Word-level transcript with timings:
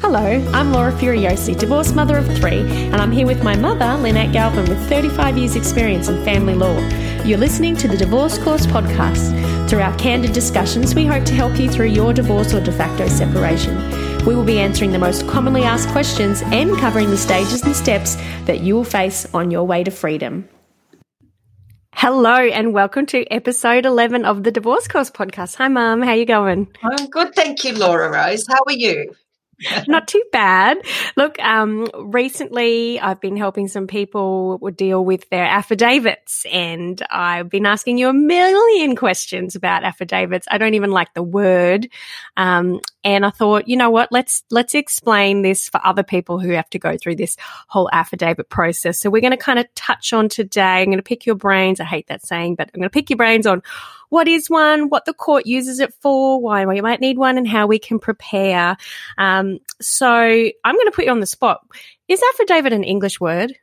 Hello, 0.00 0.24
I'm 0.54 0.72
Laura 0.72 0.92
Furiosi, 0.92 1.56
divorced 1.58 1.94
mother 1.94 2.16
of 2.16 2.26
three, 2.38 2.60
and 2.60 2.96
I'm 2.96 3.12
here 3.12 3.26
with 3.26 3.44
my 3.44 3.54
mother, 3.54 4.00
Lynette 4.00 4.32
Galvin, 4.32 4.66
with 4.66 4.88
35 4.88 5.36
years' 5.36 5.56
experience 5.56 6.08
in 6.08 6.24
family 6.24 6.54
law. 6.54 6.74
You're 7.22 7.36
listening 7.36 7.76
to 7.76 7.86
the 7.86 7.98
Divorce 7.98 8.38
Course 8.38 8.64
podcast. 8.64 9.68
Through 9.68 9.82
our 9.82 9.94
candid 9.98 10.32
discussions, 10.32 10.94
we 10.94 11.04
hope 11.04 11.26
to 11.26 11.34
help 11.34 11.60
you 11.60 11.70
through 11.70 11.88
your 11.88 12.14
divorce 12.14 12.54
or 12.54 12.62
de 12.62 12.72
facto 12.72 13.08
separation. 13.08 13.76
We 14.24 14.34
will 14.34 14.42
be 14.42 14.58
answering 14.58 14.92
the 14.92 14.98
most 14.98 15.28
commonly 15.28 15.64
asked 15.64 15.90
questions 15.90 16.40
and 16.46 16.78
covering 16.78 17.10
the 17.10 17.18
stages 17.18 17.62
and 17.62 17.76
steps 17.76 18.16
that 18.46 18.60
you 18.60 18.76
will 18.76 18.84
face 18.84 19.26
on 19.34 19.50
your 19.50 19.64
way 19.64 19.84
to 19.84 19.90
freedom. 19.90 20.48
Hello 21.94 22.36
and 22.36 22.72
welcome 22.72 23.04
to 23.04 23.30
episode 23.30 23.84
11 23.84 24.24
of 24.24 24.44
the 24.44 24.50
Divorce 24.50 24.88
Course 24.88 25.10
podcast. 25.10 25.56
Hi, 25.56 25.68
Mum. 25.68 26.00
How 26.00 26.14
you 26.14 26.24
going? 26.24 26.68
I'm 26.82 27.06
good, 27.10 27.34
thank 27.34 27.64
you, 27.64 27.74
Laura 27.74 28.10
Rose. 28.10 28.46
How 28.48 28.60
are 28.66 28.72
you? 28.72 29.14
Not 29.88 30.08
too 30.08 30.22
bad. 30.32 30.78
Look, 31.16 31.38
um, 31.38 31.88
recently 31.94 32.98
I've 33.00 33.20
been 33.20 33.36
helping 33.36 33.68
some 33.68 33.86
people 33.86 34.58
deal 34.74 35.04
with 35.04 35.28
their 35.28 35.44
affidavits 35.44 36.46
and 36.50 37.00
I've 37.10 37.48
been 37.50 37.66
asking 37.66 37.98
you 37.98 38.08
a 38.08 38.12
million 38.12 38.96
questions 38.96 39.56
about 39.56 39.84
affidavits. 39.84 40.46
I 40.50 40.58
don't 40.58 40.74
even 40.74 40.90
like 40.90 41.12
the 41.14 41.22
word. 41.22 41.88
Um, 42.36 42.80
and 43.04 43.24
I 43.24 43.30
thought, 43.30 43.68
you 43.68 43.76
know 43.76 43.90
what? 43.90 44.10
Let's, 44.10 44.42
let's 44.50 44.74
explain 44.74 45.42
this 45.42 45.68
for 45.68 45.80
other 45.84 46.02
people 46.02 46.38
who 46.38 46.50
have 46.50 46.70
to 46.70 46.78
go 46.78 46.96
through 46.96 47.16
this 47.16 47.36
whole 47.68 47.88
affidavit 47.92 48.48
process. 48.48 49.00
So 49.00 49.10
we're 49.10 49.22
going 49.22 49.30
to 49.32 49.36
kind 49.36 49.58
of 49.58 49.66
touch 49.74 50.12
on 50.12 50.28
today. 50.28 50.62
I'm 50.62 50.86
going 50.86 50.98
to 50.98 51.02
pick 51.02 51.26
your 51.26 51.34
brains. 51.34 51.80
I 51.80 51.84
hate 51.84 52.08
that 52.08 52.24
saying, 52.24 52.54
but 52.54 52.70
I'm 52.72 52.80
going 52.80 52.90
to 52.90 52.92
pick 52.92 53.10
your 53.10 53.16
brains 53.16 53.46
on 53.46 53.62
what 54.10 54.28
is 54.28 54.50
one, 54.50 54.90
what 54.90 55.06
the 55.06 55.14
court 55.14 55.46
uses 55.46 55.80
it 55.80 55.94
for, 56.02 56.40
why 56.40 56.66
we 56.66 56.80
might 56.82 57.00
need 57.00 57.16
one, 57.16 57.38
and 57.38 57.48
how 57.48 57.66
we 57.66 57.78
can 57.78 57.98
prepare. 57.98 58.76
Um, 59.16 59.58
so 59.80 60.06
I'm 60.08 60.74
going 60.74 60.86
to 60.86 60.92
put 60.92 61.06
you 61.06 61.10
on 61.10 61.20
the 61.20 61.26
spot. 61.26 61.60
Is 62.08 62.22
affidavit 62.34 62.72
an 62.72 62.84
English 62.84 63.20
word? 63.20 63.56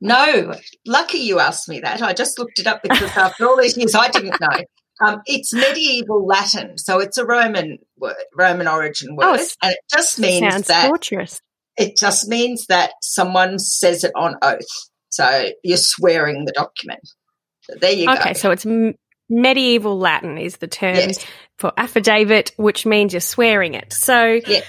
No, 0.00 0.54
lucky 0.86 1.18
you 1.18 1.40
asked 1.40 1.68
me 1.68 1.80
that. 1.80 2.00
I 2.00 2.12
just 2.12 2.38
looked 2.38 2.58
it 2.58 2.66
up 2.66 2.82
because 2.82 3.16
after 3.16 3.46
all 3.46 3.60
these 3.60 3.76
years, 3.76 3.94
I 3.94 4.08
didn't 4.08 4.40
know. 4.40 4.64
Um, 5.02 5.22
it's 5.24 5.52
medieval 5.54 6.26
Latin, 6.26 6.76
so 6.76 7.00
it's 7.00 7.16
a 7.16 7.24
Roman 7.24 7.78
word, 7.96 8.16
Roman 8.34 8.68
origin 8.68 9.10
oh, 9.12 9.14
word, 9.32 9.40
oh, 9.40 9.46
and 9.62 9.72
it 9.72 9.78
just 9.90 10.18
means 10.18 10.66
that 10.66 10.88
torturous. 10.88 11.40
It 11.78 11.96
just 11.96 12.28
means 12.28 12.66
that 12.66 12.92
someone 13.00 13.58
says 13.58 14.04
it 14.04 14.12
on 14.14 14.36
oath. 14.42 14.60
So 15.08 15.46
you're 15.64 15.78
swearing 15.78 16.44
the 16.44 16.52
document. 16.52 17.00
So 17.62 17.74
there 17.80 17.92
you 17.92 18.04
okay, 18.10 18.14
go. 18.14 18.20
Okay, 18.20 18.34
so 18.34 18.50
it's 18.50 18.66
medieval 19.30 19.98
Latin 19.98 20.36
is 20.36 20.56
the 20.58 20.66
term 20.68 20.96
yes. 20.96 21.24
for 21.56 21.72
affidavit, 21.76 22.52
which 22.56 22.84
means 22.84 23.12
you're 23.12 23.20
swearing 23.20 23.74
it. 23.74 23.92
So, 23.92 24.40
yeah. 24.46 24.60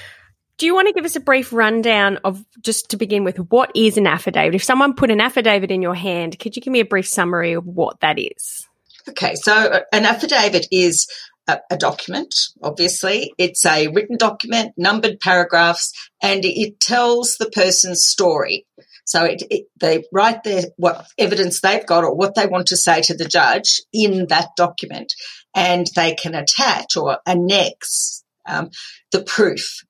do 0.57 0.65
you 0.65 0.75
want 0.75 0.87
to 0.87 0.93
give 0.93 1.05
us 1.05 1.15
a 1.15 1.19
brief 1.19 1.51
rundown 1.51 2.17
of 2.23 2.45
just 2.61 2.91
to 2.91 2.97
begin 2.97 3.23
with 3.23 3.37
what 3.37 3.71
is 3.75 3.97
an 3.97 4.07
affidavit? 4.07 4.55
If 4.55 4.63
someone 4.63 4.93
put 4.93 5.11
an 5.11 5.19
affidavit 5.19 5.71
in 5.71 5.81
your 5.81 5.95
hand, 5.95 6.37
could 6.39 6.55
you 6.55 6.61
give 6.61 6.71
me 6.71 6.79
a 6.79 6.85
brief 6.85 7.07
summary 7.07 7.53
of 7.53 7.65
what 7.65 7.99
that 8.01 8.19
is? 8.19 8.67
Okay, 9.09 9.35
so 9.35 9.53
uh, 9.53 9.79
an 9.91 10.05
affidavit 10.05 10.67
is 10.71 11.07
a, 11.47 11.59
a, 11.71 11.77
document, 11.77 12.33
obviously. 12.61 13.33
It's 13.37 13.65
a 13.65 13.87
written 13.87 14.17
document, 14.17 14.73
numbered 14.77 15.19
paragraphs, 15.19 15.91
and 16.21 16.45
it 16.45 16.79
tells 16.79 17.37
the 17.37 17.49
person's 17.49 18.05
story. 18.05 18.67
So 19.11 19.25
it, 19.25 19.43
it, 19.49 19.65
they 19.77 20.05
write 20.13 20.43
their 20.43 20.63
what 20.77 21.05
evidence 21.17 21.59
they've 21.59 21.85
got 21.85 22.05
or 22.05 22.15
what 22.15 22.33
they 22.33 22.47
want 22.47 22.67
to 22.67 22.77
say 22.77 23.01
to 23.01 23.13
the 23.13 23.25
judge 23.25 23.81
in 23.91 24.27
that 24.29 24.51
document, 24.55 25.11
and 25.53 25.85
they 25.97 26.15
can 26.15 26.33
attach 26.33 26.95
or 26.95 27.19
annex 27.25 28.23
um, 28.47 28.69
the 29.11 29.21
proof 29.21 29.81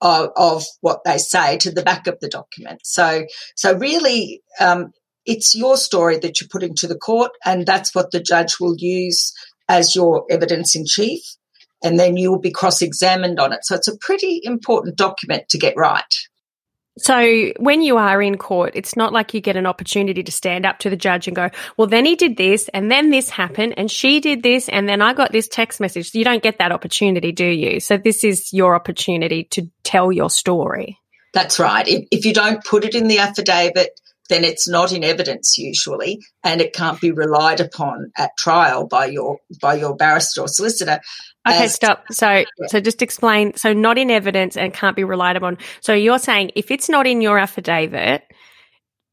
of, 0.00 0.30
of, 0.36 0.64
what 0.80 1.00
they 1.04 1.18
say 1.18 1.56
to 1.58 1.72
the 1.72 1.82
back 1.82 2.06
of 2.06 2.20
the 2.20 2.28
document. 2.28 2.78
So, 2.84 3.26
so 3.56 3.76
really, 3.76 4.42
um, 4.60 4.92
it's 5.26 5.56
your 5.56 5.76
story 5.76 6.18
that 6.18 6.40
you're 6.40 6.48
putting 6.48 6.76
to 6.76 6.86
the 6.86 6.94
court, 6.94 7.32
and 7.44 7.66
that's 7.66 7.96
what 7.96 8.12
the 8.12 8.20
judge 8.20 8.60
will 8.60 8.76
use 8.78 9.34
as 9.68 9.96
your 9.96 10.24
evidence 10.30 10.76
in 10.76 10.84
chief. 10.86 11.22
And 11.82 11.98
then 11.98 12.16
you 12.16 12.30
will 12.30 12.40
be 12.40 12.52
cross 12.52 12.80
examined 12.80 13.40
on 13.40 13.52
it. 13.52 13.64
So 13.64 13.74
it's 13.74 13.88
a 13.88 13.98
pretty 13.98 14.40
important 14.44 14.96
document 14.96 15.48
to 15.48 15.58
get 15.58 15.74
right. 15.76 16.14
So 16.98 17.52
when 17.58 17.82
you 17.82 17.96
are 17.96 18.20
in 18.20 18.36
court, 18.36 18.72
it's 18.74 18.96
not 18.96 19.12
like 19.12 19.34
you 19.34 19.40
get 19.40 19.56
an 19.56 19.66
opportunity 19.66 20.22
to 20.22 20.32
stand 20.32 20.66
up 20.66 20.80
to 20.80 20.90
the 20.90 20.96
judge 20.96 21.26
and 21.26 21.36
go, 21.36 21.50
well, 21.76 21.86
then 21.86 22.04
he 22.04 22.16
did 22.16 22.36
this 22.36 22.68
and 22.74 22.90
then 22.90 23.10
this 23.10 23.30
happened 23.30 23.74
and 23.76 23.90
she 23.90 24.20
did 24.20 24.42
this 24.42 24.68
and 24.68 24.88
then 24.88 25.00
I 25.00 25.14
got 25.14 25.32
this 25.32 25.48
text 25.48 25.80
message. 25.80 26.14
You 26.14 26.24
don't 26.24 26.42
get 26.42 26.58
that 26.58 26.72
opportunity, 26.72 27.32
do 27.32 27.46
you? 27.46 27.80
So 27.80 27.96
this 27.96 28.24
is 28.24 28.52
your 28.52 28.74
opportunity 28.74 29.44
to 29.44 29.70
tell 29.84 30.12
your 30.12 30.30
story. 30.30 30.98
That's 31.34 31.58
right. 31.58 31.86
If, 31.86 32.08
if 32.10 32.24
you 32.24 32.32
don't 32.32 32.64
put 32.64 32.84
it 32.84 32.94
in 32.94 33.06
the 33.06 33.18
affidavit, 33.18 34.00
then 34.28 34.44
it's 34.44 34.68
not 34.68 34.92
in 34.92 35.04
evidence 35.04 35.56
usually, 35.58 36.20
and 36.44 36.60
it 36.60 36.72
can't 36.72 37.00
be 37.00 37.10
relied 37.10 37.60
upon 37.60 38.12
at 38.16 38.30
trial 38.36 38.86
by 38.86 39.06
your 39.06 39.38
by 39.60 39.74
your 39.74 39.96
barrister 39.96 40.42
or 40.42 40.48
solicitor. 40.48 41.00
Okay, 41.48 41.64
as, 41.64 41.74
stop. 41.74 42.04
So, 42.10 42.28
yeah. 42.28 42.44
so 42.66 42.80
just 42.80 43.00
explain. 43.00 43.56
So, 43.56 43.72
not 43.72 43.96
in 43.96 44.10
evidence 44.10 44.56
and 44.56 44.72
can't 44.72 44.96
be 44.96 45.04
relied 45.04 45.36
upon. 45.36 45.58
So, 45.80 45.94
you're 45.94 46.18
saying 46.18 46.52
if 46.56 46.70
it's 46.70 46.88
not 46.88 47.06
in 47.06 47.20
your 47.20 47.38
affidavit, 47.38 48.22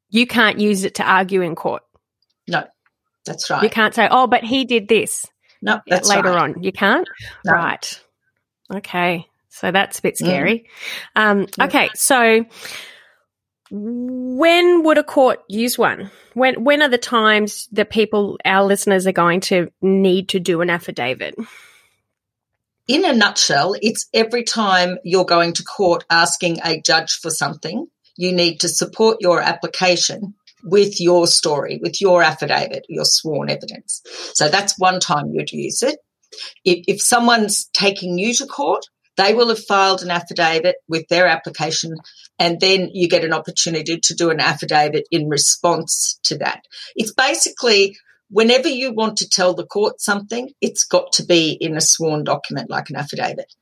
you 0.10 0.28
can't 0.28 0.60
use 0.60 0.84
it 0.84 0.96
to 0.96 1.04
argue 1.04 1.42
in 1.42 1.56
court. 1.56 1.84
No, 2.48 2.66
that's 3.26 3.50
right. 3.50 3.64
You 3.64 3.70
can't 3.70 3.94
say, 3.94 4.08
"Oh, 4.12 4.28
but 4.28 4.44
he 4.44 4.66
did 4.66 4.88
this." 4.88 5.26
No, 5.62 5.80
that's 5.88 6.10
later 6.10 6.30
right. 6.30 6.56
on. 6.56 6.64
You 6.64 6.72
can't. 6.72 7.08
No. 7.46 7.54
Right. 7.54 8.02
Okay. 8.74 9.26
So 9.50 9.72
that's 9.72 10.00
a 10.00 10.02
bit 10.02 10.18
scary. 10.18 10.68
Mm. 11.16 11.22
Um, 11.22 11.48
okay. 11.68 11.90
So 11.96 12.46
when 13.72 14.84
would 14.84 14.98
a 14.98 15.04
court 15.04 15.40
use 15.48 15.78
one? 15.78 16.12
When 16.34 16.64
when 16.64 16.82
are 16.82 16.90
the 16.90 16.98
times 16.98 17.68
that 17.72 17.90
people, 17.90 18.38
our 18.46 18.64
listeners, 18.64 19.08
are 19.08 19.12
going 19.12 19.42
to 19.42 19.72
need 19.82 20.30
to 20.30 20.40
do 20.40 20.62
an 20.62 20.70
affidavit? 20.70 21.36
In 22.88 23.04
a 23.04 23.14
nutshell, 23.14 23.76
it's 23.82 24.08
every 24.14 24.44
time 24.44 25.00
you're 25.04 25.26
going 25.26 25.54
to 25.54 25.64
court 25.64 26.06
asking 26.10 26.60
a 26.64 26.80
judge 26.82 27.20
for 27.20 27.32
something, 27.32 27.88
you 28.16 28.32
need 28.32 28.60
to 28.60 28.70
support 28.70 29.18
your 29.22 29.42
application 29.42 30.36
with 30.64 31.02
your 31.02 31.26
story, 31.26 31.80
with 31.82 32.00
your 32.00 32.22
affidavit, 32.22 32.86
your 32.88 33.06
sworn 33.06 33.50
evidence. 33.50 34.02
So 34.34 34.50
that's 34.50 34.78
one 34.78 35.00
time 35.00 35.32
you'd 35.32 35.52
use 35.52 35.82
it. 35.82 35.98
If, 36.64 36.86
if 36.88 37.02
someone's 37.02 37.66
taking 37.74 38.18
you 38.18 38.34
to 38.36 38.46
court, 38.46 38.86
they 39.18 39.34
will 39.34 39.50
have 39.50 39.64
filed 39.64 40.04
an 40.04 40.12
affidavit 40.12 40.76
with 40.88 41.08
their 41.08 41.28
application 41.28 41.96
and 42.40 42.60
then 42.60 42.90
you 42.94 43.08
get 43.08 43.24
an 43.24 43.34
opportunity 43.34 44.00
to 44.00 44.14
do 44.14 44.30
an 44.30 44.40
affidavit 44.40 45.08
in 45.12 45.30
response 45.30 46.20
to 46.24 46.38
that. 46.40 46.66
It's 46.96 47.14
basically 47.14 47.98
whenever 48.30 48.68
you 48.68 48.94
want 48.94 49.18
to 49.18 49.30
tell 49.30 49.54
the 49.54 49.66
court 49.66 50.02
something, 50.02 50.52
it's 50.62 50.84
got 50.84 51.14
to 51.14 51.24
be 51.24 51.52
in 51.52 51.78
a 51.78 51.82
sworn 51.82 52.24
document 52.24 52.70
like 52.70 52.90
an 52.90 52.96
affidavit. 52.96 53.54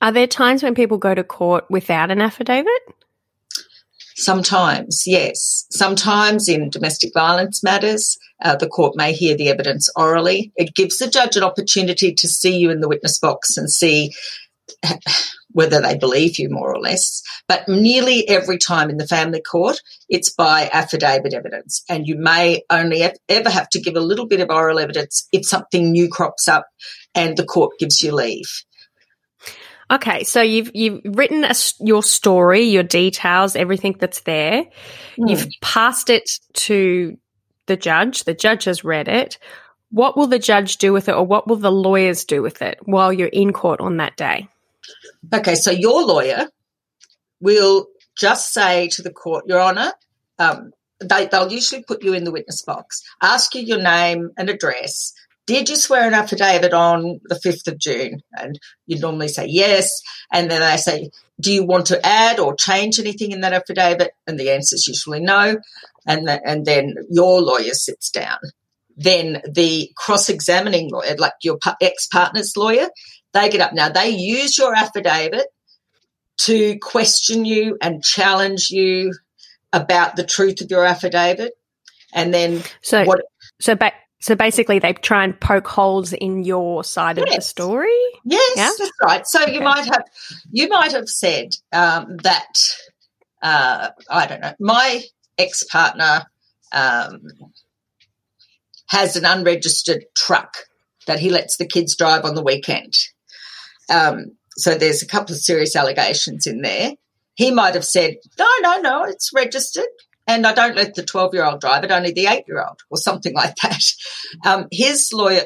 Are 0.00 0.12
there 0.12 0.26
times 0.26 0.62
when 0.62 0.74
people 0.74 0.98
go 0.98 1.14
to 1.14 1.24
court 1.24 1.64
without 1.70 2.10
an 2.10 2.20
affidavit? 2.20 2.80
Sometimes, 4.14 5.04
yes. 5.06 5.66
Sometimes 5.70 6.48
in 6.48 6.70
domestic 6.70 7.12
violence 7.14 7.62
matters, 7.62 8.18
uh, 8.42 8.56
the 8.56 8.68
court 8.68 8.96
may 8.96 9.12
hear 9.12 9.36
the 9.36 9.48
evidence 9.48 9.88
orally. 9.94 10.52
It 10.56 10.74
gives 10.74 10.98
the 10.98 11.08
judge 11.08 11.36
an 11.36 11.44
opportunity 11.44 12.12
to 12.14 12.28
see 12.28 12.56
you 12.56 12.70
in 12.70 12.80
the 12.80 12.88
witness 12.88 13.18
box 13.18 13.56
and 13.56 13.70
see 13.70 14.12
whether 15.52 15.80
they 15.80 15.96
believe 15.96 16.38
you 16.38 16.48
more 16.50 16.72
or 16.72 16.80
less. 16.80 17.22
But 17.48 17.68
nearly 17.68 18.28
every 18.28 18.58
time 18.58 18.90
in 18.90 18.96
the 18.96 19.06
family 19.06 19.40
court, 19.40 19.80
it's 20.08 20.30
by 20.30 20.68
affidavit 20.72 21.34
evidence. 21.34 21.82
And 21.88 22.06
you 22.06 22.16
may 22.16 22.62
only 22.70 23.02
ever 23.28 23.50
have 23.50 23.68
to 23.70 23.80
give 23.80 23.96
a 23.96 24.00
little 24.00 24.26
bit 24.26 24.40
of 24.40 24.50
oral 24.50 24.78
evidence 24.78 25.26
if 25.32 25.46
something 25.46 25.90
new 25.90 26.08
crops 26.08 26.48
up 26.48 26.66
and 27.14 27.36
the 27.36 27.44
court 27.44 27.78
gives 27.78 28.02
you 28.02 28.14
leave. 28.14 28.48
Okay, 29.90 30.22
so 30.24 30.42
you've 30.42 30.70
you've 30.74 31.00
written 31.04 31.44
a, 31.44 31.54
your 31.80 32.02
story, 32.02 32.64
your 32.64 32.82
details, 32.82 33.56
everything 33.56 33.96
that's 33.98 34.20
there. 34.20 34.64
Mm. 35.18 35.30
You've 35.30 35.46
passed 35.62 36.10
it 36.10 36.30
to 36.54 37.16
the 37.66 37.76
judge. 37.76 38.24
The 38.24 38.34
judge 38.34 38.64
has 38.64 38.84
read 38.84 39.08
it. 39.08 39.38
What 39.90 40.14
will 40.14 40.26
the 40.26 40.38
judge 40.38 40.76
do 40.76 40.92
with 40.92 41.08
it, 41.08 41.14
or 41.14 41.24
what 41.24 41.48
will 41.48 41.56
the 41.56 41.72
lawyers 41.72 42.26
do 42.26 42.42
with 42.42 42.60
it 42.60 42.78
while 42.82 43.10
you're 43.10 43.28
in 43.28 43.54
court 43.54 43.80
on 43.80 43.96
that 43.96 44.16
day? 44.18 44.48
Okay, 45.32 45.54
so 45.54 45.70
your 45.70 46.02
lawyer 46.04 46.48
will 47.40 47.86
just 48.16 48.52
say 48.52 48.88
to 48.88 49.02
the 49.02 49.12
court, 49.12 49.44
Your 49.46 49.60
Honour, 49.60 49.92
um, 50.38 50.72
they, 51.00 51.26
they'll 51.26 51.52
usually 51.52 51.82
put 51.82 52.02
you 52.02 52.14
in 52.14 52.24
the 52.24 52.32
witness 52.32 52.62
box, 52.62 53.02
ask 53.22 53.54
you 53.54 53.62
your 53.62 53.80
name 53.80 54.30
and 54.36 54.50
address. 54.50 55.12
Did 55.46 55.70
you 55.70 55.76
swear 55.76 56.06
an 56.06 56.14
affidavit 56.14 56.74
on 56.74 57.20
the 57.24 57.36
5th 57.36 57.68
of 57.68 57.78
June? 57.78 58.20
And 58.32 58.58
you 58.86 58.98
normally 58.98 59.28
say 59.28 59.46
yes. 59.46 60.02
And 60.30 60.50
then 60.50 60.60
they 60.60 60.76
say, 60.76 61.10
Do 61.40 61.52
you 61.52 61.64
want 61.64 61.86
to 61.86 62.04
add 62.04 62.38
or 62.38 62.54
change 62.54 62.98
anything 62.98 63.32
in 63.32 63.40
that 63.40 63.54
affidavit? 63.54 64.10
And 64.26 64.38
the 64.38 64.50
answer 64.50 64.74
is 64.74 64.86
usually 64.86 65.20
no. 65.20 65.56
And, 66.06 66.28
the, 66.28 66.40
and 66.46 66.66
then 66.66 66.96
your 67.08 67.40
lawyer 67.40 67.72
sits 67.72 68.10
down. 68.10 68.38
Then 68.94 69.40
the 69.50 69.90
cross 69.96 70.28
examining 70.28 70.90
lawyer, 70.90 71.14
like 71.16 71.34
your 71.42 71.58
ex 71.80 72.08
partner's 72.08 72.54
lawyer, 72.56 72.88
they 73.38 73.48
get 73.50 73.60
up 73.60 73.72
now. 73.72 73.88
They 73.88 74.10
use 74.10 74.58
your 74.58 74.74
affidavit 74.74 75.46
to 76.38 76.78
question 76.78 77.44
you 77.44 77.76
and 77.80 78.02
challenge 78.02 78.70
you 78.70 79.12
about 79.72 80.16
the 80.16 80.24
truth 80.24 80.60
of 80.60 80.70
your 80.70 80.84
affidavit. 80.84 81.52
And 82.14 82.32
then 82.32 82.62
so 82.80 83.04
what? 83.04 83.20
So 83.60 83.74
ba- 83.74 83.92
so 84.20 84.34
basically, 84.34 84.78
they 84.78 84.94
try 84.94 85.24
and 85.24 85.38
poke 85.38 85.68
holes 85.68 86.12
in 86.12 86.42
your 86.42 86.82
side 86.82 87.18
yes. 87.18 87.28
of 87.28 87.34
the 87.34 87.40
story. 87.42 88.00
Yes, 88.24 88.52
yeah? 88.56 88.70
that's 88.78 88.90
right. 89.02 89.26
So 89.26 89.42
okay. 89.42 89.54
you 89.54 89.60
might 89.60 89.84
have 89.84 90.04
you 90.50 90.68
might 90.68 90.92
have 90.92 91.08
said 91.08 91.50
um, 91.72 92.16
that 92.22 92.48
uh, 93.42 93.90
I 94.10 94.26
don't 94.26 94.40
know. 94.40 94.54
My 94.58 95.02
ex 95.36 95.64
partner 95.64 96.24
um, 96.72 97.20
has 98.88 99.16
an 99.16 99.24
unregistered 99.24 100.04
truck 100.16 100.56
that 101.06 101.20
he 101.20 101.30
lets 101.30 101.56
the 101.56 101.66
kids 101.66 101.96
drive 101.96 102.24
on 102.24 102.34
the 102.34 102.42
weekend. 102.42 102.94
Um, 103.88 104.36
so 104.56 104.74
there's 104.74 105.02
a 105.02 105.06
couple 105.06 105.34
of 105.34 105.40
serious 105.40 105.76
allegations 105.76 106.46
in 106.46 106.62
there. 106.62 106.92
He 107.34 107.50
might 107.50 107.74
have 107.74 107.84
said, 107.84 108.16
no, 108.38 108.46
no, 108.60 108.80
no, 108.80 109.04
it's 109.04 109.30
registered. 109.34 109.86
And 110.26 110.46
I 110.46 110.52
don't 110.52 110.76
let 110.76 110.94
the 110.94 111.04
12 111.04 111.34
year 111.34 111.44
old 111.44 111.60
drive 111.60 111.84
it, 111.84 111.90
only 111.90 112.12
the 112.12 112.26
eight 112.26 112.44
year 112.46 112.62
old 112.62 112.80
or 112.90 112.98
something 112.98 113.34
like 113.34 113.54
that. 113.62 113.84
Um, 114.44 114.66
his 114.70 115.10
lawyer, 115.12 115.42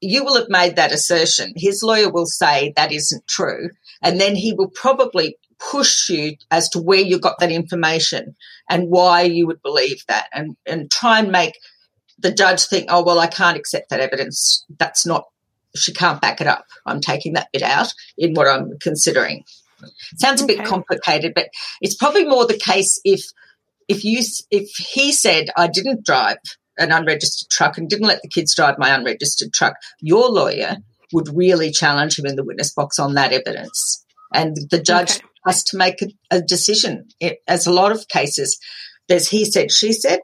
you 0.00 0.24
will 0.24 0.36
have 0.36 0.48
made 0.48 0.76
that 0.76 0.92
assertion. 0.92 1.52
His 1.56 1.82
lawyer 1.82 2.10
will 2.10 2.26
say 2.26 2.72
that 2.76 2.92
isn't 2.92 3.26
true. 3.26 3.70
And 4.02 4.20
then 4.20 4.34
he 4.34 4.52
will 4.52 4.68
probably 4.68 5.38
push 5.58 6.10
you 6.10 6.36
as 6.50 6.68
to 6.70 6.80
where 6.80 7.00
you 7.00 7.18
got 7.18 7.38
that 7.38 7.50
information 7.50 8.36
and 8.68 8.88
why 8.88 9.22
you 9.22 9.46
would 9.46 9.62
believe 9.62 10.02
that 10.08 10.26
and, 10.34 10.56
and 10.66 10.90
try 10.90 11.20
and 11.20 11.32
make 11.32 11.54
the 12.18 12.32
judge 12.32 12.64
think, 12.64 12.86
oh, 12.88 13.04
well, 13.04 13.18
I 13.18 13.26
can't 13.26 13.56
accept 13.56 13.90
that 13.90 14.00
evidence. 14.00 14.64
That's 14.78 15.06
not, 15.06 15.24
she 15.76 15.92
can't 15.92 16.20
back 16.20 16.40
it 16.40 16.46
up. 16.46 16.64
I'm 16.84 17.00
taking 17.00 17.34
that 17.34 17.48
bit 17.52 17.62
out 17.62 17.92
in 18.16 18.34
what 18.34 18.48
I'm 18.48 18.78
considering. 18.80 19.44
Sounds 20.16 20.42
okay. 20.42 20.54
a 20.54 20.56
bit 20.56 20.66
complicated, 20.66 21.32
but 21.34 21.48
it's 21.80 21.96
probably 21.96 22.24
more 22.24 22.46
the 22.46 22.58
case 22.58 23.00
if, 23.04 23.22
if 23.88 24.04
you, 24.04 24.22
if 24.50 24.68
he 24.76 25.12
said, 25.12 25.50
I 25.56 25.68
didn't 25.68 26.04
drive 26.04 26.38
an 26.78 26.92
unregistered 26.92 27.50
truck 27.50 27.78
and 27.78 27.88
didn't 27.88 28.06
let 28.06 28.22
the 28.22 28.28
kids 28.28 28.54
drive 28.54 28.78
my 28.78 28.94
unregistered 28.94 29.52
truck, 29.52 29.74
your 30.00 30.28
lawyer 30.28 30.76
would 31.12 31.28
really 31.34 31.70
challenge 31.70 32.18
him 32.18 32.26
in 32.26 32.36
the 32.36 32.44
witness 32.44 32.72
box 32.72 32.98
on 32.98 33.14
that 33.14 33.32
evidence. 33.32 34.04
And 34.32 34.56
the 34.70 34.80
judge 34.80 35.16
okay. 35.16 35.26
has 35.46 35.62
to 35.64 35.76
make 35.76 36.02
a, 36.02 36.08
a 36.30 36.42
decision. 36.42 37.08
It, 37.20 37.38
as 37.46 37.66
a 37.66 37.72
lot 37.72 37.92
of 37.92 38.08
cases, 38.08 38.58
there's 39.08 39.28
he 39.28 39.44
said, 39.44 39.70
she 39.70 39.92
said, 39.92 40.20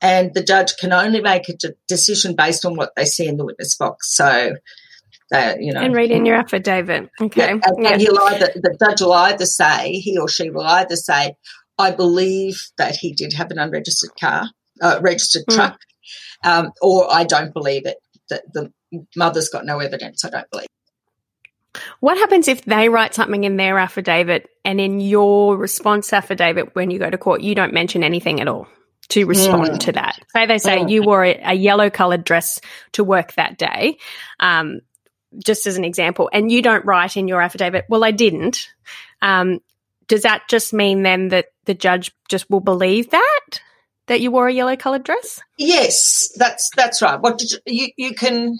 and 0.00 0.32
the 0.34 0.42
judge 0.42 0.76
can 0.76 0.92
only 0.92 1.20
make 1.20 1.48
a 1.48 1.54
decision 1.88 2.34
based 2.34 2.64
on 2.64 2.76
what 2.76 2.92
they 2.96 3.04
see 3.04 3.26
in 3.26 3.36
the 3.36 3.44
witness 3.44 3.76
box. 3.76 4.14
So, 4.14 4.54
uh, 5.32 5.54
you 5.58 5.72
know, 5.72 5.80
and 5.80 5.94
read 5.94 6.10
in 6.10 6.26
your 6.26 6.36
affidavit. 6.36 7.10
Okay, 7.20 7.40
yeah, 7.40 7.58
and, 7.62 7.62
yeah. 7.78 7.98
he'll 7.98 8.18
either 8.18 8.50
the 8.54 8.76
judge 8.82 9.00
will 9.00 9.12
either 9.12 9.46
say 9.46 9.92
he 9.92 10.18
or 10.18 10.28
she 10.28 10.50
will 10.50 10.66
either 10.66 10.96
say, 10.96 11.36
"I 11.78 11.90
believe 11.90 12.60
that 12.78 12.96
he 12.96 13.12
did 13.12 13.34
have 13.34 13.50
an 13.50 13.58
unregistered 13.58 14.10
car, 14.18 14.50
uh, 14.80 14.98
registered 15.02 15.44
mm. 15.48 15.54
truck," 15.54 15.80
um, 16.44 16.72
or 16.80 17.12
"I 17.12 17.24
don't 17.24 17.52
believe 17.52 17.86
it." 17.86 17.98
That 18.30 18.42
the 18.52 18.72
mother's 19.14 19.48
got 19.48 19.64
no 19.64 19.78
evidence. 19.78 20.24
I 20.24 20.30
don't 20.30 20.50
believe. 20.50 20.66
What 22.00 22.18
happens 22.18 22.48
if 22.48 22.64
they 22.64 22.88
write 22.88 23.14
something 23.14 23.44
in 23.44 23.56
their 23.56 23.78
affidavit 23.78 24.48
and 24.64 24.80
in 24.80 24.98
your 24.98 25.56
response 25.56 26.12
affidavit 26.12 26.74
when 26.74 26.90
you 26.90 26.98
go 26.98 27.08
to 27.08 27.18
court, 27.18 27.42
you 27.42 27.54
don't 27.54 27.72
mention 27.72 28.02
anything 28.02 28.40
at 28.40 28.48
all? 28.48 28.66
To 29.10 29.26
respond 29.26 29.70
mm. 29.70 29.78
to 29.80 29.92
that. 29.92 30.18
Say 30.32 30.46
they 30.46 30.58
say 30.58 30.78
mm. 30.78 30.90
you 30.90 31.02
wore 31.02 31.24
a, 31.24 31.40
a 31.44 31.54
yellow 31.54 31.90
colored 31.90 32.24
dress 32.24 32.60
to 32.92 33.04
work 33.04 33.34
that 33.34 33.58
day, 33.58 33.98
um, 34.38 34.80
just 35.44 35.66
as 35.66 35.76
an 35.76 35.84
example, 35.84 36.30
and 36.32 36.50
you 36.50 36.62
don't 36.62 36.84
write 36.84 37.16
in 37.16 37.28
your 37.28 37.40
affidavit, 37.40 37.84
well, 37.88 38.02
I 38.02 38.10
didn't. 38.10 38.68
Um, 39.22 39.60
does 40.08 40.22
that 40.22 40.48
just 40.48 40.72
mean 40.72 41.02
then 41.02 41.28
that 41.28 41.46
the 41.66 41.74
judge 41.74 42.12
just 42.28 42.50
will 42.50 42.60
believe 42.60 43.10
that? 43.10 43.60
That 44.06 44.20
you 44.20 44.32
wore 44.32 44.48
a 44.48 44.52
yellow 44.52 44.74
coloured 44.74 45.04
dress? 45.04 45.40
Yes, 45.56 46.30
that's 46.34 46.68
that's 46.76 47.00
right. 47.00 47.20
What 47.20 47.40
you, 47.42 47.58
you 47.64 47.88
you 47.96 48.14
can, 48.14 48.58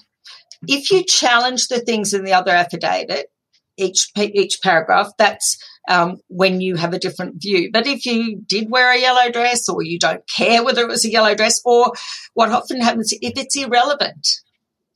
if 0.68 0.92
you 0.92 1.02
challenge 1.04 1.66
the 1.66 1.80
things 1.80 2.14
in 2.14 2.24
the 2.24 2.34
other 2.34 2.52
affidavit, 2.52 3.32
each 3.76 4.12
each 4.16 4.60
paragraph, 4.62 5.10
that's 5.18 5.58
um, 5.88 6.20
when 6.28 6.60
you 6.60 6.76
have 6.76 6.92
a 6.92 6.98
different 6.98 7.40
view. 7.40 7.70
But 7.72 7.86
if 7.86 8.06
you 8.06 8.40
did 8.46 8.70
wear 8.70 8.92
a 8.92 9.00
yellow 9.00 9.30
dress 9.30 9.68
or 9.68 9.82
you 9.82 9.98
don't 9.98 10.22
care 10.28 10.64
whether 10.64 10.82
it 10.82 10.88
was 10.88 11.04
a 11.04 11.10
yellow 11.10 11.34
dress 11.34 11.60
or 11.64 11.92
what 12.34 12.50
often 12.50 12.80
happens 12.80 13.12
if 13.12 13.32
it's 13.36 13.56
irrelevant, 13.56 14.26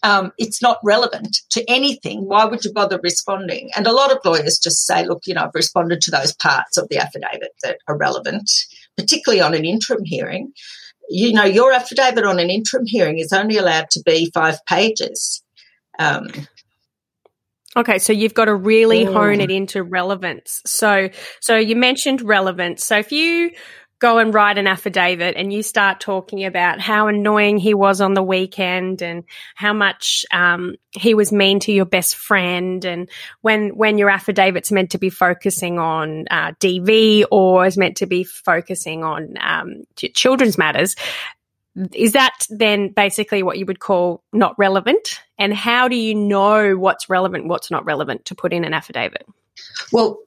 um, 0.04 0.32
it's 0.36 0.60
not 0.60 0.78
relevant 0.84 1.38
to 1.50 1.68
anything. 1.68 2.26
Why 2.26 2.44
would 2.44 2.64
you 2.64 2.72
bother 2.72 3.00
responding? 3.02 3.70
And 3.74 3.86
a 3.86 3.92
lot 3.92 4.12
of 4.12 4.18
lawyers 4.24 4.58
just 4.58 4.86
say, 4.86 5.06
look, 5.06 5.22
you 5.26 5.34
know, 5.34 5.44
I've 5.44 5.54
responded 5.54 6.02
to 6.02 6.10
those 6.10 6.34
parts 6.34 6.76
of 6.76 6.88
the 6.90 6.98
affidavit 6.98 7.54
that 7.62 7.78
are 7.88 7.96
relevant, 7.96 8.50
particularly 8.98 9.40
on 9.40 9.54
an 9.54 9.64
interim 9.64 10.04
hearing. 10.04 10.52
You 11.08 11.32
know, 11.32 11.44
your 11.44 11.72
affidavit 11.72 12.24
on 12.24 12.38
an 12.38 12.50
interim 12.50 12.84
hearing 12.86 13.18
is 13.18 13.32
only 13.32 13.56
allowed 13.56 13.90
to 13.90 14.02
be 14.04 14.30
five 14.34 14.58
pages. 14.66 15.42
Um, 15.98 16.28
Okay, 17.76 17.98
so 17.98 18.12
you've 18.12 18.34
got 18.34 18.44
to 18.44 18.54
really 18.54 19.04
hone 19.04 19.40
it 19.40 19.50
into 19.50 19.82
relevance. 19.82 20.62
So, 20.64 21.10
so 21.40 21.56
you 21.56 21.74
mentioned 21.74 22.22
relevance. 22.22 22.84
So 22.84 22.98
if 22.98 23.10
you 23.10 23.50
go 23.98 24.18
and 24.18 24.34
write 24.34 24.58
an 24.58 24.66
affidavit 24.66 25.34
and 25.36 25.52
you 25.52 25.62
start 25.62 25.98
talking 25.98 26.44
about 26.44 26.80
how 26.80 27.06
annoying 27.06 27.56
he 27.56 27.74
was 27.74 28.00
on 28.00 28.14
the 28.14 28.22
weekend 28.22 29.02
and 29.02 29.24
how 29.54 29.72
much 29.72 30.26
um, 30.30 30.74
he 30.90 31.14
was 31.14 31.32
mean 31.32 31.58
to 31.60 31.72
your 31.72 31.86
best 31.86 32.14
friend 32.14 32.84
and 32.84 33.08
when 33.40 33.70
when 33.70 33.96
your 33.96 34.10
affidavit's 34.10 34.70
meant 34.70 34.90
to 34.90 34.98
be 34.98 35.10
focusing 35.10 35.78
on 35.78 36.26
uh, 36.30 36.52
DV 36.60 37.24
or 37.30 37.64
is 37.64 37.78
meant 37.78 37.96
to 37.96 38.06
be 38.06 38.24
focusing 38.24 39.04
on 39.04 39.36
um, 39.40 39.84
children's 40.12 40.58
matters 40.58 40.96
is 41.92 42.12
that 42.12 42.46
then 42.50 42.90
basically 42.90 43.42
what 43.42 43.58
you 43.58 43.66
would 43.66 43.80
call 43.80 44.22
not 44.32 44.56
relevant? 44.58 45.20
And 45.38 45.52
how 45.52 45.88
do 45.88 45.96
you 45.96 46.14
know 46.14 46.76
what's 46.76 47.08
relevant, 47.08 47.48
what's 47.48 47.70
not 47.70 47.84
relevant 47.84 48.26
to 48.26 48.34
put 48.34 48.52
in 48.52 48.64
an 48.64 48.72
affidavit? 48.72 49.26
Well, 49.92 50.18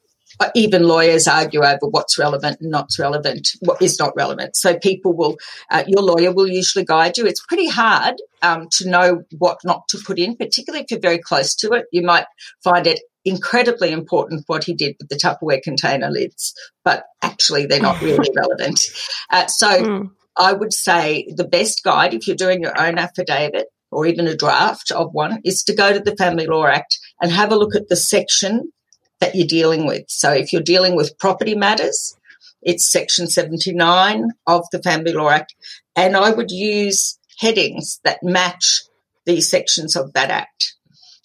even 0.56 0.84
lawyers 0.84 1.28
argue 1.28 1.64
over 1.64 1.88
what's 1.90 2.20
relevant 2.20 2.60
and 2.62 2.70
not 2.70 2.90
relevant, 3.00 3.50
what 3.62 3.82
is 3.82 3.98
not 3.98 4.14
relevant. 4.16 4.56
So 4.56 4.78
people 4.78 5.14
will, 5.14 5.38
uh, 5.72 5.84
your 5.88 6.04
lawyer 6.04 6.32
will 6.32 6.48
usually 6.48 6.86
guide 6.86 7.18
you. 7.18 7.26
It's 7.26 7.44
pretty 7.46 7.68
hard 7.68 8.16
um, 8.42 8.68
to 8.74 8.90
know 8.90 9.24
what 9.38 9.60
not 9.64 9.88
to 9.90 9.98
put 10.06 10.20
in, 10.20 10.36
particularly 10.36 10.84
if 10.84 10.92
you're 10.92 11.00
very 11.00 11.18
close 11.18 11.56
to 11.56 11.72
it. 11.72 11.86
You 11.92 12.04
might 12.04 12.26
find 12.64 12.86
it 12.86 13.00
incredibly 13.26 13.92
important 13.92 14.44
what 14.48 14.64
he 14.64 14.74
did 14.74 14.96
with 15.00 15.10
the 15.10 15.16
Tupperware 15.16 15.62
container 15.62 16.10
lids, 16.10 16.54
but 16.84 17.06
actually 17.22 17.66
they're 17.66 17.82
not 17.82 18.02
really 18.02 18.30
relevant. 18.36 18.80
Uh, 19.32 19.48
so 19.48 19.68
mm. 19.68 20.12
I 20.38 20.54
would 20.54 20.74
say 20.74 21.28
the 21.36 21.48
best 21.48 21.84
guide 21.84 22.14
if 22.14 22.28
you're 22.28 22.36
doing 22.36 22.62
your 22.62 22.80
own 22.80 22.98
affidavit 22.98 23.68
or 23.92 24.06
even 24.06 24.28
a 24.28 24.36
draft 24.36 24.92
of 24.92 25.14
one 25.14 25.42
is 25.44 25.64
to 25.64 25.76
go 25.76 25.94
to 25.94 26.00
the 26.00 26.16
Family 26.16 26.46
Law 26.46 26.66
Act 26.66 27.00
and 27.22 27.32
have 27.32 27.52
a 27.52 27.58
look 27.58 27.76
at 27.76 27.88
the 27.90 27.96
section 27.96 28.72
that 29.20 29.36
you're 29.36 29.48
dealing 29.48 29.88
with. 29.88 30.04
So 30.08 30.32
if 30.32 30.54
you're 30.54 30.62
dealing 30.62 30.96
with 30.96 31.18
property 31.18 31.56
matters, 31.56 32.16
it's 32.62 32.92
section 32.92 33.28
79 33.28 34.32
of 34.46 34.66
the 34.72 34.82
Family 34.82 35.14
Law 35.14 35.30
Act. 35.30 35.56
And 35.96 36.16
I 36.16 36.32
would 36.32 36.52
use 36.52 37.18
headings 37.40 38.00
that 38.04 38.20
match 38.22 38.82
these 39.26 39.50
sections 39.50 39.96
of 39.96 40.14
that 40.14 40.30
act. 40.30 40.76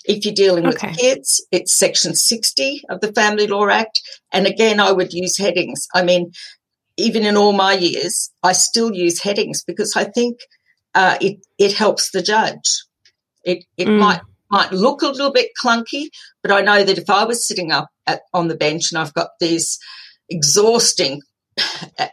If 0.04 0.24
you're 0.24 0.34
dealing 0.34 0.66
okay. 0.66 0.88
with 0.88 0.98
kids, 0.98 1.46
it's 1.52 1.78
section 1.78 2.14
60 2.14 2.82
of 2.90 3.00
the 3.00 3.12
Family 3.12 3.46
Law 3.46 3.68
Act. 3.68 4.00
And 4.32 4.46
again, 4.46 4.80
I 4.80 4.92
would 4.92 5.12
use 5.12 5.38
headings. 5.38 5.86
I 5.94 6.02
mean, 6.02 6.32
even 6.96 7.24
in 7.24 7.36
all 7.36 7.52
my 7.52 7.72
years, 7.72 8.30
I 8.42 8.52
still 8.52 8.94
use 8.94 9.22
headings 9.22 9.64
because 9.64 9.94
I 9.96 10.04
think 10.04 10.38
uh, 10.94 11.16
it 11.20 11.38
it 11.58 11.72
helps 11.72 12.10
the 12.10 12.22
judge. 12.22 12.84
It 13.44 13.64
it 13.76 13.88
mm. 13.88 13.98
might 13.98 14.20
might 14.50 14.72
look 14.72 15.02
a 15.02 15.08
little 15.08 15.32
bit 15.32 15.50
clunky, 15.62 16.08
but 16.42 16.52
I 16.52 16.60
know 16.60 16.84
that 16.84 16.98
if 16.98 17.08
I 17.08 17.24
was 17.24 17.46
sitting 17.46 17.72
up 17.72 17.88
at, 18.06 18.20
on 18.34 18.48
the 18.48 18.56
bench 18.56 18.92
and 18.92 18.98
I've 18.98 19.14
got 19.14 19.30
these 19.40 19.78
exhausting 20.28 21.22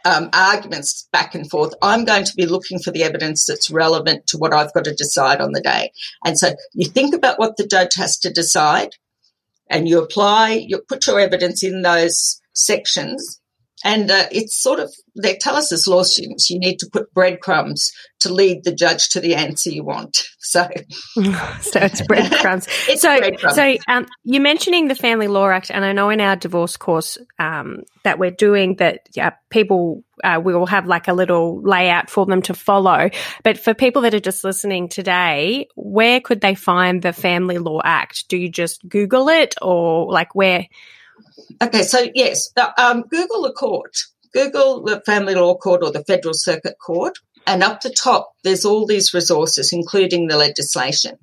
um, 0.06 0.30
arguments 0.32 1.06
back 1.12 1.34
and 1.34 1.48
forth, 1.50 1.74
I'm 1.82 2.06
going 2.06 2.24
to 2.24 2.34
be 2.34 2.46
looking 2.46 2.78
for 2.78 2.90
the 2.90 3.04
evidence 3.04 3.44
that's 3.46 3.70
relevant 3.70 4.26
to 4.28 4.38
what 4.38 4.54
I've 4.54 4.72
got 4.72 4.84
to 4.84 4.94
decide 4.94 5.42
on 5.42 5.52
the 5.52 5.60
day. 5.60 5.92
And 6.24 6.38
so 6.38 6.54
you 6.72 6.88
think 6.88 7.14
about 7.14 7.38
what 7.38 7.58
the 7.58 7.66
judge 7.66 7.94
has 7.96 8.18
to 8.20 8.32
decide, 8.32 8.96
and 9.68 9.86
you 9.86 10.02
apply, 10.02 10.64
you 10.66 10.80
put 10.88 11.06
your 11.06 11.20
evidence 11.20 11.62
in 11.62 11.82
those 11.82 12.40
sections 12.54 13.39
and 13.84 14.10
uh, 14.10 14.26
it's 14.30 14.60
sort 14.60 14.80
of, 14.80 14.92
they 15.20 15.36
tell 15.36 15.56
us 15.56 15.72
as 15.72 15.86
law 15.86 16.02
students, 16.02 16.50
you 16.50 16.58
need 16.58 16.78
to 16.78 16.88
put 16.92 17.12
breadcrumbs 17.14 17.92
to 18.20 18.32
lead 18.32 18.64
the 18.64 18.74
judge 18.74 19.08
to 19.10 19.20
the 19.20 19.34
answer 19.34 19.70
you 19.70 19.84
want. 19.84 20.18
So, 20.42 20.66
so 21.60 21.78
it's 21.80 22.04
breadcrumbs. 22.08 22.66
it's 22.88 23.02
so, 23.02 23.16
breadcrumbs. 23.18 23.54
so 23.54 23.76
um, 23.86 24.06
you're 24.24 24.42
mentioning 24.42 24.88
the 24.88 24.96
Family 24.96 25.28
Law 25.28 25.48
Act, 25.48 25.70
and 25.70 25.84
I 25.84 25.92
know 25.92 26.10
in 26.10 26.20
our 26.20 26.34
divorce 26.34 26.76
course 26.76 27.18
um, 27.38 27.82
that 28.02 28.18
we're 28.18 28.32
doing 28.32 28.74
that 28.76 29.02
yeah, 29.14 29.34
people 29.48 30.02
uh, 30.24 30.40
we 30.42 30.54
will 30.54 30.66
have 30.66 30.86
like 30.86 31.06
a 31.06 31.12
little 31.12 31.62
layout 31.62 32.10
for 32.10 32.26
them 32.26 32.42
to 32.42 32.54
follow. 32.54 33.10
But 33.44 33.58
for 33.58 33.74
people 33.74 34.02
that 34.02 34.14
are 34.14 34.18
just 34.18 34.42
listening 34.42 34.88
today, 34.88 35.68
where 35.76 36.20
could 36.20 36.40
they 36.40 36.56
find 36.56 37.00
the 37.00 37.12
Family 37.12 37.58
Law 37.58 37.80
Act? 37.84 38.28
Do 38.28 38.36
you 38.36 38.48
just 38.48 38.88
Google 38.88 39.28
it, 39.28 39.54
or 39.62 40.10
like 40.10 40.34
where? 40.34 40.66
Okay, 41.62 41.82
so 41.82 42.06
yes, 42.14 42.52
um, 42.78 43.02
Google 43.02 43.42
the 43.42 43.52
court. 43.52 43.96
Google 44.32 44.84
the 44.84 45.00
Family 45.04 45.34
Law 45.34 45.56
Court 45.56 45.82
or 45.82 45.90
the 45.90 46.04
Federal 46.04 46.34
Circuit 46.34 46.76
Court, 46.80 47.14
and 47.46 47.62
up 47.62 47.80
the 47.80 47.90
top, 47.90 48.30
there's 48.44 48.64
all 48.64 48.86
these 48.86 49.12
resources, 49.12 49.72
including 49.72 50.28
the 50.28 50.36
legislation. 50.36 51.16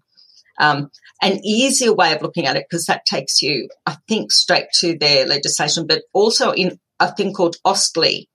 Um, 0.60 0.90
an 1.22 1.40
easier 1.44 1.94
way 1.94 2.14
of 2.14 2.22
looking 2.22 2.46
at 2.46 2.58
it, 2.58 2.66
because 2.70 2.86
that 2.86 3.06
takes 3.06 3.42
you, 3.42 3.70
I 3.86 3.96
think, 4.08 4.32
straight 4.32 4.68
to 4.80 4.98
their 4.98 5.26
legislation, 5.26 5.88
but 5.88 6.04
also 6.14 6.52
in 6.52 6.80
a 7.00 7.14
thing 7.16 7.34
called 7.34 7.56
AustLII. 7.66 8.28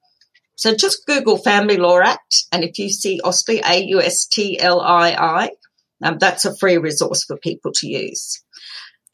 So 0.56 0.74
just 0.74 1.06
Google 1.06 1.36
Family 1.36 1.76
Law 1.76 1.98
Act, 2.00 2.44
and 2.50 2.64
if 2.64 2.78
you 2.78 2.88
see 2.88 3.20
AustLII, 3.24 3.60
A 3.68 3.84
U 3.88 4.00
S 4.00 4.26
T 4.26 4.58
L 4.58 4.80
I 4.80 5.10
I, 5.12 5.50
um, 6.02 6.18
that's 6.18 6.44
a 6.44 6.56
free 6.56 6.78
resource 6.78 7.24
for 7.24 7.36
people 7.36 7.72
to 7.74 7.86
use. 7.86 8.42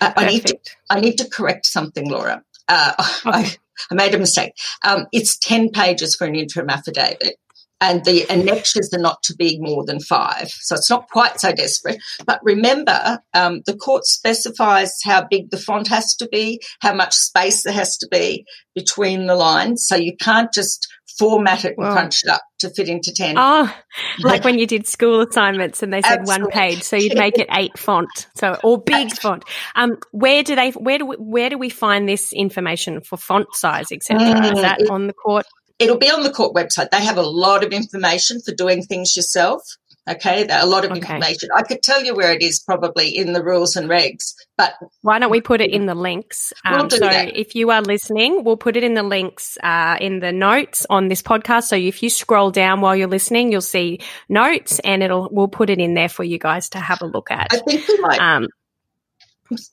Uh, 0.01 0.13
I 0.17 0.27
need 0.27 0.47
to 0.47 0.59
I 0.91 1.01
need 1.01 1.19
to 1.19 1.29
correct 1.29 1.67
something, 1.67 2.09
Laura. 2.09 2.43
Uh, 2.69 2.93
okay. 3.27 3.31
I, 3.31 3.57
I, 3.91 3.95
made 3.95 4.15
a 4.15 4.19
mistake. 4.19 4.53
Um, 4.85 5.07
it's 5.13 5.37
ten 5.37 5.71
pages 5.71 6.15
for 6.15 6.27
an 6.27 6.35
interim 6.35 6.71
affidavit, 6.71 7.37
and 7.81 8.05
the 8.05 8.29
annexures 8.29 8.93
are 8.93 9.01
not 9.01 9.23
to 9.25 9.35
be 9.37 9.59
more 9.61 9.85
than 9.85 10.01
five. 10.01 10.49
So 10.51 10.75
it's 10.75 10.91
not 10.91 11.09
quite 11.11 11.41
so 11.41 11.53
desperate. 11.53 11.99
But 12.27 12.41
remember, 12.43 13.21
um, 13.35 13.63
the 13.67 13.77
court 13.77 14.05
specifies 14.05 14.99
how 15.05 15.27
big 15.29 15.51
the 15.51 15.59
font 15.59 15.89
has 15.89 16.15
to 16.17 16.29
be, 16.29 16.61
how 16.81 16.95
much 16.95 17.15
space 17.15 17.63
there 17.63 17.73
has 17.73 17.97
to 17.99 18.09
be 18.11 18.45
between 18.75 19.27
the 19.27 19.37
lines. 19.37 19.87
So 19.87 19.97
you 19.97 20.17
can't 20.17 20.53
just 20.53 20.89
format 21.19 21.65
it 21.65 21.75
and 21.77 21.87
wow. 21.87 21.93
crunch 21.93 22.23
it 22.25 22.31
up 22.31 22.43
to 22.61 22.71
fit 22.71 22.89
into 22.89 23.13
10. 23.13 23.37
Oh, 23.37 23.73
like 24.21 24.45
when 24.45 24.59
you 24.59 24.67
did 24.67 24.87
school 24.87 25.21
assignments 25.21 25.83
and 25.83 25.93
they 25.93 26.03
said 26.03 26.21
Absolutely. 26.21 26.45
one 26.45 26.53
page. 26.53 26.83
So 26.83 26.97
you'd 26.97 27.17
make 27.17 27.39
it 27.39 27.49
eight 27.53 27.77
font. 27.77 28.29
So, 28.37 28.57
or 28.63 28.81
big 28.81 29.13
font. 29.13 29.45
Um, 29.75 29.99
where 30.13 30.43
do 30.43 30.55
they, 30.55 30.71
where 30.71 30.99
do 30.99 31.07
we, 31.07 31.17
where 31.17 31.51
do 31.51 31.59
we 31.59 31.71
find 31.71 32.09
this 32.09 32.33
information 32.33 33.01
for 33.01 33.17
font 33.17 33.55
size, 33.55 33.93
etc.? 33.93 34.21
Mm, 34.21 34.55
Is 34.55 34.63
that 34.63 34.81
it, 34.81 34.91
on 34.91 35.07
the 35.07 35.13
court? 35.13 35.47
It'll 35.79 35.99
be 35.99 36.11
on 36.11 36.23
the 36.23 36.31
court 36.31 36.55
website. 36.55 36.91
They 36.91 37.05
have 37.05 37.19
a 37.19 37.23
lot 37.23 37.65
of 37.65 37.73
information 37.73 38.41
for 38.41 38.53
doing 38.53 38.83
things 38.83 39.17
yourself. 39.17 39.63
Okay, 40.09 40.47
a 40.49 40.65
lot 40.65 40.87
of 40.87 40.93
okay. 40.93 41.01
information. 41.01 41.51
I 41.55 41.63
could 41.63 41.83
tell 41.83 42.03
you 42.03 42.15
where 42.15 42.33
it 42.33 42.41
is 42.41 42.61
probably 42.61 43.15
in 43.15 43.35
the 43.35 43.45
rules 43.45 43.77
and 43.77 43.91
regs, 43.91 44.35
but 44.57 44.73
why 45.03 45.19
don't 45.19 45.31
we 45.31 45.43
put 45.43 45.61
it 45.61 45.71
in 45.71 45.85
the 45.85 45.95
links? 45.95 46.55
Um, 46.65 46.79
we'll 46.79 46.87
do 46.87 46.97
so 46.97 47.05
that. 47.05 47.37
if 47.37 47.55
you 47.55 47.71
are 47.71 47.83
listening, 47.83 48.43
we'll 48.43 48.57
put 48.57 48.79
it 48.79 48.85
in 48.85 48.95
the 48.95 49.03
links 49.03 49.59
uh, 49.63 49.99
in 50.01 50.21
the 50.21 50.33
notes 50.33 50.87
on 50.89 51.09
this 51.09 51.21
podcast. 51.21 51.65
So 51.65 51.77
if 51.77 52.03
you 52.03 52.09
scroll 52.09 52.51
down 52.51 52.81
while 52.81 52.97
you're 52.97 53.07
listening, 53.07 53.53
you'll 53.53 53.61
see 53.61 54.01
notes, 54.31 54.79
and 54.79 55.03
it'll 55.03 55.29
we'll 55.31 55.49
put 55.49 55.69
it 55.69 55.79
in 55.79 55.93
there 55.93 56.09
for 56.09 56.25
you 56.25 56.39
guys 56.39 56.71
to 56.71 56.79
have 56.79 57.03
a 57.03 57.07
look 57.07 57.31
at. 57.31 57.49
I 57.51 57.59
think 57.59 57.87
we 57.87 58.01
might. 58.01 58.19
Um, 58.19 58.47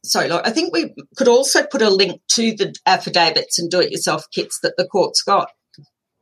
sorry, 0.04 0.28
Laura, 0.28 0.46
I 0.46 0.52
think 0.52 0.74
we 0.74 0.94
could 1.16 1.30
also 1.30 1.66
put 1.66 1.82
a 1.82 1.90
link 1.90 2.22
to 2.32 2.54
the 2.54 2.76
affidavits 2.86 3.58
and 3.58 3.72
do-it-yourself 3.72 4.30
kits 4.32 4.60
that 4.64 4.76
the 4.76 4.86
court's 4.86 5.22
got. 5.22 5.50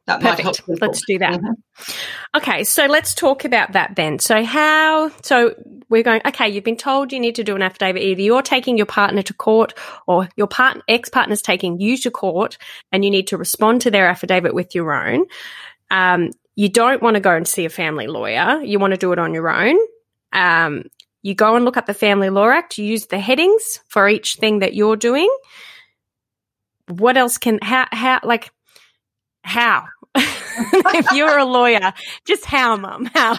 That 0.06 0.20
Perfect. 0.20 0.64
Let's 0.82 1.02
do 1.08 1.20
that. 1.20 1.40
Mm-hmm. 1.40 2.38
Okay, 2.38 2.66
so 2.66 2.88
let's 2.88 3.14
talk 3.14 3.46
about 3.46 3.72
that 3.72 3.96
then. 3.96 4.20
So 4.20 4.44
how 4.44 5.12
so 5.22 5.56
we're 5.88 6.04
going 6.04 6.22
okay, 6.26 6.50
you've 6.50 6.66
been 6.66 6.76
told 6.76 7.14
you 7.14 7.22
need 7.22 7.36
to 7.36 7.44
do 7.44 7.56
an 7.56 7.62
affidavit 7.62 8.02
either 8.02 8.22
you're 8.22 8.42
taking 8.42 8.76
your 8.76 8.86
partner 8.86 9.22
to 9.22 9.34
court 9.34 9.74
or 10.06 10.28
your 10.36 10.48
part, 10.48 10.82
ex-partner's 10.90 11.42
taking 11.42 11.80
you 11.80 11.98
to 12.00 12.12
court 12.12 12.58
and 12.92 13.06
you 13.06 13.12
need 13.12 13.28
to 13.28 13.38
respond 13.38 13.82
to 13.82 13.92
their 13.92 14.08
affidavit 14.08 14.54
with 14.54 14.76
your 14.76 14.92
own. 14.92 15.26
Um, 15.90 16.32
you 16.56 16.68
don't 16.68 17.02
want 17.02 17.16
to 17.16 17.22
go 17.22 17.34
and 17.34 17.48
see 17.48 17.64
a 17.64 17.70
family 17.70 18.08
lawyer. 18.08 18.62
You 18.62 18.80
want 18.80 18.92
to 18.92 19.00
do 19.00 19.14
it 19.14 19.20
on 19.20 19.34
your 19.34 19.50
own. 19.50 19.78
Um, 20.34 20.84
you 21.22 21.34
go 21.34 21.56
and 21.56 21.64
look 21.64 21.78
up 21.78 21.86
the 21.86 21.94
Family 21.94 22.30
Law 22.30 22.50
Act, 22.50 22.78
you 22.78 22.86
use 22.86 23.06
the 23.06 23.20
headings 23.20 23.80
for 23.88 24.10
each 24.10 24.36
thing 24.36 24.60
that 24.60 24.74
you're 24.74 24.98
doing. 24.98 25.34
What 26.90 27.16
else 27.16 27.38
can 27.38 27.60
how 27.62 27.88
how 27.92 28.20
like 28.24 28.52
how? 29.44 29.86
if 30.16 31.12
you're 31.14 31.38
a 31.38 31.46
lawyer, 31.46 31.94
just 32.26 32.46
how, 32.46 32.76
mum? 32.76 33.10
How? 33.14 33.38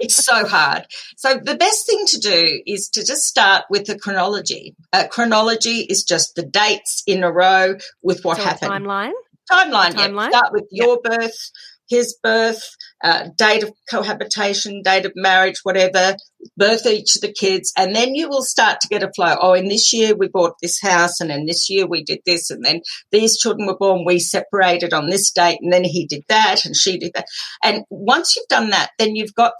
it's 0.00 0.24
so 0.24 0.46
hard. 0.46 0.86
So 1.16 1.38
the 1.42 1.54
best 1.54 1.86
thing 1.86 2.04
to 2.06 2.18
do 2.18 2.62
is 2.66 2.88
to 2.90 3.04
just 3.04 3.22
start 3.22 3.64
with 3.70 3.86
the 3.86 3.98
chronology. 3.98 4.74
Uh, 4.92 5.04
chronology 5.10 5.80
is 5.80 6.04
just 6.04 6.34
the 6.34 6.44
dates 6.44 7.02
in 7.06 7.24
a 7.24 7.32
row 7.32 7.76
with 8.02 8.24
what 8.24 8.36
so 8.36 8.44
happened. 8.44 8.70
Timeline. 8.70 9.12
Timeline. 9.50 9.92
Timeline. 9.92 10.30
Yeah. 10.32 10.38
Start 10.38 10.52
with 10.52 10.68
your 10.70 11.00
birth, 11.02 11.50
his 11.88 12.16
birth, 12.22 12.62
uh, 13.02 13.28
date 13.36 13.62
of 13.62 13.72
cohabitation, 13.90 14.82
date 14.82 15.06
of 15.06 15.12
marriage, 15.14 15.60
whatever, 15.62 16.16
birth 16.56 16.86
each 16.86 17.16
of 17.16 17.22
the 17.22 17.32
kids, 17.32 17.72
and 17.76 17.94
then 17.94 18.14
you 18.14 18.28
will 18.28 18.42
start 18.42 18.80
to 18.80 18.88
get 18.88 19.02
a 19.02 19.12
flow. 19.14 19.36
Oh, 19.40 19.54
in 19.54 19.68
this 19.68 19.92
year 19.92 20.14
we 20.14 20.28
bought 20.28 20.54
this 20.60 20.80
house, 20.80 21.20
and 21.20 21.30
in 21.30 21.46
this 21.46 21.68
year 21.68 21.86
we 21.86 22.02
did 22.04 22.20
this, 22.26 22.50
and 22.50 22.64
then 22.64 22.80
these 23.10 23.38
children 23.38 23.66
were 23.66 23.76
born. 23.76 24.04
We 24.04 24.18
separated 24.18 24.92
on 24.92 25.10
this 25.10 25.30
date, 25.32 25.58
and 25.60 25.72
then 25.72 25.84
he 25.84 26.06
did 26.06 26.22
that, 26.28 26.64
and 26.64 26.76
she 26.76 26.98
did 26.98 27.12
that. 27.14 27.26
And 27.62 27.84
once 27.90 28.36
you've 28.36 28.48
done 28.48 28.70
that, 28.70 28.90
then 28.98 29.16
you've 29.16 29.34
got 29.34 29.52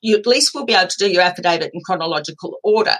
you 0.00 0.16
at 0.16 0.26
least 0.26 0.54
will 0.54 0.64
be 0.64 0.74
able 0.74 0.88
to 0.88 0.98
do 0.98 1.10
your 1.10 1.22
affidavit 1.22 1.70
in 1.74 1.80
chronological 1.84 2.58
order. 2.62 2.96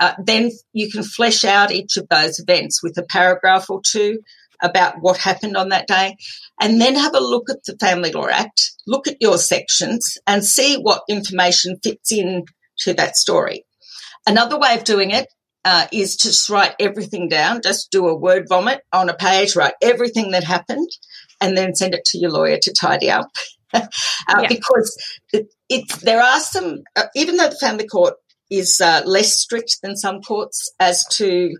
Uh, 0.00 0.14
then 0.24 0.50
you 0.72 0.90
can 0.90 1.02
flesh 1.02 1.44
out 1.44 1.72
each 1.72 1.96
of 1.96 2.08
those 2.08 2.38
events 2.38 2.82
with 2.82 2.96
a 2.98 3.02
paragraph 3.02 3.70
or 3.70 3.80
two 3.84 4.18
about 4.62 4.96
what 5.00 5.18
happened 5.18 5.56
on 5.56 5.68
that 5.70 5.86
day, 5.86 6.16
and 6.60 6.80
then 6.80 6.94
have 6.94 7.14
a 7.14 7.20
look 7.20 7.50
at 7.50 7.64
the 7.64 7.76
Family 7.78 8.12
Law 8.12 8.28
Act, 8.28 8.72
look 8.86 9.06
at 9.06 9.20
your 9.20 9.38
sections, 9.38 10.18
and 10.26 10.44
see 10.44 10.76
what 10.76 11.02
information 11.08 11.78
fits 11.82 12.12
in 12.12 12.44
to 12.78 12.94
that 12.94 13.16
story. 13.16 13.64
Another 14.26 14.58
way 14.58 14.74
of 14.74 14.84
doing 14.84 15.10
it 15.10 15.28
uh, 15.64 15.86
is 15.92 16.16
to 16.16 16.28
just 16.28 16.48
write 16.48 16.74
everything 16.78 17.28
down, 17.28 17.60
just 17.62 17.90
do 17.90 18.06
a 18.06 18.14
word 18.14 18.46
vomit 18.48 18.80
on 18.92 19.08
a 19.08 19.14
page, 19.14 19.56
write 19.56 19.74
everything 19.82 20.30
that 20.30 20.44
happened, 20.44 20.88
and 21.40 21.56
then 21.56 21.74
send 21.74 21.94
it 21.94 22.04
to 22.06 22.18
your 22.18 22.30
lawyer 22.30 22.58
to 22.62 22.72
tidy 22.72 23.10
up. 23.10 23.26
uh, 23.74 23.80
yeah. 24.28 24.48
Because 24.48 24.96
it, 25.32 25.46
it, 25.68 25.88
there 26.02 26.22
are 26.22 26.40
some, 26.40 26.82
uh, 26.94 27.06
even 27.14 27.36
though 27.36 27.48
the 27.48 27.56
family 27.56 27.86
court 27.86 28.14
is 28.50 28.80
uh, 28.80 29.02
less 29.04 29.36
strict 29.36 29.78
than 29.82 29.96
some 29.96 30.20
courts 30.20 30.72
as 30.78 31.04
to 31.06 31.56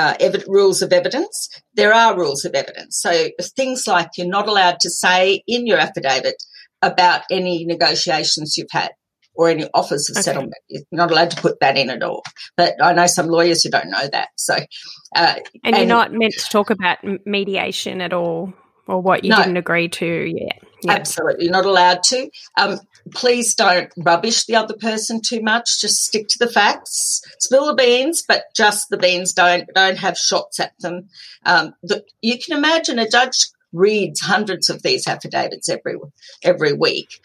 uh, 0.00 0.14
ev- 0.18 0.44
rules 0.46 0.80
of 0.80 0.92
evidence. 0.92 1.48
There 1.74 1.92
are 1.92 2.16
rules 2.16 2.44
of 2.44 2.54
evidence. 2.54 2.98
So 3.00 3.28
things 3.56 3.86
like 3.86 4.08
you're 4.16 4.26
not 4.26 4.48
allowed 4.48 4.80
to 4.80 4.90
say 4.90 5.42
in 5.46 5.66
your 5.66 5.78
affidavit 5.78 6.36
about 6.80 7.22
any 7.30 7.66
negotiations 7.66 8.56
you've 8.56 8.70
had 8.70 8.92
or 9.34 9.50
any 9.50 9.68
offers 9.74 10.08
of 10.08 10.16
okay. 10.16 10.22
settlement. 10.22 10.54
You're 10.68 10.82
not 10.90 11.10
allowed 11.10 11.32
to 11.32 11.42
put 11.42 11.60
that 11.60 11.76
in 11.76 11.90
at 11.90 12.02
all. 12.02 12.22
But 12.56 12.82
I 12.82 12.94
know 12.94 13.06
some 13.06 13.26
lawyers 13.26 13.62
who 13.62 13.70
don't 13.70 13.90
know 13.90 14.08
that. 14.10 14.28
So, 14.36 14.54
uh, 14.54 15.34
and, 15.64 15.74
and, 15.74 15.76
you're 15.76 15.86
not 15.86 16.12
meant 16.12 16.34
to 16.38 16.48
talk 16.48 16.70
about 16.70 16.98
mediation 17.26 18.00
at 18.00 18.14
all 18.14 18.54
or 18.86 19.02
what 19.02 19.24
you 19.24 19.30
no, 19.30 19.36
didn't 19.36 19.58
agree 19.58 19.88
to 19.88 20.06
yet. 20.06 20.62
Yeah. 20.82 20.92
Absolutely, 20.92 21.48
not 21.48 21.66
allowed 21.66 22.02
to. 22.04 22.30
Um, 22.56 22.80
please 23.12 23.54
don't 23.54 23.92
rubbish 23.96 24.46
the 24.46 24.56
other 24.56 24.74
person 24.74 25.20
too 25.20 25.42
much. 25.42 25.80
Just 25.80 26.04
stick 26.04 26.28
to 26.28 26.38
the 26.38 26.50
facts. 26.50 27.22
Spill 27.38 27.66
the 27.66 27.74
beans, 27.74 28.22
but 28.26 28.44
just 28.54 28.88
the 28.88 28.96
beans. 28.96 29.32
Don't 29.32 29.68
don't 29.74 29.98
have 29.98 30.16
shots 30.16 30.58
at 30.60 30.72
them. 30.80 31.08
Um, 31.44 31.74
the, 31.82 32.04
you 32.22 32.38
can 32.38 32.56
imagine 32.56 32.98
a 32.98 33.08
judge 33.08 33.48
reads 33.72 34.20
hundreds 34.20 34.68
of 34.68 34.82
these 34.82 35.06
affidavits 35.06 35.68
every 35.68 35.96
every 36.42 36.72
week. 36.72 37.20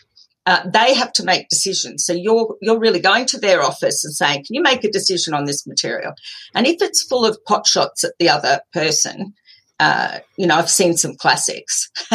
Uh, 0.48 0.62
they 0.70 0.94
have 0.94 1.12
to 1.12 1.24
make 1.24 1.50
decisions. 1.50 2.06
So 2.06 2.14
you're 2.14 2.56
you're 2.62 2.80
really 2.80 3.00
going 3.00 3.26
to 3.28 3.40
their 3.40 3.64
office 3.64 4.04
and 4.06 4.14
saying, 4.14 4.46
"Can 4.46 4.54
you 4.54 4.62
make 4.62 4.84
a 4.84 4.92
decision 4.92 5.34
on 5.34 5.46
this 5.46 5.66
material?" 5.66 6.14
And 6.54 6.68
if 6.68 6.82
it's 6.82 7.04
full 7.04 7.26
of 7.26 7.44
pot 7.46 7.66
shots 7.66 8.04
at 8.04 8.14
the 8.20 8.30
other 8.30 8.62
person, 8.72 9.34
uh, 9.80 10.20
you 10.38 10.48
know, 10.48 10.56
I've 10.56 10.70
seen 10.70 10.96
some 10.96 11.16
classics. 11.16 11.90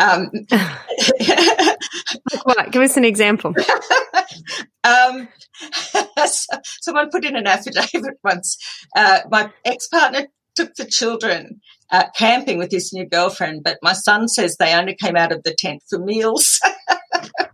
um, 0.00 0.30
what? 2.44 2.72
Give 2.72 2.82
us 2.82 2.96
an 2.96 3.04
example. 3.04 3.54
um, 4.84 5.28
someone 6.80 7.10
put 7.10 7.24
in 7.24 7.36
an 7.36 7.46
affidavit 7.46 8.18
once. 8.24 8.56
Uh, 8.96 9.20
my 9.30 9.50
ex 9.64 9.86
partner 9.88 10.26
took 10.56 10.74
the 10.74 10.86
children 10.86 11.60
uh, 11.92 12.06
camping 12.16 12.58
with 12.58 12.72
his 12.72 12.92
new 12.92 13.06
girlfriend, 13.06 13.62
but 13.62 13.78
my 13.82 13.92
son 13.92 14.26
says 14.26 14.56
they 14.56 14.74
only 14.74 14.94
came 14.94 15.16
out 15.16 15.30
of 15.32 15.42
the 15.44 15.54
tent 15.56 15.82
for 15.88 15.98
meals. 15.98 16.60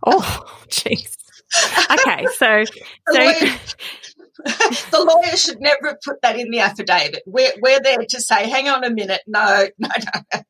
oh, 0.07 0.43
jeez. 0.69 1.17
Okay, 1.91 2.25
so 2.37 2.63
so 3.11 3.47
the 4.45 5.03
lawyer 5.05 5.35
should 5.37 5.61
never 5.61 5.89
have 5.89 6.01
put 6.03 6.21
that 6.21 6.39
in 6.39 6.49
the 6.49 6.59
affidavit. 6.59 7.21
We're, 7.27 7.51
we're 7.61 7.79
there 7.79 7.99
to 7.99 8.21
say, 8.21 8.49
hang 8.49 8.67
on 8.67 8.83
a 8.83 8.89
minute, 8.89 9.21
no, 9.27 9.67
no, 9.77 9.89
no. 10.33 10.41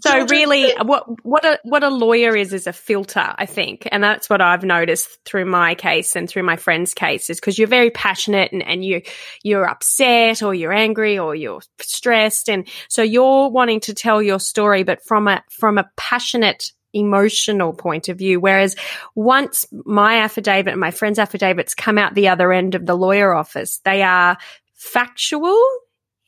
so 0.00 0.26
really, 0.26 0.72
what 0.82 1.04
what 1.24 1.44
a 1.44 1.58
what 1.62 1.84
a 1.84 1.90
lawyer 1.90 2.34
is 2.34 2.52
is 2.52 2.66
a 2.66 2.72
filter, 2.72 3.34
I 3.36 3.46
think, 3.46 3.86
and 3.92 4.02
that's 4.02 4.30
what 4.30 4.40
I've 4.40 4.64
noticed 4.64 5.22
through 5.24 5.44
my 5.44 5.74
case 5.74 6.16
and 6.16 6.28
through 6.28 6.44
my 6.44 6.56
friend's 6.56 6.94
case 6.94 7.28
is 7.28 7.38
because 7.38 7.58
you're 7.58 7.68
very 7.68 7.90
passionate 7.90 8.52
and, 8.52 8.62
and 8.62 8.84
you 8.84 9.02
you're 9.42 9.68
upset 9.68 10.42
or 10.42 10.54
you're 10.54 10.72
angry 10.72 11.18
or 11.18 11.34
you're 11.34 11.60
stressed, 11.80 12.48
and 12.48 12.66
so 12.88 13.02
you're 13.02 13.50
wanting 13.50 13.80
to 13.80 13.94
tell 13.94 14.22
your 14.22 14.40
story, 14.40 14.82
but 14.82 15.04
from 15.04 15.28
a 15.28 15.42
from 15.50 15.76
a 15.76 15.90
passionate 15.96 16.72
emotional 16.96 17.72
point 17.72 18.08
of 18.08 18.18
view. 18.18 18.40
Whereas 18.40 18.76
once 19.14 19.66
my 19.84 20.18
affidavit 20.18 20.72
and 20.72 20.80
my 20.80 20.90
friend's 20.90 21.18
affidavits 21.18 21.74
come 21.74 21.98
out 21.98 22.14
the 22.14 22.28
other 22.28 22.52
end 22.52 22.74
of 22.74 22.86
the 22.86 22.96
lawyer 22.96 23.34
office, 23.34 23.78
they 23.84 24.02
are 24.02 24.36
factual 24.74 25.62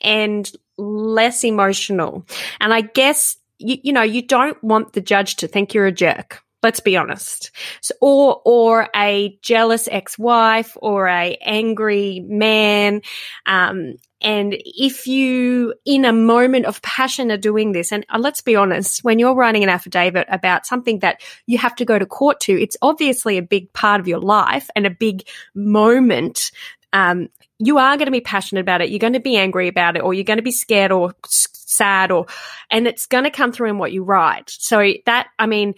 and 0.00 0.50
less 0.76 1.44
emotional. 1.44 2.24
And 2.60 2.72
I 2.72 2.82
guess, 2.82 3.36
you, 3.58 3.78
you 3.82 3.92
know, 3.92 4.02
you 4.02 4.22
don't 4.22 4.62
want 4.62 4.92
the 4.92 5.00
judge 5.00 5.36
to 5.36 5.48
think 5.48 5.74
you're 5.74 5.86
a 5.86 5.92
jerk. 5.92 6.42
Let's 6.62 6.80
be 6.80 6.96
honest. 6.96 7.52
So, 7.80 7.94
or, 8.00 8.42
or 8.44 8.88
a 8.94 9.38
jealous 9.42 9.88
ex-wife 9.88 10.76
or 10.80 11.06
a 11.06 11.38
angry 11.40 12.24
man. 12.26 13.02
Um, 13.46 13.94
and 14.20 14.56
if 14.64 15.06
you, 15.06 15.74
in 15.84 16.04
a 16.04 16.12
moment 16.12 16.66
of 16.66 16.82
passion, 16.82 17.30
are 17.30 17.36
doing 17.36 17.70
this, 17.70 17.92
and 17.92 18.04
uh, 18.12 18.18
let's 18.18 18.40
be 18.40 18.56
honest, 18.56 19.04
when 19.04 19.20
you're 19.20 19.36
writing 19.36 19.62
an 19.62 19.68
affidavit 19.68 20.26
about 20.28 20.66
something 20.66 20.98
that 20.98 21.22
you 21.46 21.58
have 21.58 21.76
to 21.76 21.84
go 21.84 21.96
to 21.96 22.06
court 22.06 22.40
to, 22.40 22.60
it's 22.60 22.76
obviously 22.82 23.38
a 23.38 23.42
big 23.42 23.72
part 23.72 24.00
of 24.00 24.08
your 24.08 24.18
life 24.18 24.68
and 24.74 24.84
a 24.84 24.90
big 24.90 25.28
moment. 25.54 26.50
Um, 26.92 27.28
you 27.60 27.78
are 27.78 27.96
going 27.96 28.06
to 28.06 28.12
be 28.12 28.20
passionate 28.20 28.62
about 28.62 28.80
it. 28.80 28.90
You're 28.90 28.98
going 28.98 29.12
to 29.12 29.20
be 29.20 29.36
angry 29.36 29.68
about 29.68 29.96
it, 29.96 30.02
or 30.02 30.12
you're 30.12 30.24
going 30.24 30.38
to 30.38 30.42
be 30.42 30.50
scared 30.50 30.90
or 30.90 31.14
sad, 31.24 32.10
or, 32.10 32.26
and 32.72 32.88
it's 32.88 33.06
going 33.06 33.24
to 33.24 33.30
come 33.30 33.52
through 33.52 33.70
in 33.70 33.78
what 33.78 33.92
you 33.92 34.02
write. 34.02 34.50
So 34.50 34.94
that, 35.06 35.28
I 35.38 35.46
mean, 35.46 35.74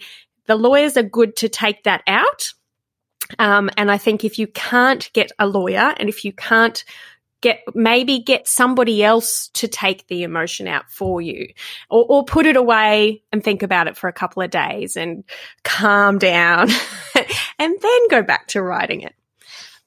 the 0.51 0.57
lawyers 0.57 0.97
are 0.97 1.03
good 1.03 1.37
to 1.37 1.47
take 1.47 1.83
that 1.83 2.03
out. 2.07 2.51
Um, 3.39 3.69
and 3.77 3.89
I 3.89 3.97
think 3.97 4.25
if 4.25 4.37
you 4.37 4.47
can't 4.47 5.09
get 5.13 5.31
a 5.39 5.47
lawyer 5.47 5.95
and 5.95 6.09
if 6.09 6.25
you 6.25 6.33
can't 6.33 6.83
get 7.39 7.61
maybe 7.73 8.19
get 8.19 8.49
somebody 8.49 9.01
else 9.01 9.47
to 9.53 9.69
take 9.69 10.05
the 10.07 10.23
emotion 10.23 10.67
out 10.67 10.91
for 10.91 11.21
you 11.21 11.47
or, 11.89 12.05
or 12.07 12.25
put 12.25 12.45
it 12.45 12.57
away 12.57 13.23
and 13.31 13.41
think 13.41 13.63
about 13.63 13.87
it 13.87 13.95
for 13.95 14.09
a 14.09 14.13
couple 14.13 14.43
of 14.43 14.51
days 14.51 14.97
and 14.97 15.23
calm 15.63 16.19
down 16.19 16.69
and 17.57 17.75
then 17.81 18.07
go 18.09 18.21
back 18.21 18.47
to 18.47 18.61
writing 18.61 19.01
it 19.01 19.15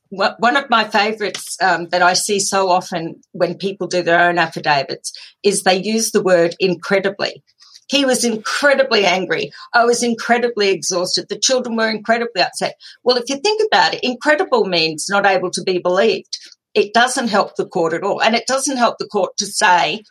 one 0.08 0.56
of 0.56 0.70
my 0.70 0.84
favorites 0.84 1.56
um, 1.60 1.88
that 1.88 2.02
I 2.02 2.14
see 2.14 2.38
so 2.38 2.68
often 2.68 3.20
when 3.32 3.56
people 3.56 3.86
do 3.86 4.02
their 4.02 4.28
own 4.28 4.38
affidavits 4.38 5.12
is 5.42 5.62
they 5.62 5.82
use 5.82 6.10
the 6.10 6.22
word 6.22 6.54
incredibly. 6.60 7.42
He 7.88 8.04
was 8.04 8.24
incredibly 8.24 9.04
angry. 9.04 9.52
I 9.72 9.84
was 9.84 10.02
incredibly 10.02 10.70
exhausted. 10.70 11.26
The 11.28 11.38
children 11.38 11.76
were 11.76 11.90
incredibly 11.90 12.42
upset. 12.42 12.74
Well, 13.02 13.16
if 13.16 13.28
you 13.28 13.36
think 13.36 13.62
about 13.66 13.94
it, 13.94 14.00
incredible 14.02 14.64
means 14.64 15.06
not 15.08 15.26
able 15.26 15.50
to 15.50 15.62
be 15.62 15.78
believed 15.78 16.38
it 16.74 16.92
doesn't 16.92 17.28
help 17.28 17.56
the 17.56 17.66
court 17.66 17.92
at 17.92 18.02
all. 18.02 18.20
And 18.20 18.34
it 18.34 18.46
doesn't 18.46 18.76
help 18.76 18.98
the 18.98 19.06
court 19.06 19.36
to 19.38 19.46
say 19.46 20.02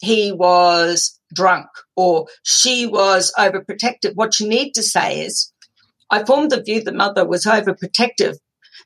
he 0.00 0.32
was 0.32 1.18
drunk 1.34 1.66
or 1.96 2.26
she 2.42 2.86
was 2.86 3.32
overprotective. 3.38 4.14
What 4.14 4.38
you 4.38 4.46
need 4.46 4.72
to 4.72 4.82
say 4.82 5.24
is, 5.24 5.50
I 6.10 6.24
formed 6.24 6.50
the 6.50 6.62
view 6.62 6.82
the 6.82 6.92
mother 6.92 7.26
was 7.26 7.44
overprotective 7.44 8.36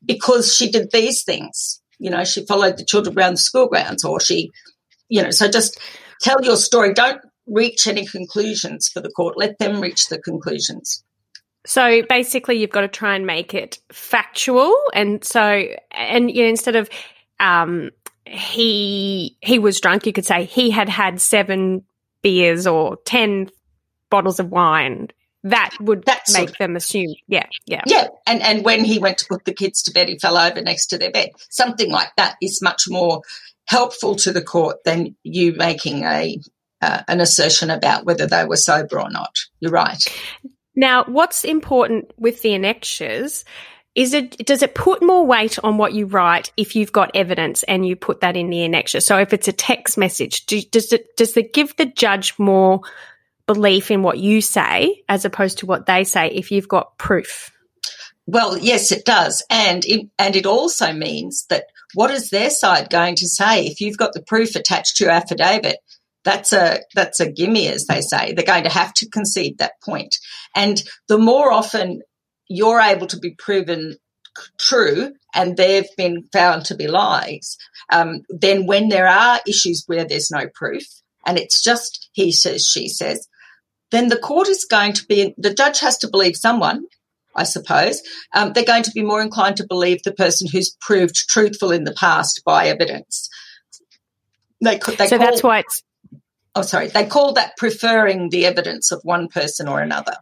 because 0.05 0.55
she 0.55 0.71
did 0.71 0.91
these 0.93 1.25
things. 1.25 1.83
You 1.99 2.11
know, 2.11 2.25
she 2.25 2.47
followed 2.47 2.79
the 2.79 2.85
children 2.85 3.19
around 3.19 3.35
the 3.35 3.39
school 3.39 3.67
grounds 3.67 4.05
or 4.05 4.21
she, 4.21 4.53
you 5.09 5.23
know, 5.23 5.33
so 5.33 5.51
just 5.51 5.79
tell 6.23 6.39
your 6.43 6.57
story. 6.57 6.95
Don't 6.95 7.21
reach 7.49 7.87
any 7.87 8.07
conclusions 8.07 8.89
for 8.89 9.01
the 9.01 9.11
court. 9.11 9.37
Let 9.37 9.59
them 9.59 9.81
reach 9.81 10.09
the 10.09 10.19
conclusions. 10.19 11.03
So 11.67 12.03
basically, 12.09 12.59
you've 12.59 12.71
got 12.71 12.83
to 12.83 12.89
try 12.89 13.15
and 13.15 13.27
make 13.27 13.53
it 13.53 13.79
factual, 13.93 14.75
and 14.95 15.23
so 15.25 15.65
and 15.91 16.31
you 16.31 16.43
know, 16.45 16.49
instead 16.49 16.77
of 16.77 16.89
um, 17.41 17.91
he 18.25 19.37
he 19.43 19.59
was 19.59 19.81
drunk, 19.81 20.07
you 20.07 20.13
could 20.13 20.25
say 20.25 20.45
he 20.45 20.71
had 20.71 20.89
had 20.89 21.21
seven 21.21 21.85
beers 22.23 22.67
or 22.67 22.97
ten 23.05 23.51
bottles 24.11 24.41
of 24.41 24.51
wine. 24.51 25.09
That 25.45 25.75
would 25.81 26.05
That's 26.05 26.35
make 26.35 26.59
them 26.59 26.75
assume, 26.75 27.15
yeah, 27.29 27.47
yeah, 27.67 27.83
yeah. 27.87 28.09
And 28.27 28.43
and 28.43 28.65
when 28.65 28.85
he 28.85 28.99
went 28.99 29.19
to 29.19 29.27
put 29.29 29.45
the 29.45 29.55
kids 29.55 29.83
to 29.85 29.93
bed, 29.93 30.09
he 30.09 30.19
fell 30.19 30.37
over 30.37 30.61
next 30.61 30.87
to 30.89 30.99
their 30.99 31.13
bed. 31.13 31.31
Something 31.51 31.91
like 31.91 32.11
that 32.17 32.37
is 32.43 32.61
much 32.63 32.85
more 32.89 33.23
helpful 33.67 34.17
to 34.17 34.33
the 34.33 34.43
court 34.43 34.79
than 34.85 35.15
you 35.23 35.53
making 35.53 36.03
a 36.05 36.39
uh, 36.81 37.03
an 37.09 37.21
assertion 37.21 37.71
about 37.71 38.05
whether 38.05 38.27
they 38.27 38.45
were 38.45 38.57
sober 38.57 39.01
or 39.01 39.11
not. 39.11 39.37
You're 39.61 39.73
right. 39.73 40.03
Now, 40.75 41.05
what's 41.05 41.45
important 41.45 42.13
with 42.17 42.43
the 42.43 42.55
annexures 42.55 43.45
is 43.95 44.15
it 44.15 44.39
does 44.47 44.63
it 44.63 44.77
put 44.77 45.03
more 45.03 45.27
weight 45.27 45.59
on 45.65 45.77
what 45.77 45.93
you 45.93 46.07
write 46.07 46.53
if 46.57 46.77
you've 46.77 46.93
got 46.93 47.11
evidence 47.17 47.65
and 47.65 47.85
you 47.85 47.97
put 47.97 48.21
that 48.21 48.37
in 48.37 48.49
the 48.49 48.59
annexure? 48.59 49.03
So 49.03 49.19
if 49.19 49.33
it's 49.33 49.49
a 49.49 49.53
text 49.53 49.99
message, 49.99 50.47
do, 50.47 50.61
does 50.71 50.93
it 50.93 51.17
does 51.17 51.37
it 51.37 51.53
give 51.53 51.75
the 51.77 51.87
judge 51.87 52.35
more 52.39 52.83
belief 53.49 53.91
in 53.91 54.05
what 54.05 54.19
you 54.19 54.41
say 54.41 55.03
as 55.09 55.25
opposed 55.25 55.59
to 55.59 55.67
what 55.67 55.87
they 55.87 56.05
say 56.05 56.29
if 56.29 56.53
you've 56.53 56.69
got 56.69 56.97
proof? 56.97 57.51
Well, 58.27 58.59
yes, 58.59 58.93
it 58.93 59.05
does, 59.05 59.43
and 59.51 59.85
it, 59.87 60.07
and 60.19 60.37
it 60.37 60.45
also 60.47 60.93
means 60.93 61.47
that 61.47 61.65
what 61.95 62.11
is 62.11 62.29
their 62.29 62.51
side 62.51 62.91
going 62.91 63.17
to 63.17 63.27
say 63.27 63.67
if 63.67 63.81
you've 63.81 63.97
got 63.97 64.13
the 64.13 64.23
proof 64.23 64.55
attached 64.55 64.99
to 64.99 65.05
your 65.05 65.13
affidavit? 65.13 65.79
That's 66.29 66.53
a 66.53 66.81
that's 66.95 67.21
a 67.21 67.33
gimme, 67.33 67.69
as 67.69 67.87
they 67.87 68.03
say. 68.03 68.35
They're 68.35 68.45
going 68.45 68.65
to 68.65 68.71
have 68.71 68.93
to 68.95 69.09
concede 69.09 69.59
that 69.59 69.81
point. 69.83 70.17
And 70.55 70.83
the 71.09 71.17
more 71.17 71.51
often 71.51 72.03
you're 72.49 72.81
able 72.81 73.07
to 73.07 73.19
be 73.19 73.35
proven 73.39 73.97
true 74.59 75.15
and 75.35 75.57
they've 75.57 75.89
been 75.97 76.25
found 76.31 76.67
to 76.67 76.75
be 76.75 76.87
lies, 76.87 77.57
um, 77.91 78.21
then 78.29 78.67
when 78.67 78.91
there 78.91 79.09
are 79.09 79.41
issues 79.47 79.85
where 79.87 80.05
there's 80.05 80.31
no 80.31 80.47
proof 80.55 80.85
and 81.27 81.39
it's 81.39 81.63
just 81.63 82.11
he 82.13 82.31
says, 82.31 82.67
she 82.67 82.89
says, 82.89 83.27
then 83.91 84.09
the 84.09 84.19
court 84.19 84.49
is 84.49 84.67
going 84.67 84.93
to 84.93 85.07
be, 85.07 85.35
the 85.39 85.55
judge 85.55 85.81
has 85.81 85.97
to 85.99 86.11
believe 86.11 86.37
someone, 86.37 86.85
I 87.35 87.45
suppose. 87.45 88.03
Um, 88.35 88.53
they're 88.53 88.65
going 88.65 88.83
to 88.83 88.93
be 88.95 89.03
more 89.03 89.23
inclined 89.23 89.57
to 89.57 89.67
believe 89.67 90.03
the 90.03 90.13
person 90.13 90.47
who's 90.47 90.77
proved 90.79 91.17
truthful 91.17 91.71
in 91.71 91.85
the 91.85 91.95
past 91.95 92.43
by 92.45 92.67
evidence. 92.67 93.31
They, 94.61 94.79
they 94.99 95.07
so 95.07 95.19
that's 95.19 95.43
why 95.43 95.61
it's 95.61 95.83
oh, 96.59 96.63
sorry, 96.63 96.89
they 96.89 97.07
call 97.07 97.35
that 97.35 97.57
preferring 97.57 98.31
the 98.31 98.47
evidence 98.47 98.91
of 98.93 99.01
one 99.05 99.29
person 99.29 99.69
or 99.69 99.81
another. 99.81 100.15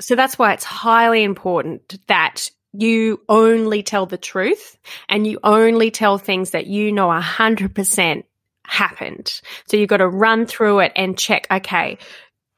So 0.00 0.14
that's 0.14 0.38
why 0.38 0.52
it's 0.52 0.64
highly 0.64 1.24
important 1.24 1.98
that 2.06 2.50
you 2.72 3.20
only 3.28 3.82
tell 3.82 4.06
the 4.06 4.18
truth 4.18 4.76
and 5.08 5.26
you 5.26 5.40
only 5.42 5.90
tell 5.90 6.18
things 6.18 6.50
that 6.50 6.66
you 6.66 6.92
know 6.92 7.08
100% 7.08 8.24
happened. 8.64 9.40
So 9.66 9.76
you've 9.76 9.88
got 9.88 9.96
to 9.96 10.08
run 10.08 10.46
through 10.46 10.80
it 10.80 10.92
and 10.94 11.18
check, 11.18 11.46
okay, 11.50 11.98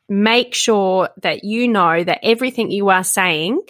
make 0.09 0.55
sure 0.55 1.09
that 1.23 1.45
you 1.45 1.69
know 1.69 2.03
that 2.03 2.21
everything 2.23 2.71
you 2.71 2.91
are 2.91 3.05
saying 3.05 3.61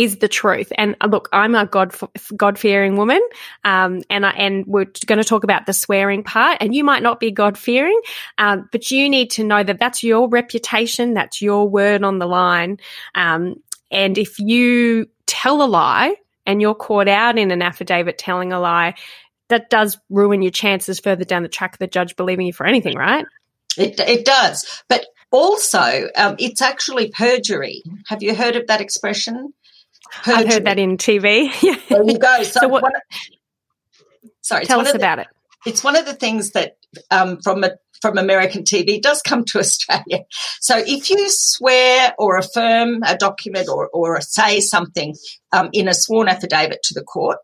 is 0.00 0.16
the 0.16 0.28
truth. 0.28 0.72
And 0.78 0.96
uh, 1.02 1.08
look, 1.08 1.28
I'm 1.30 1.54
a 1.54 1.66
God 1.66 1.94
God 2.34 2.58
fearing 2.58 2.96
woman, 2.96 3.20
um, 3.64 4.02
and 4.08 4.24
I, 4.24 4.30
and 4.30 4.64
we're 4.66 4.86
going 5.04 5.18
to 5.18 5.24
talk 5.24 5.44
about 5.44 5.66
the 5.66 5.74
swearing 5.74 6.24
part. 6.24 6.56
And 6.62 6.74
you 6.74 6.84
might 6.84 7.02
not 7.02 7.20
be 7.20 7.30
God 7.30 7.58
fearing, 7.58 8.00
um, 8.38 8.66
but 8.72 8.90
you 8.90 9.10
need 9.10 9.32
to 9.32 9.44
know 9.44 9.62
that 9.62 9.78
that's 9.78 10.02
your 10.02 10.26
reputation, 10.28 11.12
that's 11.12 11.42
your 11.42 11.68
word 11.68 12.02
on 12.02 12.18
the 12.18 12.26
line. 12.26 12.78
Um, 13.14 13.62
and 13.90 14.16
if 14.16 14.38
you 14.38 15.10
tell 15.26 15.62
a 15.62 15.68
lie 15.68 16.16
and 16.46 16.62
you're 16.62 16.74
caught 16.74 17.08
out 17.08 17.36
in 17.36 17.50
an 17.50 17.60
affidavit 17.60 18.16
telling 18.16 18.54
a 18.54 18.60
lie, 18.60 18.94
that 19.48 19.68
does 19.68 19.98
ruin 20.08 20.40
your 20.40 20.50
chances 20.50 20.98
further 20.98 21.24
down 21.24 21.42
the 21.42 21.48
track 21.48 21.74
of 21.74 21.78
the 21.78 21.86
judge 21.86 22.16
believing 22.16 22.46
you 22.46 22.54
for 22.54 22.64
anything, 22.64 22.96
right? 22.96 23.26
It, 23.76 24.00
it 24.00 24.24
does. 24.24 24.82
But 24.88 25.04
also, 25.30 26.08
um, 26.16 26.36
it's 26.38 26.62
actually 26.62 27.10
perjury. 27.10 27.82
Have 28.06 28.22
you 28.22 28.34
heard 28.34 28.56
of 28.56 28.68
that 28.68 28.80
expression? 28.80 29.52
I've 30.26 30.48
heard 30.48 30.64
that 30.64 30.78
in 30.78 30.96
TV. 30.96 31.50
there 31.88 32.02
you 32.04 32.18
go. 32.18 32.42
So, 32.42 32.60
so 32.60 32.68
what, 32.68 32.82
one, 32.82 32.92
sorry, 34.40 34.66
tell 34.66 34.80
us 34.80 34.94
about 34.94 35.16
the, 35.16 35.22
it. 35.22 35.28
It's 35.66 35.84
one 35.84 35.96
of 35.96 36.06
the 36.06 36.14
things 36.14 36.52
that 36.52 36.76
um, 37.10 37.40
from 37.42 37.64
a, 37.64 37.72
from 38.00 38.18
American 38.18 38.62
TV 38.64 39.00
does 39.00 39.22
come 39.22 39.44
to 39.46 39.58
Australia. 39.60 40.24
So 40.60 40.76
if 40.78 41.10
you 41.10 41.26
swear 41.28 42.14
or 42.18 42.36
affirm 42.36 43.02
a 43.04 43.16
document 43.16 43.68
or, 43.68 43.88
or 43.92 44.20
say 44.20 44.60
something 44.60 45.14
um, 45.52 45.70
in 45.72 45.88
a 45.88 45.94
sworn 45.94 46.28
affidavit 46.28 46.82
to 46.84 46.94
the 46.94 47.02
court, 47.02 47.38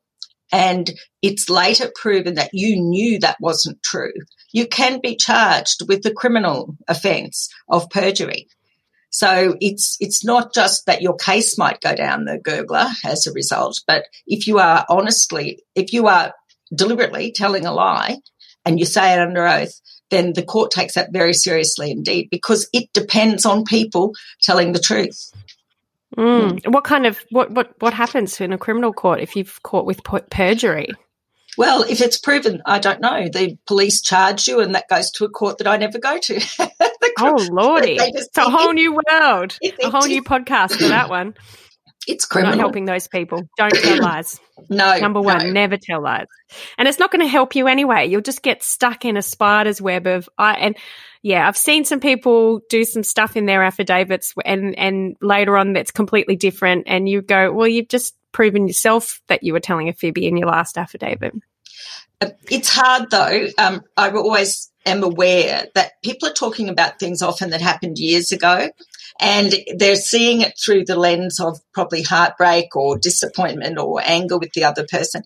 and 0.53 0.91
it's 1.23 1.51
later 1.51 1.91
proven 1.95 2.35
that 2.35 2.51
you 2.53 2.81
knew 2.81 3.19
that 3.19 3.37
wasn't 3.41 3.83
true, 3.83 4.13
you 4.53 4.67
can 4.67 5.01
be 5.03 5.17
charged 5.17 5.83
with 5.89 6.03
the 6.03 6.15
criminal 6.15 6.77
offence 6.89 7.49
of 7.69 7.91
perjury. 7.91 8.47
So 9.11 9.57
it's 9.61 9.97
it's 10.01 10.25
not 10.25 10.53
just 10.53 10.87
that 10.87 11.03
your 11.03 11.17
case 11.17 11.57
might 11.57 11.81
go 11.81 11.95
down 11.95 12.25
the 12.25 12.39
gurgler 12.39 12.89
as 13.05 13.27
a 13.27 13.33
result, 13.33 13.81
but 13.87 14.05
if 14.27 14.47
you 14.47 14.59
are 14.59 14.85
honestly, 14.89 15.63
if 15.75 15.93
you 15.93 16.07
are 16.07 16.35
deliberately 16.75 17.33
telling 17.33 17.65
a 17.65 17.73
lie 17.73 18.19
and 18.65 18.79
you 18.79 18.85
say 18.85 19.15
it 19.15 19.21
under 19.21 19.47
oath, 19.47 19.81
then 20.11 20.33
the 20.33 20.43
court 20.43 20.71
takes 20.71 20.95
that 20.95 21.13
very 21.13 21.33
seriously 21.33 21.91
indeed 21.91 22.29
because 22.31 22.69
it 22.73 22.93
depends 22.93 23.47
on 23.47 23.65
people 23.65 24.13
telling 24.43 24.73
the 24.73 24.79
truth. 24.79 25.31
Mm. 26.17 26.73
What 26.73 26.85
kind 26.85 27.07
of 27.07 27.19
what 27.31 27.51
what 27.51 27.75
what 27.81 27.93
happens 27.93 28.41
in 28.41 28.53
a 28.53 28.59
criminal 28.59 28.93
court 28.93 29.21
if 29.21 29.37
you've 29.37 29.63
caught 29.63 29.87
with 29.87 30.03
perjury? 30.31 30.89
Well, 31.59 31.85
if 31.85 32.01
it's 32.01 32.19
proven, 32.19 32.63
I 32.67 32.79
don't 32.79 33.01
know. 33.01 33.29
The 33.29 33.57
police 33.67 34.03
charge 34.03 34.47
you, 34.47 34.61
and 34.61 34.75
that 34.75 34.89
goes 34.89 35.11
to 35.13 35.25
a 35.25 35.31
court 35.31 35.59
that 35.59 35.67
I 35.67 35.79
never 35.79 35.99
go 35.99 36.19
to. 36.19 36.41
oh, 37.19 37.47
lordy! 37.51 37.97
It's 37.99 38.37
a 38.37 38.51
whole 38.51 38.73
new 38.73 38.93
world, 38.93 39.59
a 39.83 39.91
whole 39.91 40.07
new 40.07 40.23
podcast 40.23 40.77
for 40.77 40.89
that 40.89 41.09
one. 41.09 41.35
It's 42.07 42.25
criminal. 42.25 42.53
Not 42.57 42.61
helping 42.61 42.85
those 42.85 43.09
people. 43.09 43.49
Don't 43.57 43.75
tell 43.75 44.01
lies. 44.01 44.39
no. 44.69 44.97
Number 44.99 45.21
one, 45.21 45.39
no. 45.39 45.51
never 45.51 45.77
tell 45.77 46.01
lies. 46.01 46.27
And 46.79 46.87
it's 46.87 46.99
not 46.99 47.11
going 47.11 47.23
to 47.23 47.29
help 47.29 47.57
you 47.57 47.67
anyway. 47.67 48.07
You'll 48.07 48.21
just 48.21 48.43
get 48.43 48.63
stuck 48.63 49.05
in 49.05 49.17
a 49.17 49.23
spider's 49.23 49.83
web 49.83 50.07
of 50.07 50.29
I 50.39 50.55
and 50.55 50.77
yeah, 51.23 51.49
I've 51.49 51.57
seen 51.57 51.85
some 51.85 51.99
people 51.99 52.61
do 52.69 52.85
some 52.85 53.03
stuff 53.03 53.37
in 53.37 53.47
their 53.47 53.65
affidavits 53.65 54.35
and 54.45 54.79
and 54.79 55.17
later 55.21 55.57
on 55.57 55.73
that's 55.73 55.91
completely 55.91 56.37
different 56.37 56.85
and 56.87 57.09
you 57.09 57.23
go, 57.23 57.53
well, 57.53 57.67
you've 57.67 57.89
just 57.89 58.15
proven 58.31 58.69
yourself 58.69 59.21
that 59.27 59.43
you 59.43 59.53
were 59.53 59.61
telling 59.61 59.89
a 59.89 59.93
fib 59.93 60.19
in 60.19 60.37
your 60.37 60.49
last 60.49 60.79
affidavit. 60.79 61.35
It's 62.51 62.69
hard 62.69 63.11
though. 63.11 63.49
Um, 63.59 63.83
I 63.97 64.11
always 64.11 64.71
am 64.87 65.03
aware 65.03 65.67
that 65.75 66.03
people 66.03 66.29
are 66.29 66.35
talking 66.35 66.69
about 66.69 66.99
things 66.99 67.21
often 67.21 67.51
that 67.51 67.61
happened 67.61 67.99
years 67.99 68.33
ago 68.33 68.71
and 69.21 69.55
they're 69.77 69.97
seeing 69.97 70.43
it 70.43 70.55
through 70.59 70.85
the 70.85 70.97
lens 70.97 71.41
of 71.41 71.59
probably 71.73 72.03
heartbreak 72.03 72.77
or 72.77 72.99
disappointment 72.99 73.79
or 73.79 74.01
anger 74.05 74.39
with 74.39 74.53
the 74.53 74.65
other 74.65 74.87
person. 74.91 75.23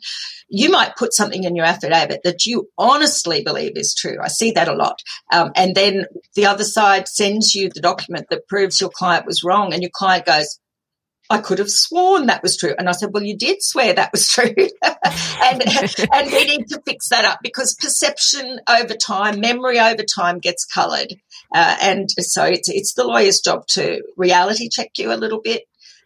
You 0.49 0.71
might 0.71 0.97
put 0.97 1.13
something 1.13 1.45
in 1.45 1.57
your 1.57 1.65
affidavit 1.65 2.23
that 2.25 2.47
you 2.47 2.69
honestly 2.79 3.43
believe 3.43 3.77
is 3.77 3.95
true. 3.95 4.17
I 4.23 4.29
see 4.29 4.53
that 4.53 4.69
a 4.69 4.75
lot. 4.75 5.03
Um, 5.33 5.53
and 5.57 5.75
then 5.75 6.07
the 6.35 6.47
other 6.47 6.65
side 6.65 7.09
sends 7.09 7.55
you 7.55 7.69
the 7.69 7.81
document 7.81 8.27
that 8.31 8.49
proves 8.49 8.81
your 8.81 8.91
client 8.91 9.27
was 9.27 9.45
wrong 9.45 9.73
and 9.73 9.83
your 9.83 9.91
client 9.93 10.27
goes, 10.27 10.59
I 11.31 11.39
could 11.39 11.59
have 11.61 11.71
sworn 11.71 12.27
that 12.27 12.43
was 12.43 12.57
true. 12.57 12.75
And 12.77 12.89
I 12.89 12.93
said, 12.93 13.11
well, 13.13 13.23
you 13.23 13.37
did 13.37 13.63
swear 13.63 13.95
that 13.95 14.11
was 14.13 14.29
true. 14.29 14.45
and, 14.83 15.63
and 16.13 16.33
we 16.33 16.45
need 16.45 16.67
to 16.69 16.83
fix 16.85 17.09
that 17.11 17.25
up 17.25 17.39
because 17.43 17.75
perception 17.81 18.59
over 18.69 18.95
time, 18.95 19.41
memory 19.41 19.79
over 19.79 20.03
time 20.03 20.41
gets 20.41 20.65
coloured. 20.65 21.15
Uh, 21.55 21.77
and 21.81 22.11
so 22.11 22.45
it's, 22.45 22.69
it's 22.69 22.95
the 22.95 23.05
lawyer's 23.05 23.41
job 23.41 23.67
to 23.69 24.03
reality 24.17 24.69
check 24.69 24.91
you 24.99 25.13
a 25.13 25.15
little 25.15 25.41
bit. 25.41 25.63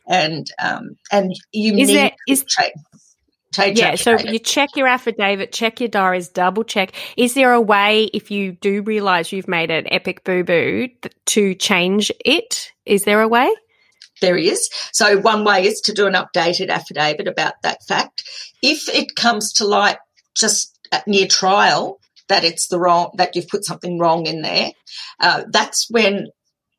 And, 0.06 0.46
um, 0.62 0.96
and 1.10 1.32
you 1.52 1.72
Is 1.78 1.88
need 1.88 1.96
there- 1.96 2.10
to 2.10 2.32
is- 2.32 2.44
trade 2.44 3.78
Yeah, 3.78 3.94
so 3.94 4.18
you 4.18 4.40
check 4.40 4.70
your 4.76 4.88
affidavit, 4.88 5.52
check 5.52 5.80
your 5.80 5.88
diaries, 5.88 6.28
double 6.28 6.64
check. 6.64 6.90
Is 7.16 7.34
there 7.34 7.52
a 7.52 7.60
way, 7.60 8.10
if 8.12 8.30
you 8.30 8.52
do 8.52 8.82
realize 8.82 9.30
you've 9.32 9.48
made 9.48 9.70
an 9.70 9.86
epic 9.92 10.24
boo 10.24 10.42
boo, 10.44 10.88
to 11.26 11.54
change 11.54 12.10
it? 12.24 12.72
Is 12.84 13.04
there 13.04 13.20
a 13.22 13.28
way? 13.28 13.54
There 14.20 14.36
is. 14.36 14.70
So 14.92 15.18
one 15.18 15.44
way 15.44 15.66
is 15.66 15.80
to 15.82 15.92
do 15.92 16.06
an 16.06 16.14
updated 16.14 16.68
affidavit 16.68 17.28
about 17.28 17.54
that 17.62 17.82
fact. 17.84 18.24
If 18.62 18.88
it 18.88 19.16
comes 19.16 19.52
to 19.54 19.66
light 19.66 19.98
just 20.36 20.78
near 21.06 21.26
trial 21.26 22.00
that 22.28 22.44
it's 22.44 22.68
the 22.68 22.78
wrong, 22.78 23.10
that 23.16 23.36
you've 23.36 23.48
put 23.48 23.64
something 23.64 23.98
wrong 23.98 24.26
in 24.26 24.42
there, 24.42 24.72
uh, 25.20 25.44
that's 25.50 25.90
when 25.90 26.28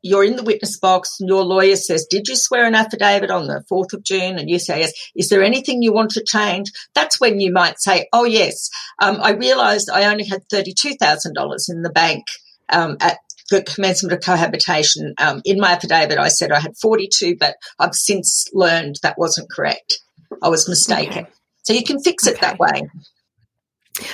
you're 0.06 0.24
in 0.24 0.36
the 0.36 0.43
witness 0.43 0.78
box 0.78 1.19
and 1.19 1.28
your 1.28 1.43
lawyer 1.43 1.76
says, 1.76 2.06
did 2.08 2.28
you 2.28 2.36
swear 2.36 2.65
an 2.65 2.76
affidavit 2.76 3.32
on 3.32 3.48
the 3.48 3.63
4th 3.71 3.91
of 3.91 4.04
June? 4.04 4.38
And 4.38 4.48
you 4.48 4.60
say, 4.60 4.82
yes. 4.82 4.93
Is 5.15 5.30
there 5.30 5.43
anything 5.43 5.82
you 5.82 5.91
want 5.91 6.12
to 6.12 6.24
change? 6.24 6.71
That's 6.93 7.19
when 7.19 7.39
you 7.39 7.52
might 7.52 7.80
say, 7.80 8.08
oh, 8.13 8.24
yes. 8.24 8.69
Um, 9.02 9.17
I 9.19 9.32
realized 9.32 9.89
I 9.89 10.12
only 10.12 10.26
had 10.26 10.48
$32,000 10.48 11.69
in 11.69 11.82
the 11.82 11.89
bank 11.89 12.26
um, 12.69 12.98
at 13.02 13.17
commencement 13.49 14.13
of 14.13 14.21
cohabitation. 14.21 15.13
Um, 15.17 15.41
in 15.45 15.60
my 15.60 15.71
affidavit, 15.71 16.17
I 16.17 16.29
said 16.29 16.51
I 16.51 16.60
had 16.60 16.77
42, 16.81 17.38
but 17.39 17.55
I've 17.79 17.95
since 17.95 18.45
learned 18.53 18.97
that 19.03 19.17
wasn't 19.17 19.51
correct. 19.51 19.95
I 20.41 20.49
was 20.49 20.67
mistaken. 20.67 21.23
Okay. 21.23 21.31
So 21.63 21.73
you 21.73 21.84
can 21.84 21.99
fix 21.99 22.27
it 22.27 22.41
that 22.41 22.60
way. 22.60 22.89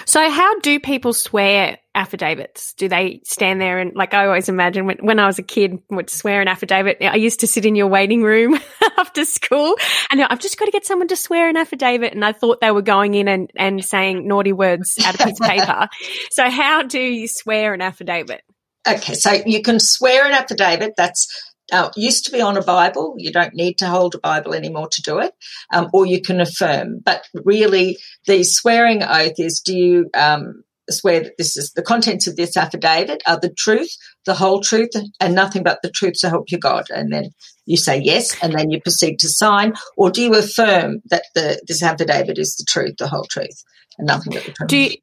So, 0.05 0.29
how 0.29 0.59
do 0.59 0.79
people 0.79 1.11
swear 1.11 1.79
affidavits? 1.95 2.73
Do 2.75 2.87
they 2.87 3.21
stand 3.25 3.59
there 3.59 3.79
and, 3.79 3.95
like, 3.95 4.13
I 4.13 4.27
always 4.27 4.47
imagine 4.47 4.85
when, 4.85 4.97
when 4.97 5.19
I 5.19 5.25
was 5.25 5.39
a 5.39 5.43
kid, 5.43 5.79
would 5.89 6.09
swear 6.09 6.39
an 6.39 6.47
affidavit. 6.47 6.97
I 7.01 7.15
used 7.15 7.39
to 7.39 7.47
sit 7.47 7.65
in 7.65 7.75
your 7.75 7.87
waiting 7.87 8.21
room 8.21 8.59
after 8.97 9.25
school 9.25 9.75
and 10.11 10.21
I've 10.21 10.39
just 10.39 10.59
got 10.59 10.65
to 10.65 10.71
get 10.71 10.85
someone 10.85 11.07
to 11.07 11.15
swear 11.15 11.49
an 11.49 11.57
affidavit. 11.57 12.13
And 12.13 12.23
I 12.23 12.31
thought 12.31 12.61
they 12.61 12.69
were 12.69 12.83
going 12.83 13.15
in 13.15 13.27
and, 13.27 13.51
and 13.55 13.83
saying 13.83 14.27
naughty 14.27 14.53
words 14.53 14.97
out 15.03 15.19
of 15.19 15.25
piece 15.25 15.39
of 15.39 15.47
paper. 15.47 15.87
So, 16.29 16.49
how 16.49 16.83
do 16.83 16.99
you 16.99 17.27
swear 17.27 17.73
an 17.73 17.81
affidavit? 17.81 18.43
Okay, 18.87 19.13
so 19.13 19.31
you 19.45 19.61
can 19.61 19.79
swear 19.79 20.25
an 20.25 20.33
affidavit. 20.33 20.93
That's 20.97 21.27
uh, 21.71 21.89
used 21.95 22.25
to 22.25 22.31
be 22.31 22.41
on 22.41 22.57
a 22.57 22.63
Bible. 22.63 23.15
You 23.17 23.31
don't 23.31 23.53
need 23.53 23.77
to 23.79 23.87
hold 23.87 24.15
a 24.15 24.19
Bible 24.19 24.53
anymore 24.53 24.87
to 24.91 25.01
do 25.01 25.19
it, 25.19 25.33
um, 25.71 25.89
or 25.93 26.05
you 26.05 26.21
can 26.21 26.41
affirm. 26.41 26.99
But 27.03 27.25
really, 27.33 27.97
the 28.27 28.43
swearing 28.43 29.03
oath 29.03 29.39
is: 29.39 29.61
Do 29.61 29.75
you 29.75 30.09
um, 30.15 30.63
swear 30.89 31.21
that 31.21 31.37
this 31.37 31.57
is 31.57 31.71
the 31.73 31.83
contents 31.83 32.27
of 32.27 32.35
this 32.35 32.57
affidavit 32.57 33.21
are 33.27 33.39
the 33.39 33.53
truth, 33.53 33.95
the 34.25 34.33
whole 34.33 34.61
truth, 34.61 34.89
and 35.19 35.35
nothing 35.35 35.63
but 35.63 35.79
the 35.83 35.91
truth 35.91 36.15
to 36.21 36.29
help 36.29 36.51
you 36.51 36.57
God? 36.57 36.85
And 36.89 37.13
then 37.13 37.29
you 37.65 37.77
say 37.77 37.99
yes, 37.99 38.35
and 38.41 38.53
then 38.53 38.71
you 38.71 38.81
proceed 38.81 39.19
to 39.19 39.29
sign, 39.29 39.73
or 39.95 40.09
do 40.09 40.23
you 40.23 40.33
affirm 40.33 41.01
that 41.05 41.23
the 41.35 41.61
this 41.67 41.83
affidavit 41.83 42.37
is 42.37 42.55
the 42.55 42.65
truth, 42.67 42.95
the 42.97 43.07
whole 43.07 43.25
truth, 43.29 43.63
and 43.97 44.07
nothing 44.07 44.33
but 44.33 44.43
the 44.43 44.51
truth? 44.51 44.69
Do 44.69 44.77
you, 44.77 44.97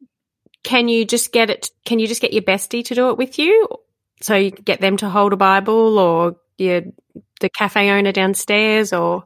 can 0.64 0.88
you 0.88 1.04
just 1.04 1.32
get 1.32 1.50
it? 1.50 1.70
Can 1.84 1.98
you 1.98 2.06
just 2.06 2.20
get 2.20 2.32
your 2.32 2.42
bestie 2.42 2.84
to 2.84 2.94
do 2.94 3.10
it 3.10 3.18
with 3.18 3.38
you? 3.38 3.68
So 4.20 4.34
you 4.34 4.50
get 4.50 4.80
them 4.80 4.96
to 4.98 5.08
hold 5.08 5.32
a 5.32 5.36
Bible 5.36 5.98
or 5.98 6.36
your, 6.56 6.82
the 7.40 7.48
cafe 7.48 7.90
owner 7.90 8.12
downstairs 8.12 8.92
or 8.92 9.24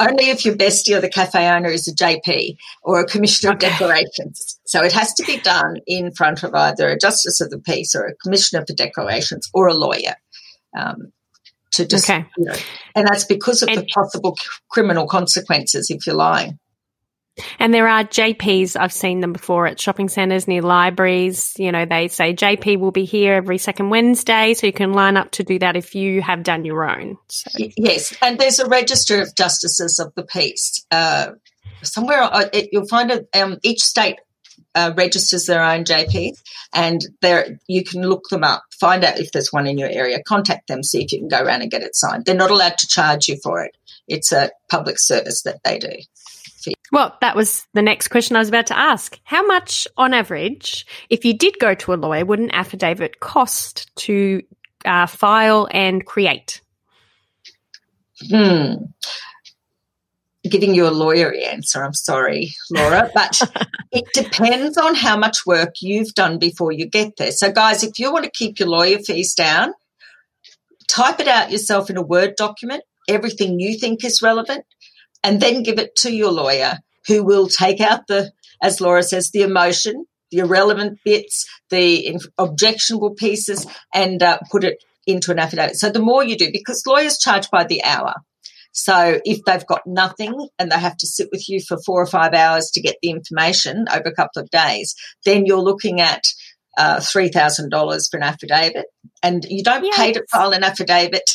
only 0.00 0.30
if 0.30 0.44
your 0.44 0.56
bestie 0.56 0.96
or 0.96 1.00
the 1.00 1.08
cafe 1.08 1.48
owner 1.48 1.68
is 1.68 1.86
a 1.86 1.94
JP 1.94 2.56
or 2.82 3.00
a 3.00 3.06
commissioner 3.06 3.52
Okay. 3.52 3.68
of 3.68 3.72
declarations. 3.72 4.58
So 4.64 4.82
it 4.82 4.92
has 4.92 5.14
to 5.14 5.24
be 5.24 5.38
done 5.38 5.76
in 5.86 6.12
front 6.12 6.42
of 6.42 6.54
either 6.54 6.88
a 6.88 6.98
justice 6.98 7.40
of 7.40 7.50
the 7.50 7.60
peace 7.60 7.94
or 7.94 8.06
a 8.06 8.14
commissioner 8.16 8.64
for 8.66 8.74
declarations 8.74 9.48
or 9.54 9.68
a 9.68 9.74
lawyer. 9.74 10.16
Um, 10.76 11.12
to 11.72 11.86
just, 11.86 12.10
Okay. 12.10 12.26
you 12.36 12.44
know, 12.44 12.54
and 12.94 13.06
that's 13.06 13.24
because 13.24 13.62
of 13.62 13.68
the 13.68 13.86
possible 13.94 14.36
c- 14.36 14.46
criminal 14.68 15.06
consequences 15.06 15.88
if 15.90 16.06
you're 16.06 16.16
lying. 16.16 16.58
And 17.58 17.72
there 17.72 17.88
are 17.88 18.04
JPs, 18.04 18.76
I've 18.78 18.92
seen 18.92 19.20
them 19.20 19.32
before 19.32 19.66
at 19.66 19.80
shopping 19.80 20.08
centres 20.08 20.46
near 20.46 20.60
libraries. 20.60 21.54
You 21.56 21.72
know, 21.72 21.86
they 21.86 22.08
say 22.08 22.34
JP 22.34 22.78
will 22.78 22.90
be 22.90 23.04
here 23.04 23.34
every 23.34 23.58
second 23.58 23.88
Wednesday, 23.88 24.54
so 24.54 24.66
you 24.66 24.72
can 24.72 24.92
line 24.92 25.16
up 25.16 25.30
to 25.32 25.42
do 25.42 25.58
that 25.60 25.76
if 25.76 25.94
you 25.94 26.20
have 26.20 26.42
done 26.42 26.64
your 26.64 26.88
own. 26.88 27.16
So, 27.28 27.50
Yes, 27.76 28.14
and 28.20 28.38
there's 28.38 28.58
a 28.58 28.68
register 28.68 29.22
of 29.22 29.34
justices 29.34 29.98
of 29.98 30.14
the 30.14 30.24
peace. 30.24 30.84
Uh, 30.90 31.32
somewhere 31.82 32.22
uh, 32.22 32.48
it, 32.52 32.68
you'll 32.72 32.86
find 32.86 33.10
it. 33.10 33.28
Um, 33.34 33.58
each 33.62 33.80
state 33.80 34.18
uh, 34.74 34.92
registers 34.96 35.46
their 35.46 35.62
own 35.62 35.84
JPs, 35.84 36.42
and 36.74 37.00
there 37.20 37.58
you 37.66 37.82
can 37.84 38.02
look 38.02 38.28
them 38.28 38.44
up, 38.44 38.62
find 38.78 39.04
out 39.04 39.18
if 39.18 39.32
there's 39.32 39.52
one 39.52 39.66
in 39.66 39.78
your 39.78 39.88
area, 39.88 40.22
contact 40.22 40.68
them, 40.68 40.82
see 40.82 41.02
if 41.02 41.12
you 41.12 41.18
can 41.18 41.28
go 41.28 41.42
around 41.42 41.62
and 41.62 41.70
get 41.70 41.82
it 41.82 41.96
signed. 41.96 42.24
They're 42.24 42.34
not 42.34 42.50
allowed 42.50 42.78
to 42.78 42.86
charge 42.86 43.28
you 43.28 43.38
for 43.42 43.62
it. 43.64 43.76
It's 44.08 44.32
a 44.32 44.50
public 44.68 44.98
service 44.98 45.42
that 45.42 45.60
they 45.64 45.78
do. 45.78 45.94
Well, 46.92 47.16
that 47.20 47.34
was 47.34 47.66
the 47.72 47.82
next 47.82 48.08
question 48.08 48.36
I 48.36 48.40
was 48.40 48.48
about 48.48 48.66
to 48.66 48.78
ask. 48.78 49.18
How 49.24 49.44
much, 49.46 49.88
on 49.96 50.12
average, 50.12 50.86
if 51.08 51.24
you 51.24 51.36
did 51.36 51.58
go 51.58 51.74
to 51.74 51.94
a 51.94 51.96
lawyer, 51.96 52.24
would 52.24 52.38
an 52.38 52.50
affidavit 52.50 53.20
cost 53.20 53.90
to 53.96 54.42
uh, 54.84 55.06
file 55.06 55.68
and 55.70 56.04
create? 56.04 56.60
Hmm. 58.28 58.74
Giving 60.44 60.74
you 60.74 60.86
a 60.86 60.90
lawyery 60.90 61.46
answer, 61.46 61.82
I'm 61.82 61.94
sorry, 61.94 62.52
Laura, 62.70 63.10
but 63.14 63.40
it 63.92 64.04
depends 64.12 64.76
on 64.76 64.94
how 64.94 65.16
much 65.16 65.46
work 65.46 65.76
you've 65.80 66.14
done 66.14 66.38
before 66.38 66.72
you 66.72 66.86
get 66.86 67.16
there. 67.16 67.30
So, 67.30 67.52
guys, 67.52 67.84
if 67.84 67.98
you 67.98 68.12
want 68.12 68.24
to 68.24 68.30
keep 68.30 68.58
your 68.58 68.68
lawyer 68.68 68.98
fees 68.98 69.34
down, 69.34 69.72
type 70.88 71.20
it 71.20 71.28
out 71.28 71.52
yourself 71.52 71.90
in 71.90 71.96
a 71.96 72.02
Word 72.02 72.34
document, 72.36 72.82
everything 73.08 73.60
you 73.60 73.78
think 73.78 74.04
is 74.04 74.20
relevant, 74.20 74.64
and 75.22 75.40
then 75.40 75.62
give 75.62 75.78
it 75.78 75.96
to 75.96 76.12
your 76.12 76.32
lawyer 76.32 76.78
who 77.06 77.24
will 77.24 77.48
take 77.48 77.80
out 77.80 78.06
the, 78.06 78.32
as 78.62 78.80
Laura 78.80 79.02
says, 79.02 79.30
the 79.30 79.42
emotion, 79.42 80.06
the 80.30 80.38
irrelevant 80.38 80.98
bits, 81.04 81.48
the 81.70 82.18
objectionable 82.38 83.14
pieces, 83.14 83.66
and 83.92 84.22
uh, 84.22 84.38
put 84.50 84.64
it 84.64 84.82
into 85.06 85.32
an 85.32 85.38
affidavit. 85.38 85.76
So 85.76 85.90
the 85.90 86.00
more 86.00 86.24
you 86.24 86.36
do, 86.36 86.50
because 86.52 86.86
lawyers 86.86 87.18
charge 87.18 87.50
by 87.50 87.64
the 87.64 87.82
hour. 87.84 88.14
So 88.72 89.20
if 89.24 89.44
they've 89.44 89.66
got 89.66 89.82
nothing 89.86 90.48
and 90.58 90.70
they 90.70 90.78
have 90.78 90.96
to 90.98 91.06
sit 91.06 91.28
with 91.30 91.48
you 91.48 91.60
for 91.60 91.76
four 91.84 92.00
or 92.00 92.06
five 92.06 92.32
hours 92.32 92.70
to 92.70 92.80
get 92.80 92.96
the 93.02 93.10
information 93.10 93.84
over 93.92 94.08
a 94.08 94.14
couple 94.14 94.40
of 94.42 94.50
days, 94.50 94.94
then 95.24 95.44
you're 95.44 95.60
looking 95.60 96.00
at 96.00 96.22
uh, 96.78 96.96
$3,000 96.96 98.10
for 98.10 98.16
an 98.16 98.22
affidavit. 98.22 98.86
And 99.22 99.44
you 99.44 99.62
don't 99.62 99.84
pay 99.94 100.12
to 100.12 100.24
file 100.30 100.52
an 100.52 100.64
affidavit, 100.64 101.30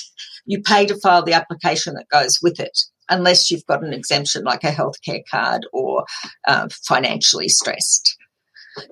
you 0.45 0.61
pay 0.61 0.87
to 0.87 0.99
file 0.99 1.23
the 1.23 1.33
application 1.33 1.93
that 1.95 2.09
goes 2.09 2.39
with 2.41 2.59
it, 2.59 2.79
unless 3.09 3.51
you've 3.51 3.65
got 3.65 3.83
an 3.83 3.93
exemption 3.93 4.43
like 4.43 4.63
a 4.63 4.71
healthcare 4.71 5.21
card 5.29 5.65
or 5.73 6.05
uh, 6.47 6.67
financially 6.71 7.47
stressed. 7.49 8.17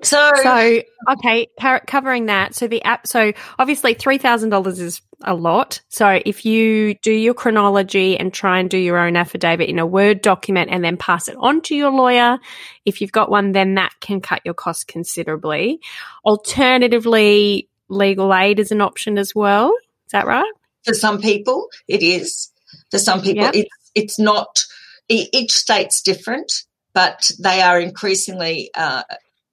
So, 0.02 0.32
So, 0.42 0.80
okay, 1.10 1.46
covering 1.86 2.26
that. 2.26 2.56
So 2.56 2.66
the 2.66 2.82
app, 2.82 3.06
so 3.06 3.32
obviously 3.56 3.94
$3,000 3.94 4.66
is 4.80 5.00
a 5.22 5.32
lot. 5.34 5.80
So 5.88 6.20
if 6.26 6.44
you 6.44 6.94
do 7.02 7.12
your 7.12 7.34
chronology 7.34 8.18
and 8.18 8.34
try 8.34 8.58
and 8.58 8.68
do 8.68 8.78
your 8.78 8.98
own 8.98 9.14
affidavit 9.14 9.68
in 9.68 9.78
a 9.78 9.86
Word 9.86 10.22
document 10.22 10.70
and 10.72 10.82
then 10.82 10.96
pass 10.96 11.28
it 11.28 11.36
on 11.38 11.60
to 11.62 11.76
your 11.76 11.92
lawyer, 11.92 12.38
if 12.84 13.00
you've 13.00 13.12
got 13.12 13.30
one, 13.30 13.52
then 13.52 13.74
that 13.74 13.92
can 14.00 14.20
cut 14.20 14.42
your 14.44 14.54
costs 14.54 14.82
considerably. 14.82 15.78
Alternatively, 16.24 17.68
legal 17.88 18.34
aid 18.34 18.58
is 18.58 18.72
an 18.72 18.80
option 18.80 19.18
as 19.18 19.34
well. 19.36 19.72
Is 20.06 20.12
that 20.12 20.26
right? 20.26 20.52
for 20.86 20.94
some 20.94 21.20
people, 21.20 21.68
it 21.88 22.02
is. 22.02 22.52
For 22.90 22.98
some 22.98 23.20
people, 23.20 23.42
Yep. 23.44 23.54
it's 23.56 23.75
it's 23.96 24.18
not 24.18 24.60
each 25.08 25.52
state's 25.52 26.02
different, 26.02 26.52
but 26.94 27.30
they 27.42 27.62
are 27.62 27.80
increasingly 27.80 28.70
uh, 28.76 29.02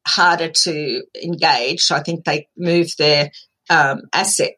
harder 0.05 0.49
to 0.49 1.03
engage. 1.21 1.91
I 1.91 2.01
think 2.01 2.25
they 2.25 2.47
move 2.57 2.95
their 2.97 3.31
um, 3.69 4.01
asset 4.13 4.53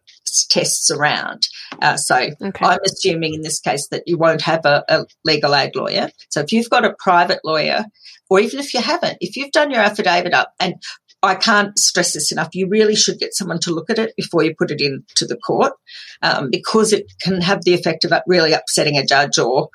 tests 0.50 0.91
around. 0.91 1.48
Uh, 1.82 1.98
so 1.98 2.15
okay. 2.15 2.65
I'm 2.65 2.80
assuming 2.86 3.36
in 3.36 3.41
this 3.41 3.60
case 3.60 3.88
that 3.89 4.04
you 4.06 4.17
won't 4.17 4.41
have 4.41 4.65
a, 4.65 4.84
a, 4.89 5.06
legal 5.24 5.56
aid 5.56 5.76
lawyer. 5.76 6.10
So 6.30 6.41
if 6.41 6.52
you've 6.52 6.69
got 6.69 6.86
a 6.86 6.95
private 7.00 7.39
lawyer, 7.43 7.86
or 8.30 8.39
even 8.39 8.60
if 8.60 8.74
you 8.74 8.82
haven't, 8.82 9.17
if 9.21 9.38
you've 9.38 9.52
done 9.52 9.71
your 9.71 9.82
affidavit 9.82 10.34
up, 10.34 10.52
and 10.60 10.76
I 11.23 11.36
can't 11.36 11.78
stress 11.80 12.13
this 12.13 12.32
enough, 12.32 12.49
you 12.54 12.67
really 12.67 12.95
should 12.95 13.19
get 13.19 13.34
someone 13.34 13.60
to 13.62 13.71
look 13.71 13.89
at 13.89 13.99
it 13.99 14.13
before 14.15 14.43
you 14.43 14.54
put 14.56 14.71
it 14.71 14.82
into 14.82 15.25
the 15.25 15.38
court 15.38 15.73
um, 16.21 16.49
because 16.51 16.93
it 16.93 17.12
can 17.21 17.41
have 17.41 17.63
the 17.63 17.73
effect 17.73 18.06
of 18.06 18.13
really 18.28 18.54
upsetting 18.54 18.97
a 18.97 19.06
judge 19.06 19.38
or 19.38 19.69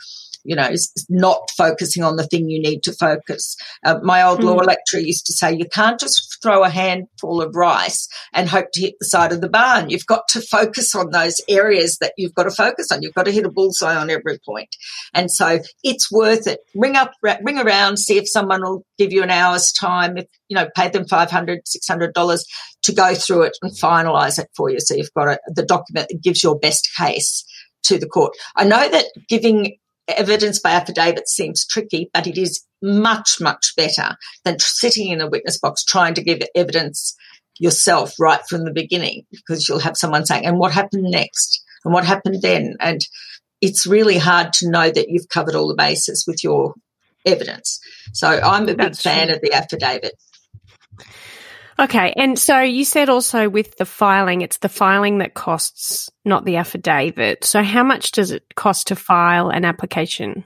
you 0.44 0.56
know, 0.56 0.68
not 1.08 1.50
focusing 1.56 2.02
on 2.02 2.16
the 2.16 2.26
thing 2.26 2.48
you 2.48 2.60
need 2.60 2.82
to 2.84 2.92
focus. 2.92 3.56
Uh, 3.84 3.98
my 4.02 4.22
old 4.22 4.40
mm. 4.40 4.44
law 4.44 4.56
lecturer 4.56 5.00
used 5.00 5.26
to 5.26 5.32
say, 5.32 5.52
you 5.52 5.66
can't 5.72 6.00
just 6.00 6.38
throw 6.42 6.64
a 6.64 6.70
handful 6.70 7.42
of 7.42 7.54
rice 7.54 8.08
and 8.32 8.48
hope 8.48 8.66
to 8.72 8.80
hit 8.80 8.94
the 9.00 9.06
side 9.06 9.32
of 9.32 9.40
the 9.40 9.48
barn. 9.48 9.90
You've 9.90 10.06
got 10.06 10.28
to 10.28 10.40
focus 10.40 10.94
on 10.94 11.10
those 11.10 11.40
areas 11.48 11.98
that 11.98 12.12
you've 12.16 12.34
got 12.34 12.44
to 12.44 12.50
focus 12.50 12.90
on. 12.90 13.02
You've 13.02 13.14
got 13.14 13.24
to 13.24 13.32
hit 13.32 13.44
a 13.44 13.50
bullseye 13.50 13.96
on 13.96 14.10
every 14.10 14.38
point. 14.44 14.74
And 15.14 15.30
so 15.30 15.58
it's 15.82 16.10
worth 16.10 16.46
it. 16.46 16.60
Ring 16.74 16.96
up, 16.96 17.12
ring 17.22 17.58
around, 17.58 17.98
see 17.98 18.18
if 18.18 18.28
someone 18.28 18.62
will 18.62 18.84
give 18.98 19.12
you 19.12 19.22
an 19.22 19.30
hour's 19.30 19.72
time. 19.72 20.16
If, 20.16 20.26
you 20.48 20.56
know, 20.56 20.68
pay 20.74 20.88
them 20.88 21.04
$500, 21.04 21.58
$600 21.90 22.40
to 22.82 22.92
go 22.92 23.14
through 23.14 23.42
it 23.42 23.56
and 23.62 23.72
finalize 23.72 24.38
it 24.38 24.48
for 24.56 24.70
you. 24.70 24.80
So 24.80 24.94
you've 24.94 25.12
got 25.14 25.28
a, 25.28 25.40
the 25.54 25.64
document 25.64 26.08
that 26.08 26.22
gives 26.22 26.42
your 26.42 26.58
best 26.58 26.88
case 26.96 27.44
to 27.84 27.98
the 27.98 28.06
court. 28.06 28.32
I 28.56 28.64
know 28.64 28.88
that 28.88 29.06
giving 29.28 29.76
evidence 30.16 30.58
by 30.60 30.70
affidavit 30.70 31.28
seems 31.28 31.66
tricky, 31.66 32.10
but 32.12 32.26
it 32.26 32.38
is 32.38 32.64
much, 32.82 33.38
much 33.40 33.72
better 33.76 34.16
than 34.44 34.58
sitting 34.58 35.10
in 35.10 35.20
a 35.20 35.28
witness 35.28 35.58
box 35.58 35.84
trying 35.84 36.14
to 36.14 36.22
give 36.22 36.40
evidence 36.54 37.14
yourself 37.58 38.14
right 38.18 38.40
from 38.48 38.64
the 38.64 38.72
beginning 38.72 39.24
because 39.30 39.68
you'll 39.68 39.80
have 39.80 39.96
someone 39.96 40.24
saying, 40.24 40.46
and 40.46 40.58
what 40.58 40.72
happened 40.72 41.04
next? 41.04 41.62
And 41.84 41.92
what 41.94 42.04
happened 42.04 42.42
then? 42.42 42.76
And 42.80 43.00
it's 43.60 43.86
really 43.86 44.18
hard 44.18 44.52
to 44.54 44.70
know 44.70 44.90
that 44.90 45.08
you've 45.08 45.28
covered 45.28 45.54
all 45.54 45.68
the 45.68 45.74
bases 45.74 46.24
with 46.26 46.42
your 46.42 46.74
evidence. 47.26 47.78
So 48.12 48.28
I'm 48.28 48.68
a 48.68 48.74
big 48.74 48.96
fan 48.96 49.26
true. 49.26 49.36
of 49.36 49.42
the 49.42 49.52
affidavit. 49.52 50.14
Okay. 51.80 52.12
And 52.14 52.38
so 52.38 52.60
you 52.60 52.84
said 52.84 53.08
also 53.08 53.48
with 53.48 53.76
the 53.78 53.86
filing, 53.86 54.42
it's 54.42 54.58
the 54.58 54.68
filing 54.68 55.18
that 55.18 55.32
costs, 55.32 56.10
not 56.26 56.44
the 56.44 56.56
affidavit. 56.56 57.44
So 57.44 57.62
how 57.62 57.82
much 57.82 58.12
does 58.12 58.32
it 58.32 58.44
cost 58.54 58.88
to 58.88 58.96
file 58.96 59.48
an 59.48 59.64
application? 59.64 60.44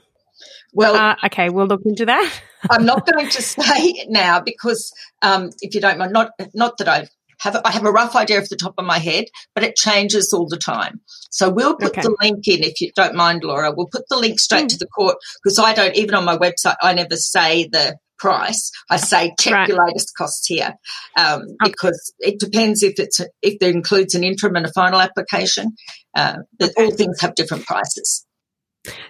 Well, 0.72 0.94
uh, 0.94 1.16
okay, 1.26 1.50
we'll 1.50 1.66
look 1.66 1.82
into 1.84 2.06
that. 2.06 2.40
I'm 2.70 2.84
not 2.84 3.06
going 3.06 3.28
to 3.28 3.42
say 3.42 4.06
now 4.08 4.40
because, 4.40 4.92
um, 5.22 5.50
if 5.60 5.74
you 5.74 5.80
don't 5.80 5.98
mind, 5.98 6.12
not 6.12 6.30
not 6.52 6.78
that 6.78 6.88
I 6.88 7.06
have 7.40 7.60
I 7.64 7.70
have 7.70 7.84
a 7.84 7.92
rough 7.92 8.16
idea 8.16 8.40
off 8.40 8.48
the 8.48 8.56
top 8.56 8.74
of 8.78 8.84
my 8.84 8.98
head, 8.98 9.26
but 9.54 9.62
it 9.62 9.76
changes 9.76 10.32
all 10.32 10.48
the 10.48 10.56
time. 10.56 11.00
So 11.30 11.48
we'll 11.48 11.76
put 11.76 11.90
okay. 11.90 12.02
the 12.02 12.16
link 12.20 12.48
in 12.48 12.64
if 12.64 12.80
you 12.80 12.90
don't 12.96 13.14
mind, 13.14 13.44
Laura. 13.44 13.72
We'll 13.76 13.88
put 13.90 14.08
the 14.08 14.16
link 14.16 14.40
straight 14.40 14.66
mm. 14.66 14.70
to 14.70 14.78
the 14.78 14.86
court 14.86 15.16
because 15.42 15.58
I 15.58 15.74
don't 15.74 15.94
even 15.96 16.14
on 16.14 16.24
my 16.24 16.36
website 16.36 16.76
I 16.82 16.92
never 16.94 17.16
say 17.16 17.68
the 17.70 17.96
price. 18.18 18.70
I 18.90 18.96
say 18.96 19.34
check 19.38 19.52
right. 19.52 19.68
your 19.68 19.84
latest 19.84 20.12
costs 20.16 20.46
here 20.46 20.74
um, 21.16 21.42
okay. 21.42 21.70
because 21.70 22.12
it 22.18 22.38
depends 22.38 22.82
if 22.82 22.98
it's 22.98 23.20
a, 23.20 23.26
if 23.42 23.54
it 23.60 23.74
includes 23.74 24.14
an 24.14 24.24
interim 24.24 24.56
and 24.56 24.66
a 24.66 24.72
final 24.72 25.00
application. 25.00 25.76
Uh. 26.14 26.38
All 26.76 26.90
things 26.92 27.20
have 27.20 27.34
different 27.34 27.66
prices. 27.66 28.26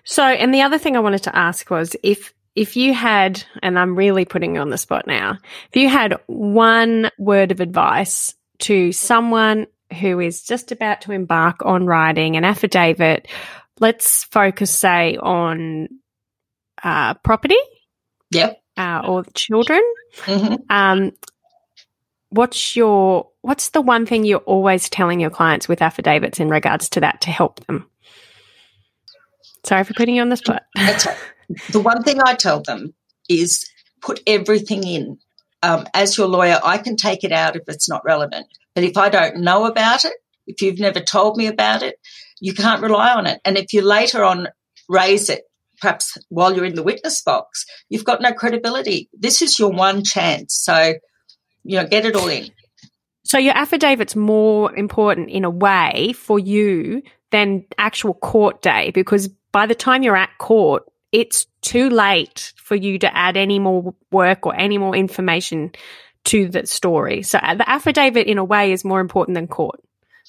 So, 0.05 0.23
and 0.23 0.55
the 0.55 0.63
other 0.63 0.79
thing 0.79 0.97
I 0.97 1.01
wanted 1.01 1.25
to 1.25 1.37
ask 1.37 1.69
was 1.71 1.97
if 2.03 2.33
if 2.55 2.77
you 2.77 2.95
had, 2.95 3.43
and 3.63 3.79
I'm 3.79 3.97
really 3.97 4.25
putting 4.25 4.55
you 4.55 4.61
on 4.61 4.71
the 4.71 4.79
spot 4.79 5.07
now, 5.09 5.39
if 5.71 5.77
you 5.77 5.89
had 5.89 6.21
one 6.27 7.11
word 7.19 7.51
of 7.51 7.61
advice 7.61 8.35
to 8.61 8.93
someone 8.93 9.67
who 10.01 10.21
is 10.21 10.45
just 10.45 10.71
about 10.71 11.01
to 11.03 11.13
embark 11.13 11.65
on 11.65 11.85
writing 11.85 12.37
an 12.37 12.45
affidavit, 12.45 13.27
let's 13.81 14.25
focus, 14.25 14.71
say, 14.71 15.17
on 15.17 15.89
uh, 16.83 17.15
property. 17.15 17.59
Yep 18.31 18.64
uh, 18.77 19.03
or 19.07 19.25
children. 19.35 19.83
Mm-hmm. 20.23 20.55
Um, 20.71 21.13
what's 22.31 22.75
your 22.75 23.29
what's 23.43 23.71
the 23.71 23.81
one 23.81 24.07
thing 24.07 24.25
you're 24.25 24.39
always 24.41 24.89
telling 24.89 25.21
your 25.21 25.31
clients 25.31 25.69
with 25.69 25.83
affidavits 25.83 26.41
in 26.41 26.49
regards 26.49 26.89
to 26.91 27.01
that 27.01 27.21
to 27.23 27.31
help 27.31 27.65
them? 27.67 27.89
Sorry 29.65 29.85
for 29.85 29.95
putting 29.95 30.17
you 30.17 30.23
on 30.23 30.29
the 30.29 30.37
spot. 30.37 30.63
the 31.71 31.81
one 31.81 32.03
thing 32.03 32.21
I 32.23 32.35
tell 32.35 32.61
them 32.61 32.95
is 33.29 33.69
put 34.03 34.21
everything 34.27 34.87
in. 34.87 35.19
Um, 35.63 35.87
as 35.95 36.19
your 36.19 36.27
lawyer, 36.27 36.61
I 36.63 36.77
can 36.77 36.97
take 36.97 37.25
it 37.25 37.33
out 37.33 37.57
if 37.57 37.63
it's 37.69 37.89
not 37.89 38.05
relevant. 38.05 38.47
But 38.75 38.85
if 38.85 38.99
I 38.99 39.09
don't 39.09 39.39
know 39.39 39.65
about 39.65 40.05
it, 40.05 40.13
if 40.47 40.61
you've 40.61 40.79
never 40.79 41.01
told 41.01 41.39
me 41.39 41.47
about 41.47 41.83
it, 41.83 41.97
you 42.41 42.53
can't 42.53 42.83
rely 42.83 43.15
on 43.15 43.27
it. 43.27 43.41
And 43.45 43.57
if 43.57 43.73
you 43.73 43.81
later 43.81 44.23
on 44.23 44.49
raise 44.89 45.31
it 45.31 45.45
perhaps 45.85 46.17
while 46.31 46.55
you're 46.55 46.65
in 46.65 46.75
the 46.75 46.83
witness 46.83 47.23
box, 47.23 47.67
you've 47.91 48.07
got 48.07 48.23
no 48.23 48.33
credibility. 48.33 49.11
This 49.13 49.43
is 49.43 49.59
your 49.59 49.71
one 49.71 50.03
chance. 50.03 50.55
So, 50.55 50.95
you 51.63 51.77
know, 51.77 51.87
get 51.87 52.07
it 52.07 52.17
all 52.17 52.29
in. 52.29 52.49
So 53.25 53.37
your 53.37 53.55
affidavit's 53.55 54.17
more 54.17 54.75
important 54.75 55.29
in 55.29 55.45
a 55.45 55.51
way 55.51 56.15
for 56.17 56.39
you 56.39 57.03
than 57.33 57.67
actual 57.77 58.15
court 58.15 58.63
day 58.63 58.93
because 58.93 59.29
by 59.53 59.67
the 59.67 59.75
time 59.75 60.03
you're 60.03 60.17
at 60.17 60.31
court, 60.39 60.85
it's 61.13 61.47
too 61.61 61.91
late 61.91 62.55
for 62.57 62.75
you 62.75 62.99
to 63.01 63.15
add 63.15 63.37
any 63.37 63.59
more 63.59 63.95
work 64.11 64.47
or 64.47 64.59
any 64.59 64.79
more 64.79 64.97
information 64.97 65.71
to 66.25 66.49
the 66.49 66.67
story. 66.67 67.23
So 67.23 67.39
the 67.39 67.69
affidavit 67.69 68.27
in 68.27 68.39
a 68.39 68.45
way 68.45 68.73
is 68.73 68.87
more 68.87 69.01
important 69.01 69.35
than 69.35 69.49
court 69.49 69.81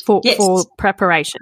for, 0.06 0.20
yes. 0.26 0.36
for 0.36 0.66
preparation. 0.78 1.42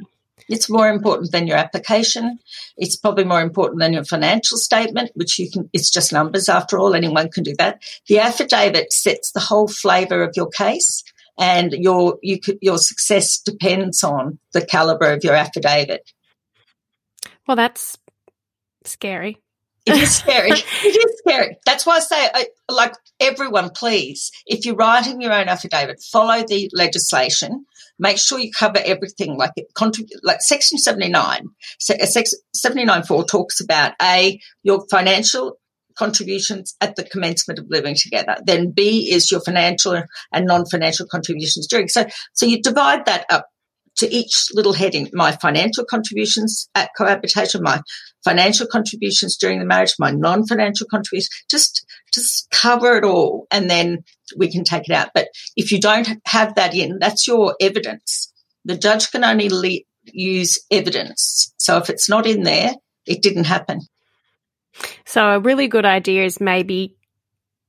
It's 0.50 0.70
more 0.70 0.90
important 0.90 1.32
than 1.32 1.48
your 1.48 1.58
application. 1.58 2.40
It's 2.78 2.96
probably 2.96 3.24
more 3.24 3.42
important 3.42 3.80
than 3.80 3.94
your 3.94 4.04
financial 4.04 4.58
statement, 4.58 5.12
which 5.16 5.40
you 5.40 5.50
can, 5.50 5.70
it's 5.74 5.90
just 5.90 6.14
numbers 6.14 6.50
after 6.50 6.78
all. 6.78 6.94
Anyone 6.94 7.30
can 7.30 7.44
do 7.44 7.56
that. 7.58 7.82
The 8.08 8.20
affidavit 8.20 8.94
sets 8.94 9.32
the 9.32 9.40
whole 9.40 9.68
flavor 9.68 10.24
of 10.24 10.34
your 10.36 10.50
case 10.50 11.04
and 11.38 11.72
your, 11.74 12.20
you 12.22 12.40
could, 12.40 12.60
your 12.62 12.78
success 12.78 13.40
depends 13.40 14.04
on 14.04 14.40
the 14.54 14.66
caliber 14.66 15.12
of 15.12 15.24
your 15.24 15.34
affidavit. 15.34 16.12
Well, 17.48 17.58
that's 17.58 17.98
scary. 18.86 19.40
It 19.86 19.98
is 19.98 20.16
scary. 20.16 20.52
it 20.52 20.56
is 20.56 21.20
scary. 21.20 21.58
That's 21.66 21.86
why 21.86 21.98
I 21.98 22.00
say, 22.00 22.30
I, 22.34 22.48
like 22.70 22.94
everyone, 23.20 23.72
please, 23.72 24.32
if 24.46 24.66
you're 24.66 24.76
writing 24.76 25.22
your 25.22 25.34
own 25.34 25.50
affidavit, 25.50 26.02
follow 26.02 26.46
the 26.46 26.70
legislation 26.74 27.66
make 28.00 28.18
sure 28.18 28.40
you 28.40 28.52
cover 28.52 28.80
everything. 28.84 29.38
Like 29.38 29.52
it 29.56 29.68
contribute, 29.76 30.24
like 30.24 30.42
Section 30.42 30.78
79, 30.78 31.48
uh, 31.90 32.06
Section 32.06 32.40
79.4 32.56 33.28
talks 33.28 33.60
about 33.60 33.94
A, 34.02 34.40
your 34.64 34.86
financial 34.90 35.58
contributions 35.96 36.76
at 36.82 36.96
the 36.96 37.04
commencement 37.04 37.60
of 37.60 37.66
living 37.70 37.96
together. 37.96 38.38
Then 38.46 38.72
B 38.72 39.12
is 39.12 39.32
your 39.32 39.42
financial 39.42 40.02
and 40.32 40.46
non-financial 40.46 41.08
contributions 41.08 41.68
during. 41.68 41.88
So, 41.88 42.06
so 42.34 42.46
you 42.46 42.62
divide 42.62 43.06
that 43.06 43.26
up 43.30 43.48
to 43.98 44.12
each 44.12 44.48
little 44.54 44.74
heading. 44.74 45.10
My 45.14 45.34
financial 45.34 45.86
contributions 45.86 46.70
at 46.74 46.90
cohabitation, 46.98 47.62
my 47.62 47.82
financial 48.24 48.68
contributions 48.68 49.38
during 49.38 49.60
the 49.60 49.66
marriage, 49.66 49.94
my 50.00 50.12
non-financial 50.12 50.88
contributions, 50.90 51.30
just, 51.50 51.86
just 52.14 52.50
cover 52.52 52.98
it 52.98 53.04
all. 53.04 53.48
And 53.52 53.70
then 53.70 54.04
we 54.38 54.52
can 54.52 54.64
take 54.64 54.88
it 54.90 54.94
out. 54.94 55.10
But 55.14 55.30
if 55.56 55.72
you 55.72 55.80
don't 55.80 56.08
have 56.26 56.56
that 56.56 56.74
in, 56.74 57.00
that's 57.00 57.28
your 57.28 57.56
evidence. 57.60 58.32
The 58.66 58.78
judge 58.78 59.12
can 59.12 59.24
only 59.24 59.50
le- 59.50 59.84
use 60.06 60.60
evidence. 60.72 61.54
So 61.58 61.78
if 61.78 61.90
it's 61.90 62.10
not 62.10 62.26
in 62.26 62.44
there, 62.44 62.74
it 63.06 63.22
didn't 63.22 63.46
happen. 63.46 63.82
So 65.06 65.24
a 65.24 65.40
really 65.40 65.68
good 65.68 65.86
idea 65.86 66.26
is 66.26 66.42
maybe 66.42 66.96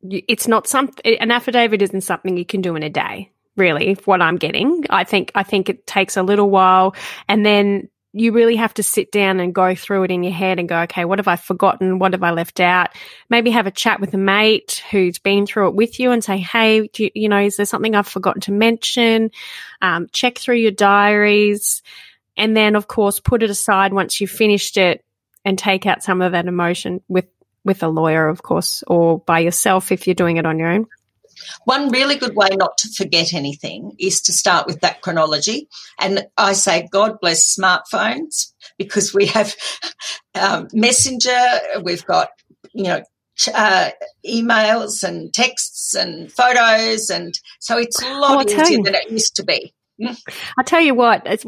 it's 0.02 0.48
not 0.48 0.66
something, 0.66 1.16
an 1.16 1.30
affidavit 1.30 1.82
isn't 1.82 2.02
something 2.02 2.36
you 2.36 2.44
can 2.44 2.60
do 2.60 2.76
in 2.76 2.82
a 2.82 2.90
day 2.90 3.30
really 3.56 3.94
what 4.04 4.20
I'm 4.20 4.36
getting. 4.36 4.84
I 4.90 5.04
think 5.04 5.32
I 5.34 5.42
think 5.42 5.68
it 5.68 5.86
takes 5.86 6.16
a 6.16 6.22
little 6.22 6.50
while 6.50 6.94
and 7.28 7.44
then 7.44 7.88
you 8.16 8.30
really 8.30 8.54
have 8.54 8.72
to 8.74 8.82
sit 8.84 9.10
down 9.10 9.40
and 9.40 9.52
go 9.52 9.74
through 9.74 10.04
it 10.04 10.10
in 10.12 10.22
your 10.22 10.32
head 10.32 10.60
and 10.60 10.68
go, 10.68 10.82
okay, 10.82 11.04
what 11.04 11.18
have 11.18 11.26
I 11.26 11.34
forgotten? 11.34 11.98
What 11.98 12.12
have 12.12 12.22
I 12.22 12.30
left 12.30 12.60
out? 12.60 12.90
Maybe 13.28 13.50
have 13.50 13.66
a 13.66 13.72
chat 13.72 14.00
with 14.00 14.14
a 14.14 14.18
mate 14.18 14.84
who's 14.92 15.18
been 15.18 15.46
through 15.46 15.68
it 15.68 15.74
with 15.74 15.98
you 15.98 16.12
and 16.12 16.22
say, 16.22 16.38
hey, 16.38 16.88
you, 16.96 17.10
you, 17.12 17.28
know, 17.28 17.40
is 17.40 17.56
there 17.56 17.66
something 17.66 17.96
I've 17.96 18.06
forgotten 18.06 18.40
to 18.42 18.52
mention? 18.52 19.32
Um, 19.82 20.06
check 20.12 20.38
through 20.38 20.56
your 20.56 20.70
diaries. 20.70 21.82
And 22.36 22.56
then, 22.56 22.76
of 22.76 22.86
course, 22.86 23.18
put 23.18 23.42
it 23.42 23.50
aside 23.50 23.92
once 23.92 24.20
you've 24.20 24.30
finished 24.30 24.76
it 24.76 25.04
and 25.44 25.58
take 25.58 25.84
out 25.84 26.04
some 26.04 26.22
of 26.22 26.32
that 26.32 26.46
emotion 26.46 27.02
with, 27.08 27.26
with 27.64 27.82
a 27.82 27.88
lawyer, 27.88 28.28
of 28.28 28.44
course, 28.44 28.84
or 28.86 29.18
by 29.18 29.40
yourself 29.40 29.90
if 29.90 30.06
you're 30.06 30.14
doing 30.14 30.36
it 30.36 30.46
on 30.46 30.60
your 30.60 30.68
own. 30.68 30.86
One 31.64 31.90
really 31.90 32.16
good 32.16 32.34
way 32.34 32.48
not 32.52 32.78
to 32.78 32.88
forget 32.96 33.34
anything 33.34 33.92
is 33.98 34.20
to 34.22 34.32
start 34.32 34.66
with 34.66 34.80
that 34.80 35.00
chronology. 35.00 35.68
And 35.98 36.26
I 36.36 36.52
say, 36.52 36.88
God 36.90 37.18
bless 37.20 37.56
smartphones 37.56 38.52
because 38.78 39.14
we 39.14 39.26
have 39.26 39.54
um, 40.34 40.68
Messenger, 40.72 41.38
we've 41.82 42.04
got, 42.04 42.28
you 42.72 42.84
know, 42.84 43.02
uh, 43.52 43.90
emails 44.26 45.02
and 45.02 45.32
texts 45.32 45.94
and 45.94 46.30
photos. 46.30 47.10
And 47.10 47.34
so 47.58 47.78
it's 47.78 48.00
a 48.02 48.18
lot 48.18 48.50
easier 48.50 48.82
than 48.82 48.94
it 48.94 49.10
used 49.10 49.36
to 49.36 49.44
be. 49.44 49.74
I 50.58 50.62
tell 50.64 50.80
you 50.80 50.94
what, 50.94 51.22
it's 51.26 51.46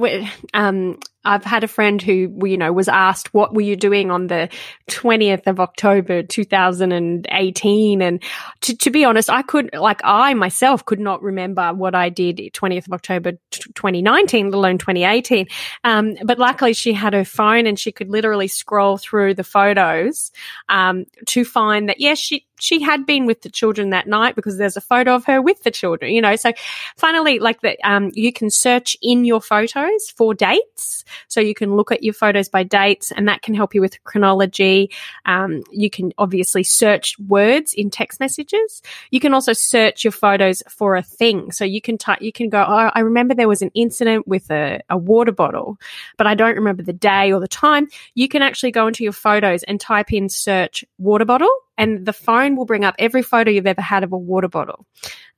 um, 0.54 0.98
I've 1.26 1.44
had 1.44 1.64
a 1.64 1.68
friend 1.68 2.00
who, 2.00 2.32
you 2.44 2.56
know, 2.56 2.72
was 2.72 2.88
asked, 2.88 3.34
what 3.34 3.52
were 3.54 3.62
you 3.62 3.76
doing 3.76 4.10
on 4.10 4.28
the 4.28 4.48
20th 4.88 5.46
of 5.46 5.60
October, 5.60 6.22
2018? 6.22 8.02
And 8.02 8.22
to, 8.60 8.76
to 8.76 8.90
be 8.90 9.04
honest, 9.04 9.28
I 9.28 9.42
could, 9.42 9.70
like, 9.74 10.00
I 10.04 10.34
myself 10.34 10.84
could 10.84 11.00
not 11.00 11.22
remember 11.22 11.74
what 11.74 11.94
I 11.94 12.08
did 12.08 12.36
20th 12.36 12.86
of 12.86 12.92
October, 12.92 13.32
2019, 13.50 14.46
let 14.46 14.54
alone 14.54 14.78
2018. 14.78 15.48
Um, 15.84 16.14
but 16.24 16.38
luckily 16.38 16.72
she 16.72 16.92
had 16.92 17.12
her 17.12 17.24
phone 17.24 17.66
and 17.66 17.78
she 17.78 17.92
could 17.92 18.08
literally 18.08 18.48
scroll 18.48 18.96
through 18.96 19.34
the 19.34 19.44
photos, 19.44 20.30
um, 20.68 21.04
to 21.26 21.44
find 21.44 21.88
that, 21.88 22.00
yes, 22.00 22.18
she, 22.18 22.46
she 22.58 22.80
had 22.80 23.06
been 23.06 23.26
with 23.26 23.42
the 23.42 23.50
children 23.50 23.90
that 23.90 24.06
night 24.06 24.34
because 24.34 24.56
there's 24.58 24.76
a 24.76 24.80
photo 24.80 25.14
of 25.14 25.24
her 25.26 25.42
with 25.42 25.62
the 25.62 25.70
children, 25.70 26.12
you 26.12 26.20
know. 26.20 26.36
So 26.36 26.52
finally, 26.96 27.38
like 27.38 27.60
that, 27.60 27.78
um, 27.84 28.10
you 28.14 28.32
can 28.32 28.50
search 28.50 28.96
in 29.02 29.24
your 29.24 29.40
photos 29.40 30.10
for 30.10 30.34
dates. 30.34 31.04
So 31.28 31.40
you 31.40 31.54
can 31.54 31.76
look 31.76 31.92
at 31.92 32.02
your 32.02 32.14
photos 32.14 32.48
by 32.48 32.62
dates 32.62 33.12
and 33.12 33.28
that 33.28 33.42
can 33.42 33.54
help 33.54 33.74
you 33.74 33.80
with 33.80 34.02
chronology. 34.04 34.90
Um, 35.24 35.62
you 35.70 35.90
can 35.90 36.12
obviously 36.18 36.62
search 36.62 37.18
words 37.18 37.74
in 37.74 37.90
text 37.90 38.20
messages. 38.20 38.82
You 39.10 39.20
can 39.20 39.34
also 39.34 39.52
search 39.52 40.04
your 40.04 40.12
photos 40.12 40.62
for 40.68 40.96
a 40.96 41.02
thing. 41.02 41.52
So 41.52 41.64
you 41.64 41.80
can 41.80 41.98
type, 41.98 42.22
you 42.22 42.32
can 42.32 42.48
go, 42.48 42.64
oh, 42.66 42.90
I 42.94 43.00
remember 43.00 43.34
there 43.34 43.48
was 43.48 43.62
an 43.62 43.70
incident 43.74 44.26
with 44.26 44.50
a, 44.50 44.80
a 44.90 44.96
water 44.96 45.32
bottle, 45.32 45.78
but 46.16 46.26
I 46.26 46.34
don't 46.34 46.56
remember 46.56 46.82
the 46.82 46.92
day 46.92 47.32
or 47.32 47.40
the 47.40 47.48
time. 47.48 47.88
You 48.14 48.28
can 48.28 48.42
actually 48.42 48.72
go 48.72 48.86
into 48.86 49.04
your 49.04 49.12
photos 49.12 49.62
and 49.62 49.80
type 49.80 50.12
in 50.12 50.28
search 50.28 50.84
water 50.98 51.24
bottle 51.24 51.50
and 51.78 52.04
the 52.06 52.12
phone 52.12 52.56
will 52.56 52.64
bring 52.64 52.84
up 52.84 52.94
every 52.98 53.22
photo 53.22 53.50
you've 53.50 53.66
ever 53.66 53.82
had 53.82 54.04
of 54.04 54.12
a 54.12 54.18
water 54.18 54.48
bottle. 54.48 54.86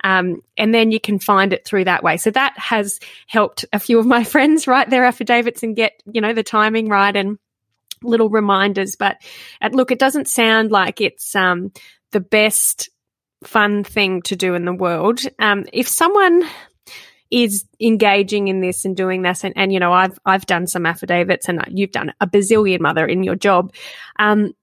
Um, 0.04 0.42
and 0.56 0.72
then 0.72 0.92
you 0.92 1.00
can 1.00 1.18
find 1.18 1.52
it 1.52 1.64
through 1.64 1.84
that 1.84 2.02
way. 2.02 2.16
So 2.16 2.30
that 2.30 2.56
has 2.56 3.00
helped 3.26 3.64
a 3.72 3.80
few 3.80 3.98
of 3.98 4.06
my 4.06 4.24
friends 4.24 4.66
write 4.66 4.90
their 4.90 5.04
affidavits 5.04 5.62
and 5.62 5.76
get, 5.76 6.00
you 6.10 6.20
know, 6.20 6.32
the 6.32 6.42
timing 6.42 6.88
right 6.88 7.14
and 7.14 7.38
little 8.02 8.30
reminders. 8.30 8.96
But 8.96 9.18
uh, 9.60 9.70
look, 9.72 9.90
it 9.90 9.98
doesn't 9.98 10.28
sound 10.28 10.70
like 10.70 11.00
it's 11.00 11.34
um, 11.34 11.72
the 12.12 12.20
best 12.20 12.90
fun 13.44 13.84
thing 13.84 14.22
to 14.22 14.36
do 14.36 14.54
in 14.54 14.64
the 14.64 14.72
world. 14.72 15.20
Um, 15.38 15.64
if 15.72 15.88
someone 15.88 16.44
is 17.30 17.64
engaging 17.78 18.48
in 18.48 18.60
this 18.60 18.84
and 18.84 18.96
doing 18.96 19.22
this 19.22 19.44
and, 19.44 19.52
and 19.56 19.70
you 19.70 19.78
know 19.78 19.92
I've 19.92 20.18
I've 20.24 20.46
done 20.46 20.66
some 20.66 20.86
affidavits 20.86 21.48
and 21.48 21.62
you've 21.68 21.92
done 21.92 22.12
a 22.20 22.26
bazillion 22.26 22.80
mother 22.80 23.06
in 23.06 23.22
your 23.22 23.34
job 23.34 23.74
um, 24.18 24.54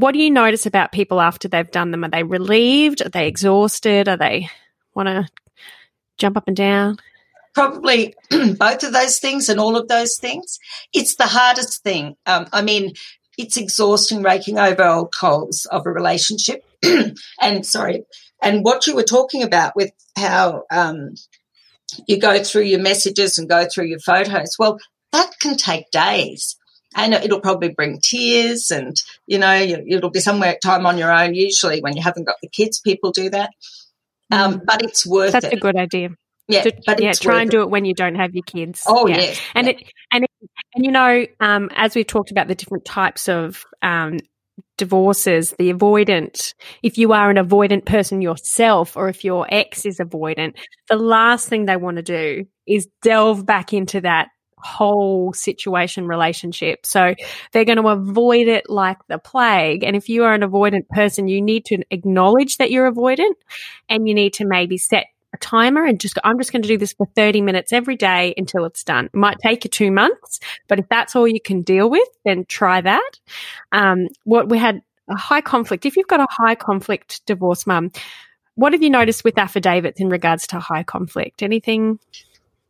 what 0.00 0.12
do 0.12 0.18
you 0.18 0.30
notice 0.30 0.66
about 0.66 0.92
people 0.92 1.20
after 1.20 1.48
they've 1.48 1.70
done 1.70 1.90
them? 1.90 2.04
Are 2.04 2.10
they 2.10 2.22
relieved? 2.22 3.02
Are 3.02 3.08
they 3.08 3.28
exhausted? 3.28 4.08
Are 4.08 4.16
they 4.16 4.48
want 4.94 5.08
to 5.08 5.28
jump 6.18 6.36
up 6.36 6.48
and 6.48 6.56
down? 6.56 6.98
Probably 7.54 8.14
both 8.30 8.82
of 8.82 8.92
those 8.92 9.18
things 9.18 9.48
and 9.48 9.60
all 9.60 9.76
of 9.76 9.88
those 9.88 10.16
things. 10.16 10.58
It's 10.94 11.16
the 11.16 11.26
hardest 11.26 11.82
thing. 11.82 12.16
Um, 12.24 12.46
I 12.52 12.62
mean, 12.62 12.94
it's 13.36 13.56
exhausting 13.56 14.22
raking 14.22 14.58
over 14.58 14.84
old 14.84 15.14
coals 15.14 15.66
of 15.66 15.86
a 15.86 15.90
relationship. 15.90 16.64
and 17.40 17.66
sorry, 17.66 18.04
and 18.42 18.64
what 18.64 18.86
you 18.86 18.94
were 18.94 19.02
talking 19.02 19.42
about 19.42 19.76
with 19.76 19.92
how 20.16 20.64
um, 20.70 21.14
you 22.06 22.18
go 22.18 22.42
through 22.42 22.62
your 22.62 22.80
messages 22.80 23.36
and 23.36 23.48
go 23.48 23.66
through 23.66 23.86
your 23.86 23.98
photos, 23.98 24.56
well, 24.58 24.78
that 25.12 25.38
can 25.40 25.56
take 25.56 25.90
days 25.90 26.56
and 26.96 27.14
it'll 27.14 27.40
probably 27.40 27.68
bring 27.68 28.00
tears 28.00 28.70
and 28.70 29.02
you 29.26 29.38
know 29.38 29.54
it'll 29.54 30.10
be 30.10 30.20
somewhere 30.20 30.58
time 30.62 30.86
on 30.86 30.98
your 30.98 31.12
own 31.12 31.34
usually 31.34 31.80
when 31.80 31.96
you 31.96 32.02
haven't 32.02 32.24
got 32.24 32.36
the 32.42 32.48
kids 32.48 32.80
people 32.80 33.12
do 33.12 33.30
that 33.30 33.50
um, 34.30 34.54
mm. 34.54 34.64
but 34.64 34.82
it's 34.82 35.06
worth 35.06 35.32
that's 35.32 35.46
it. 35.46 35.52
a 35.52 35.56
good 35.56 35.76
idea 35.76 36.10
yeah, 36.50 36.62
to, 36.62 36.72
but 36.84 37.00
yeah, 37.00 37.12
try 37.12 37.42
and 37.42 37.50
do 37.50 37.62
it 37.62 37.70
when 37.70 37.84
you 37.84 37.94
don't 37.94 38.16
have 38.16 38.34
your 38.34 38.42
kids. 38.42 38.82
Oh 38.86 39.06
yeah, 39.06 39.20
yeah. 39.20 39.34
and 39.54 39.66
yeah. 39.68 39.72
it 39.72 39.92
and 40.12 40.24
it, 40.24 40.30
and 40.74 40.84
you 40.84 40.90
know, 40.90 41.26
um, 41.38 41.70
as 41.74 41.94
we've 41.94 42.06
talked 42.06 42.32
about 42.32 42.48
the 42.48 42.56
different 42.56 42.84
types 42.84 43.28
of 43.28 43.64
um, 43.82 44.18
divorces, 44.76 45.54
the 45.58 45.72
avoidant. 45.72 46.54
If 46.82 46.98
you 46.98 47.12
are 47.12 47.30
an 47.30 47.36
avoidant 47.36 47.84
person 47.84 48.20
yourself, 48.20 48.96
or 48.96 49.08
if 49.08 49.24
your 49.24 49.46
ex 49.50 49.86
is 49.86 49.98
avoidant, 49.98 50.56
the 50.88 50.96
last 50.96 51.48
thing 51.48 51.66
they 51.66 51.76
want 51.76 51.98
to 51.98 52.02
do 52.02 52.46
is 52.66 52.88
delve 53.02 53.46
back 53.46 53.72
into 53.72 54.00
that 54.00 54.28
whole 54.62 55.32
situation 55.32 56.06
relationship. 56.06 56.86
So 56.86 57.14
they're 57.52 57.64
going 57.64 57.82
to 57.82 57.88
avoid 57.88 58.48
it 58.48 58.68
like 58.68 58.98
the 59.08 59.18
plague. 59.18 59.84
And 59.84 59.96
if 59.96 60.08
you 60.08 60.24
are 60.24 60.34
an 60.34 60.42
avoidant 60.42 60.88
person, 60.88 61.28
you 61.28 61.40
need 61.40 61.64
to 61.66 61.82
acknowledge 61.90 62.56
that 62.58 62.70
you're 62.70 62.90
avoidant 62.90 63.34
and 63.88 64.08
you 64.08 64.14
need 64.14 64.34
to 64.34 64.46
maybe 64.46 64.78
set 64.78 65.06
a 65.32 65.38
timer 65.38 65.84
and 65.84 66.00
just 66.00 66.14
go, 66.14 66.20
I'm 66.24 66.38
just 66.38 66.52
going 66.52 66.62
to 66.62 66.68
do 66.68 66.78
this 66.78 66.92
for 66.92 67.06
30 67.14 67.40
minutes 67.40 67.72
every 67.72 67.96
day 67.96 68.34
until 68.36 68.64
it's 68.64 68.82
done. 68.82 69.06
It 69.06 69.14
might 69.14 69.38
take 69.42 69.64
you 69.64 69.70
two 69.70 69.92
months, 69.92 70.40
but 70.68 70.78
if 70.78 70.88
that's 70.88 71.14
all 71.14 71.28
you 71.28 71.40
can 71.40 71.62
deal 71.62 71.88
with, 71.88 72.08
then 72.24 72.44
try 72.46 72.80
that. 72.80 73.10
Um, 73.70 74.08
what 74.24 74.48
we 74.48 74.58
had 74.58 74.82
a 75.08 75.16
high 75.16 75.40
conflict. 75.40 75.86
If 75.86 75.96
you've 75.96 76.06
got 76.06 76.20
a 76.20 76.26
high 76.30 76.54
conflict 76.54 77.24
divorce 77.26 77.66
mum, 77.66 77.90
what 78.54 78.72
have 78.72 78.82
you 78.82 78.90
noticed 78.90 79.24
with 79.24 79.38
affidavits 79.38 80.00
in 80.00 80.08
regards 80.08 80.46
to 80.48 80.60
high 80.60 80.82
conflict? 80.82 81.42
Anything 81.42 81.98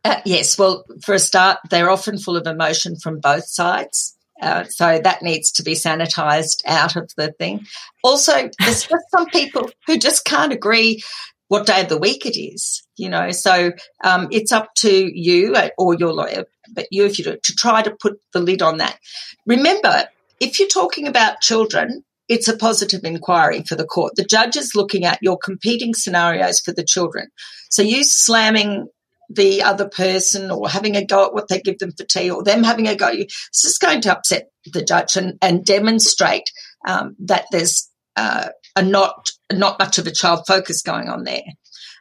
uh, 0.03 0.21
yes, 0.25 0.57
well, 0.57 0.83
for 1.03 1.13
a 1.13 1.19
start, 1.19 1.59
they're 1.69 1.89
often 1.89 2.17
full 2.17 2.37
of 2.37 2.47
emotion 2.47 2.95
from 2.95 3.19
both 3.19 3.45
sides. 3.45 4.17
Uh, 4.41 4.63
so 4.69 4.99
that 5.03 5.21
needs 5.21 5.51
to 5.51 5.63
be 5.63 5.73
sanitized 5.73 6.61
out 6.65 6.95
of 6.95 7.11
the 7.15 7.31
thing. 7.33 7.63
Also, 8.03 8.49
there's 8.59 8.87
just 8.87 9.05
some 9.11 9.27
people 9.27 9.69
who 9.85 9.97
just 9.97 10.25
can't 10.25 10.51
agree 10.51 11.03
what 11.47 11.67
day 11.67 11.81
of 11.81 11.89
the 11.89 11.97
week 11.97 12.25
it 12.25 12.39
is, 12.39 12.81
you 12.97 13.07
know. 13.07 13.29
So 13.31 13.71
um, 14.03 14.29
it's 14.31 14.51
up 14.51 14.73
to 14.77 14.89
you 14.89 15.55
or 15.77 15.93
your 15.93 16.13
lawyer, 16.13 16.45
but 16.73 16.87
you 16.89 17.05
if 17.05 17.19
you 17.19 17.25
do, 17.25 17.37
to 17.43 17.53
try 17.53 17.83
to 17.83 17.95
put 18.01 18.19
the 18.33 18.39
lid 18.39 18.63
on 18.63 18.77
that. 18.77 18.97
Remember, 19.45 20.05
if 20.39 20.59
you're 20.59 20.69
talking 20.69 21.07
about 21.07 21.41
children, 21.41 22.03
it's 22.27 22.47
a 22.47 22.57
positive 22.57 23.03
inquiry 23.03 23.63
for 23.67 23.75
the 23.75 23.85
court. 23.85 24.13
The 24.15 24.23
judge 24.23 24.55
is 24.55 24.73
looking 24.73 25.03
at 25.03 25.19
your 25.21 25.37
competing 25.37 25.93
scenarios 25.93 26.61
for 26.61 26.71
the 26.71 26.85
children. 26.85 27.27
So 27.69 27.81
you 27.81 28.05
slamming 28.05 28.87
the 29.33 29.63
other 29.63 29.87
person 29.87 30.51
or 30.51 30.69
having 30.69 30.95
a 30.95 31.05
go 31.05 31.25
at 31.25 31.33
what 31.33 31.47
they 31.47 31.59
give 31.59 31.79
them 31.79 31.91
for 31.91 32.03
tea 32.03 32.29
or 32.29 32.43
them 32.43 32.63
having 32.63 32.87
a 32.87 32.95
go. 32.95 33.09
It's 33.11 33.61
just 33.61 33.81
going 33.81 34.01
to 34.01 34.11
upset 34.11 34.49
the 34.65 34.83
judge 34.83 35.15
and, 35.15 35.37
and 35.41 35.65
demonstrate 35.65 36.51
um, 36.87 37.15
that 37.19 37.45
there's 37.51 37.89
uh, 38.15 38.49
a 38.75 38.83
not 38.83 39.29
not 39.51 39.79
much 39.79 39.97
of 39.97 40.07
a 40.07 40.11
child 40.11 40.45
focus 40.47 40.81
going 40.81 41.09
on 41.09 41.23
there. 41.23 41.43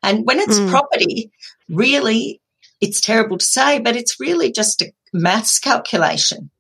And 0.03 0.25
when 0.25 0.41
it's 0.41 0.59
mm. 0.59 0.71
property, 0.71 1.31
really, 1.69 2.41
it's 2.81 3.01
terrible 3.01 3.39
to 3.39 3.45
say, 3.45 3.81
but 3.81 3.97
it's 3.97 4.19
really 4.19 4.51
just 4.53 4.81
a 4.83 4.93
maths 5.13 5.59
calculation. 5.59 6.51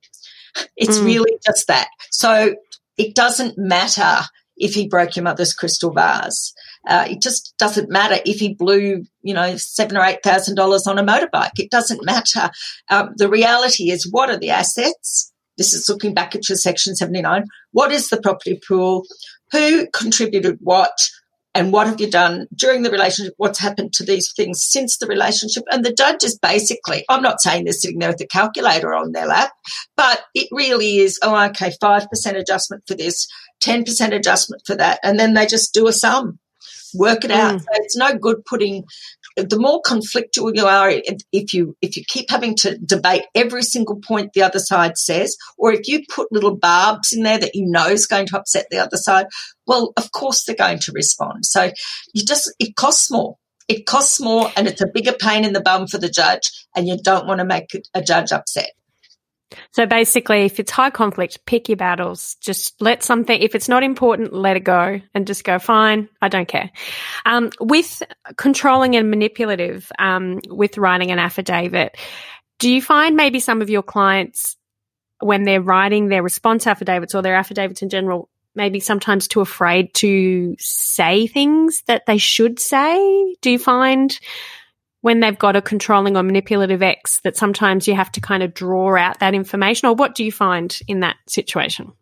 It's 0.76 0.98
mm. 0.98 1.04
really 1.04 1.38
just 1.44 1.68
that. 1.68 1.88
So 2.10 2.54
it 2.98 3.14
doesn't 3.14 3.56
matter 3.56 4.26
if 4.56 4.74
he 4.74 4.88
broke 4.88 5.16
your 5.16 5.24
mother's 5.24 5.54
crystal 5.54 5.92
vase. 5.92 6.52
Uh, 6.86 7.06
it 7.10 7.20
just 7.20 7.54
doesn't 7.58 7.90
matter 7.90 8.18
if 8.24 8.38
he 8.38 8.54
blew, 8.54 9.04
you 9.22 9.34
know, 9.34 9.56
seven 9.56 9.96
or 9.96 10.04
eight 10.04 10.22
thousand 10.22 10.54
dollars 10.54 10.86
on 10.86 10.98
a 10.98 11.04
motorbike. 11.04 11.58
It 11.58 11.70
doesn't 11.70 12.04
matter. 12.04 12.50
Um, 12.90 13.10
the 13.16 13.28
reality 13.28 13.90
is, 13.90 14.08
what 14.10 14.30
are 14.30 14.38
the 14.38 14.50
assets? 14.50 15.32
This 15.58 15.74
is 15.74 15.88
looking 15.88 16.14
back 16.14 16.34
at 16.34 16.48
your 16.48 16.56
section 16.56 16.96
79. 16.96 17.44
What 17.72 17.92
is 17.92 18.08
the 18.08 18.20
property 18.20 18.58
pool? 18.66 19.04
Who 19.52 19.86
contributed 19.92 20.58
what? 20.60 21.10
And 21.54 21.72
what 21.72 21.88
have 21.88 22.00
you 22.00 22.08
done 22.08 22.46
during 22.54 22.82
the 22.82 22.90
relationship? 22.90 23.34
What's 23.36 23.58
happened 23.58 23.92
to 23.94 24.04
these 24.04 24.32
things 24.32 24.62
since 24.62 24.96
the 24.98 25.06
relationship? 25.06 25.64
And 25.70 25.84
the 25.84 25.92
judge 25.92 26.22
is 26.22 26.38
basically, 26.38 27.04
I'm 27.08 27.22
not 27.22 27.40
saying 27.40 27.64
they're 27.64 27.72
sitting 27.72 27.98
there 27.98 28.10
with 28.10 28.20
a 28.20 28.26
calculator 28.26 28.94
on 28.94 29.12
their 29.12 29.26
lap, 29.26 29.50
but 29.96 30.22
it 30.34 30.48
really 30.52 30.98
is, 30.98 31.18
oh, 31.22 31.36
okay, 31.46 31.72
5% 31.82 32.36
adjustment 32.36 32.84
for 32.86 32.94
this, 32.94 33.26
10% 33.62 34.14
adjustment 34.14 34.62
for 34.64 34.76
that. 34.76 35.00
And 35.02 35.18
then 35.18 35.34
they 35.34 35.46
just 35.46 35.74
do 35.74 35.88
a 35.88 35.92
sum 35.92 36.38
work 36.94 37.24
it 37.24 37.30
out. 37.30 37.56
Mm. 37.56 37.60
So 37.60 37.66
it's 37.72 37.96
no 37.96 38.16
good 38.16 38.44
putting 38.44 38.84
the 39.36 39.58
more 39.58 39.80
conflictual 39.82 40.54
you 40.54 40.66
are 40.66 40.90
if 41.32 41.54
you 41.54 41.76
if 41.80 41.96
you 41.96 42.02
keep 42.06 42.30
having 42.30 42.54
to 42.56 42.78
debate 42.78 43.24
every 43.34 43.62
single 43.62 44.00
point 44.00 44.32
the 44.32 44.42
other 44.42 44.58
side 44.58 44.96
says 44.96 45.36
or 45.56 45.72
if 45.72 45.86
you 45.86 46.02
put 46.12 46.32
little 46.32 46.56
barbs 46.56 47.12
in 47.12 47.22
there 47.22 47.38
that 47.38 47.54
you 47.54 47.66
know 47.66 47.86
is 47.86 48.06
going 48.06 48.26
to 48.26 48.36
upset 48.36 48.66
the 48.70 48.78
other 48.78 48.96
side 48.96 49.26
well 49.66 49.92
of 49.96 50.10
course 50.12 50.44
they're 50.44 50.56
going 50.56 50.78
to 50.78 50.92
respond 50.92 51.44
so 51.46 51.70
you 52.12 52.24
just 52.24 52.52
it 52.58 52.74
costs 52.76 53.10
more 53.10 53.36
it 53.68 53.86
costs 53.86 54.20
more 54.20 54.50
and 54.56 54.66
it's 54.66 54.80
a 54.80 54.90
bigger 54.92 55.12
pain 55.12 55.44
in 55.44 55.52
the 55.52 55.60
bum 55.60 55.86
for 55.86 55.98
the 55.98 56.08
judge 56.08 56.50
and 56.74 56.88
you 56.88 56.96
don't 57.02 57.26
want 57.26 57.38
to 57.38 57.44
make 57.44 57.70
a 57.94 58.02
judge 58.02 58.32
upset 58.32 58.72
So 59.72 59.86
basically, 59.86 60.42
if 60.42 60.60
it's 60.60 60.70
high 60.70 60.90
conflict, 60.90 61.44
pick 61.46 61.68
your 61.68 61.76
battles. 61.76 62.36
Just 62.40 62.80
let 62.80 63.02
something, 63.02 63.40
if 63.40 63.54
it's 63.54 63.68
not 63.68 63.82
important, 63.82 64.32
let 64.32 64.56
it 64.56 64.60
go 64.60 65.00
and 65.14 65.26
just 65.26 65.44
go, 65.44 65.58
fine, 65.58 66.08
I 66.22 66.28
don't 66.28 66.48
care. 66.48 66.70
Um, 67.26 67.50
with 67.60 68.02
controlling 68.36 68.96
and 68.96 69.10
manipulative, 69.10 69.90
um, 69.98 70.40
with 70.48 70.78
writing 70.78 71.10
an 71.10 71.18
affidavit, 71.18 71.96
do 72.58 72.70
you 72.70 72.80
find 72.80 73.16
maybe 73.16 73.40
some 73.40 73.62
of 73.62 73.70
your 73.70 73.82
clients, 73.82 74.56
when 75.18 75.42
they're 75.42 75.60
writing 75.60 76.08
their 76.08 76.22
response 76.22 76.66
affidavits 76.66 77.14
or 77.14 77.22
their 77.22 77.34
affidavits 77.34 77.82
in 77.82 77.88
general, 77.88 78.28
maybe 78.54 78.80
sometimes 78.80 79.28
too 79.28 79.40
afraid 79.40 79.92
to 79.94 80.56
say 80.58 81.26
things 81.26 81.82
that 81.86 82.06
they 82.06 82.18
should 82.18 82.58
say? 82.58 83.36
Do 83.42 83.50
you 83.50 83.58
find 83.58 84.18
when 85.02 85.20
they've 85.20 85.38
got 85.38 85.56
a 85.56 85.62
controlling 85.62 86.16
or 86.16 86.22
manipulative 86.22 86.82
ex 86.82 87.20
that 87.20 87.36
sometimes 87.36 87.88
you 87.88 87.94
have 87.94 88.12
to 88.12 88.20
kind 88.20 88.42
of 88.42 88.54
draw 88.54 88.96
out 88.96 89.20
that 89.20 89.34
information 89.34 89.88
or 89.88 89.94
what 89.94 90.14
do 90.14 90.24
you 90.24 90.32
find 90.32 90.78
in 90.86 91.00
that 91.00 91.16
situation? 91.26 91.92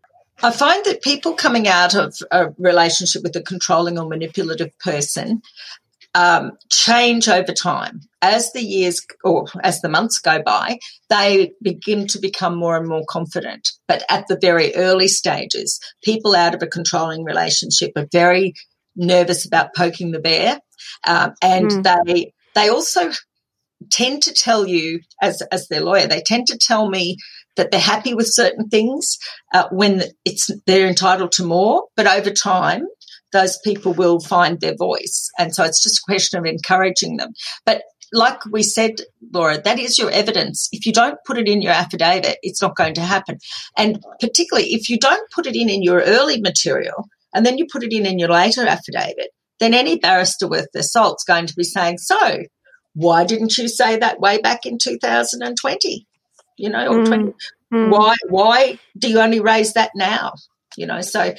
I 0.43 0.53
find 0.53 0.85
that 0.85 1.03
people 1.03 1.35
coming 1.35 1.67
out 1.67 1.95
of 1.95 2.15
a 2.31 2.51
relationship 2.59 3.23
with 3.23 3.35
a 3.35 3.43
controlling 3.43 3.99
or 3.99 4.07
manipulative 4.07 4.77
person 4.79 5.43
um, 6.15 6.53
change 6.71 7.29
over 7.29 7.53
time. 7.53 8.01
As 8.23 8.53
the 8.53 8.63
years 8.63 9.05
or 9.25 9.47
as 9.63 9.81
the 9.81 9.89
months 9.89 10.19
go 10.19 10.43
by, 10.43 10.79
they 11.09 11.53
begin 11.63 12.07
to 12.09 12.19
become 12.19 12.57
more 12.57 12.77
and 12.77 12.89
more 12.89 13.05
confident. 13.09 13.71
But 13.87 14.05
at 14.09 14.27
the 14.27 14.39
very 14.41 14.75
early 14.75 15.09
stages, 15.09 15.81
people 16.03 16.35
out 16.35 16.55
of 16.55 16.63
a 16.63 16.67
controlling 16.67 17.25
relationship 17.25 17.93
are 17.97 18.09
very 18.11 18.55
nervous 18.97 19.45
about 19.45 19.75
poking 19.75 20.11
the 20.11 20.19
bear, 20.19 20.61
um, 21.07 21.35
and 21.43 21.71
mm. 21.71 21.83
they 21.83 22.33
they 22.59 22.69
also 22.69 23.11
tend 23.91 24.23
to 24.23 24.33
tell 24.33 24.67
you, 24.67 25.01
as 25.23 25.43
as 25.53 25.69
their 25.69 25.81
lawyer, 25.81 26.07
they 26.07 26.23
tend 26.23 26.49
to 26.49 26.59
tell 26.59 26.89
me 26.89 27.17
that 27.57 27.71
they're 27.71 27.81
happy 27.81 28.15
with 28.15 28.27
certain 28.33 28.69
things 28.69 29.19
uh, 29.55 29.69
when 29.71 30.03
it's 30.25 30.51
they're 30.67 30.89
entitled 30.89 31.33
to 31.33 31.45
more, 31.45 31.85
but 31.97 32.07
over 32.07 32.31
time 32.31 32.83
those 33.33 33.59
people 33.63 33.93
will 33.93 34.21
find 34.21 34.61
their 34.61 34.75
voice. 34.75 35.31
And 35.39 35.55
so 35.55 35.63
it's 35.65 35.83
just 35.83 35.99
a 35.99 36.07
question 36.07 36.39
of 36.39 36.47
encouraging 36.47 37.19
them. 37.19 37.33
But 37.67 37.83
like 38.11 38.45
we 38.47 38.63
said, 38.63 39.03
Laura, 39.35 39.61
that 39.61 39.79
is 39.79 39.99
your 39.99 40.11
evidence. 40.11 40.69
If 40.73 40.87
you 40.87 40.93
don't 40.95 41.19
put 41.27 41.37
it 41.37 41.47
in 41.47 41.61
your 41.61 41.73
affidavit, 41.73 42.39
it's 42.43 42.63
not 42.63 42.75
going 42.75 42.95
to 42.95 43.03
happen. 43.03 43.39
And 43.77 44.03
particularly 44.19 44.71
if 44.71 44.89
you 44.89 44.99
don't 44.99 45.31
put 45.31 45.47
it 45.47 45.55
in 45.55 45.69
in 45.69 45.83
your 45.83 46.01
early 46.01 46.41
material 46.41 47.07
and 47.35 47.45
then 47.45 47.59
you 47.59 47.67
put 47.71 47.85
it 47.85 47.93
in 47.93 48.07
in 48.07 48.19
your 48.19 48.31
later 48.31 48.67
affidavit, 48.67 49.31
then 49.61 49.75
any 49.75 49.99
barrister 49.99 50.49
worth 50.49 50.69
their 50.73 50.83
salt's 50.83 51.25
going 51.25 51.47
to 51.47 51.55
be 51.55 51.65
saying, 51.65 51.99
so 51.99 52.45
why 52.95 53.25
didn't 53.25 53.57
you 53.59 53.69
say 53.69 53.97
that 53.97 54.21
way 54.21 54.39
back 54.41 54.67
in 54.67 54.79
2020? 54.79 56.07
You 56.57 56.71
know, 56.71 56.87
or 56.89 56.99
mm, 56.99 57.07
20, 57.07 57.33
mm. 57.73 57.91
why, 57.91 58.17
why 58.29 58.79
do 58.97 59.09
you 59.09 59.21
only 59.21 59.41
raise 59.41 59.75
that 59.75 59.93
now? 59.95 60.35
You 60.77 60.87
know, 60.87 61.01
so 61.01 61.35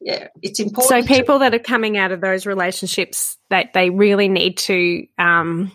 yeah, 0.00 0.28
it's 0.42 0.60
important. 0.60 0.88
So 0.88 1.14
people 1.14 1.40
that 1.40 1.54
are 1.54 1.60
coming 1.60 1.98
out 1.98 2.12
of 2.12 2.20
those 2.20 2.46
relationships 2.46 3.36
that 3.50 3.72
they 3.74 3.90
really 3.90 4.28
need 4.28 4.58
to 4.58 5.06
um, 5.18 5.72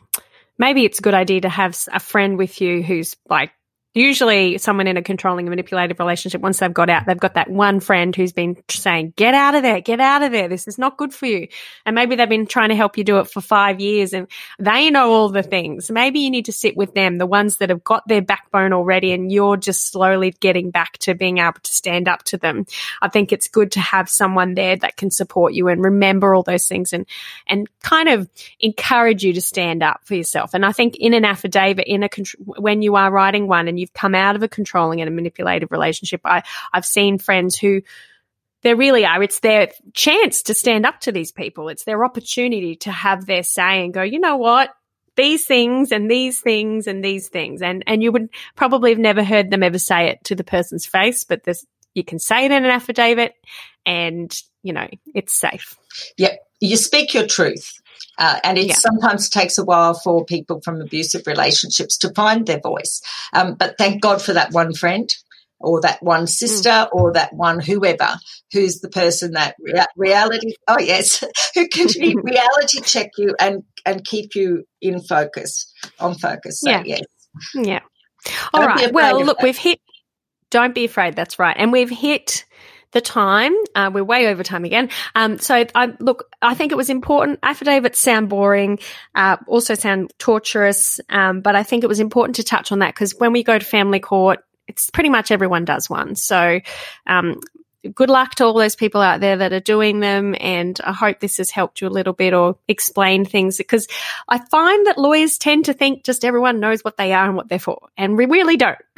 maybe 0.57 0.85
it's 0.85 0.99
a 0.99 1.01
good 1.01 1.13
idea 1.13 1.41
to 1.41 1.49
have 1.49 1.77
a 1.91 1.99
friend 1.99 2.37
with 2.37 2.61
you 2.61 2.81
who's 2.81 3.15
like 3.29 3.51
usually 3.95 4.57
someone 4.57 4.87
in 4.87 4.97
a 4.97 5.01
controlling 5.01 5.45
and 5.45 5.51
manipulative 5.51 5.97
relationship, 5.99 6.41
once 6.41 6.59
they've 6.59 6.73
got 6.73 6.89
out, 6.89 7.05
they've 7.07 7.17
got 7.17 7.35
that 7.35 7.49
one 7.49 7.79
friend 7.79 8.15
who's 8.15 8.33
been 8.33 8.57
saying, 8.69 9.13
get 9.15 9.33
out 9.33 9.55
of 9.55 9.63
there, 9.63 9.79
get 9.79 10.01
out 10.01 10.21
of 10.21 10.31
there. 10.31 10.49
This 10.49 10.67
is 10.67 10.77
not 10.77 10.97
good 10.97 11.13
for 11.13 11.25
you. 11.25 11.47
And 11.85 11.95
maybe 11.95 12.15
they've 12.15 12.29
been 12.29 12.45
trying 12.45 12.69
to 12.69 12.75
help 12.75 12.97
you 12.97 13.05
do 13.05 13.19
it 13.19 13.29
for 13.29 13.39
five 13.39 13.79
years 13.79 14.13
and 14.13 14.27
they 14.59 14.89
know 14.89 15.11
all 15.11 15.29
the 15.29 15.43
things. 15.43 15.89
Maybe 15.89 16.19
you 16.19 16.29
need 16.29 16.45
to 16.45 16.51
sit 16.51 16.75
with 16.75 16.93
them, 16.93 17.17
the 17.17 17.25
ones 17.25 17.57
that 17.57 17.69
have 17.69 17.83
got 17.83 18.05
their 18.07 18.21
backbone 18.21 18.73
already 18.73 19.13
and 19.13 19.31
you're 19.31 19.57
just 19.57 19.91
slowly 19.91 20.31
getting 20.39 20.71
back 20.71 20.97
to 20.99 21.15
being 21.15 21.37
able 21.37 21.59
to 21.63 21.73
stand 21.73 22.09
up 22.09 22.23
to 22.23 22.37
them. 22.37 22.65
I 23.01 23.07
think 23.07 23.31
it's 23.31 23.47
good 23.47 23.71
to 23.73 23.79
have 23.79 24.09
someone 24.09 24.55
there 24.55 24.75
that 24.75 24.97
can 24.97 25.09
support 25.09 25.53
you 25.53 25.69
and 25.69 25.81
remember 25.81 26.35
all 26.35 26.43
those 26.43 26.67
things 26.67 26.91
and, 26.91 27.05
and 27.47 27.69
kind 27.81 28.09
of 28.09 28.29
encourage 28.59 29.23
you 29.23 29.31
to 29.33 29.41
stand 29.41 29.81
up 29.81 30.01
for 30.03 30.15
yourself. 30.15 30.53
And 30.53 30.65
I 30.65 30.73
think 30.73 30.97
in 30.97 31.13
an 31.13 31.23
affidavit, 31.23 31.87
in 31.87 32.03
a, 32.03 32.09
when 32.45 32.81
you 32.81 32.95
are 32.95 33.09
writing 33.09 33.47
one 33.47 33.69
and 33.69 33.79
you 33.79 33.84
you've 33.85 33.93
come 33.93 34.15
out 34.15 34.35
of 34.35 34.43
a 34.43 34.47
controlling 34.47 35.01
and 35.01 35.07
a 35.07 35.11
manipulative 35.11 35.71
relationship. 35.71 36.21
I, 36.25 36.43
I've 36.73 36.85
seen 36.85 37.19
friends 37.19 37.57
who 37.57 37.81
they 38.63 38.73
really 38.73 39.05
are. 39.05 39.21
It's 39.21 39.41
their 39.41 39.69
chance 39.93 40.43
to 40.43 40.55
stand 40.55 40.85
up 40.85 40.99
to 41.01 41.11
these 41.11 41.31
people. 41.31 41.69
It's 41.69 41.83
their 41.83 42.03
opportunity 42.03 42.75
to 42.77 42.91
have 42.91 43.25
their 43.25 43.43
say 43.43 43.85
and 43.85 43.93
go, 43.93 44.01
you 44.01 44.19
know 44.19 44.37
what? 44.37 44.71
These 45.15 45.45
things 45.45 45.91
and 45.91 46.09
these 46.09 46.41
things 46.41 46.87
and 46.87 47.05
these 47.05 47.29
things. 47.29 47.61
And, 47.61 47.83
and 47.85 48.01
you 48.01 48.11
would 48.11 48.29
probably 48.55 48.89
have 48.89 48.99
never 48.99 49.23
heard 49.23 49.51
them 49.51 49.61
ever 49.61 49.77
say 49.77 50.09
it 50.09 50.23
to 50.25 50.35
the 50.35 50.43
person's 50.43 50.87
face, 50.87 51.23
but 51.23 51.43
this, 51.43 51.65
you 51.93 52.03
can 52.03 52.19
say 52.19 52.45
it 52.45 52.51
in 52.51 52.65
an 52.65 52.71
affidavit 52.71 53.33
and, 53.85 54.35
you 54.65 54.73
know, 54.73 54.87
it's 55.13 55.33
safe. 55.33 55.77
Yeah. 56.17 56.35
You 56.59 56.75
speak 56.75 57.13
your 57.13 57.27
truth. 57.27 57.71
Uh, 58.17 58.39
and 58.43 58.57
it 58.57 58.67
yeah. 58.67 58.73
sometimes 58.73 59.29
takes 59.29 59.57
a 59.57 59.63
while 59.63 59.93
for 59.93 60.25
people 60.25 60.61
from 60.61 60.81
abusive 60.81 61.27
relationships 61.27 61.97
to 61.97 62.11
find 62.13 62.47
their 62.47 62.59
voice. 62.59 63.01
Um, 63.33 63.55
but 63.55 63.77
thank 63.77 64.01
God 64.01 64.21
for 64.21 64.33
that 64.33 64.51
one 64.51 64.73
friend 64.73 65.09
or 65.59 65.81
that 65.81 66.01
one 66.01 66.25
sister 66.25 66.69
mm. 66.69 66.89
or 66.91 67.13
that 67.13 67.33
one 67.33 67.59
whoever 67.59 68.17
who's 68.51 68.81
the 68.81 68.89
person 68.89 69.31
that 69.31 69.55
rea- 69.59 69.85
reality 69.95 70.53
oh 70.67 70.79
yes 70.79 71.23
who 71.55 71.67
can 71.69 71.87
reality 72.23 72.81
check 72.81 73.11
you 73.17 73.33
and 73.39 73.63
and 73.85 74.03
keep 74.03 74.35
you 74.35 74.65
in 74.81 75.01
focus 75.01 75.71
on 75.99 76.13
focus 76.15 76.59
so, 76.59 76.69
yeah 76.69 76.83
yes 76.85 77.01
yeah 77.53 77.79
all 78.53 78.65
right 78.65 78.93
well 78.93 79.23
look 79.23 79.37
that. 79.37 79.43
we've 79.43 79.57
hit 79.57 79.79
don't 80.49 80.75
be 80.75 80.83
afraid 80.83 81.15
that's 81.15 81.39
right 81.39 81.55
and 81.57 81.71
we've 81.71 81.89
hit 81.89 82.45
the 82.95 83.01
time. 83.01 83.53
Uh, 83.75 83.91
we're 83.93 84.05
way 84.05 84.27
over 84.27 84.41
time 84.41 84.63
again. 84.63 84.89
Um, 85.13 85.37
so 85.37 85.65
I 85.75 85.93
look, 85.99 86.29
I 86.41 86.55
think 86.55 86.71
it 86.71 86.75
was 86.75 86.89
important. 86.89 87.39
Affidavits 87.43 87.99
sound 87.99 88.29
boring, 88.29 88.79
uh, 89.13 89.35
also 89.47 89.75
sound 89.75 90.13
torturous. 90.17 91.01
Um, 91.09 91.41
but 91.41 91.57
I 91.57 91.63
think 91.63 91.83
it 91.83 91.87
was 91.87 91.99
important 91.99 92.37
to 92.37 92.43
touch 92.43 92.71
on 92.71 92.79
that 92.79 92.95
because 92.95 93.13
when 93.13 93.33
we 93.33 93.43
go 93.43 93.59
to 93.59 93.65
family 93.65 93.99
court, 93.99 94.39
it's 94.65 94.89
pretty 94.89 95.09
much 95.09 95.29
everyone 95.29 95.65
does 95.65 95.89
one. 95.89 96.15
So, 96.15 96.61
um, 97.05 97.41
good 97.93 98.09
luck 98.09 98.35
to 98.35 98.45
all 98.45 98.53
those 98.53 98.77
people 98.77 99.01
out 99.01 99.19
there 99.19 99.37
that 99.37 99.51
are 99.51 99.59
doing 99.59 99.99
them. 99.99 100.33
And 100.39 100.79
I 100.81 100.93
hope 100.93 101.19
this 101.19 101.37
has 101.37 101.51
helped 101.51 101.81
you 101.81 101.87
a 101.87 101.89
little 101.89 102.13
bit 102.13 102.33
or 102.33 102.57
explain 102.69 103.25
things 103.25 103.57
because 103.57 103.87
I 104.29 104.39
find 104.39 104.87
that 104.87 104.97
lawyers 104.97 105.37
tend 105.37 105.65
to 105.65 105.73
think 105.73 106.05
just 106.05 106.23
everyone 106.23 106.61
knows 106.61 106.81
what 106.81 106.95
they 106.95 107.11
are 107.11 107.25
and 107.25 107.35
what 107.35 107.49
they're 107.49 107.59
for. 107.59 107.89
And 107.97 108.17
we 108.17 108.25
really 108.25 108.55
don't. 108.55 108.79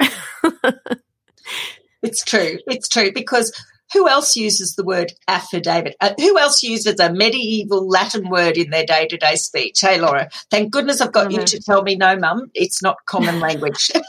it's 2.02 2.22
true. 2.24 2.58
It's 2.68 2.88
true 2.88 3.12
because 3.12 3.52
who 3.92 4.08
else 4.08 4.36
uses 4.36 4.74
the 4.74 4.84
word 4.84 5.12
affidavit? 5.26 5.96
Uh, 6.00 6.14
who 6.18 6.38
else 6.38 6.62
uses 6.62 7.00
a 7.00 7.12
medieval 7.12 7.88
Latin 7.88 8.28
word 8.28 8.56
in 8.56 8.70
their 8.70 8.84
day 8.84 9.06
to 9.06 9.16
day 9.16 9.36
speech? 9.36 9.80
Hey, 9.80 10.00
Laura, 10.00 10.28
thank 10.50 10.70
goodness 10.72 11.00
I've 11.00 11.12
got 11.12 11.28
mm-hmm. 11.28 11.40
you 11.40 11.46
to 11.46 11.60
tell 11.60 11.82
me 11.82 11.96
no, 11.96 12.16
mum, 12.16 12.50
it's 12.54 12.82
not 12.82 12.96
common 13.06 13.40
language. 13.48 13.90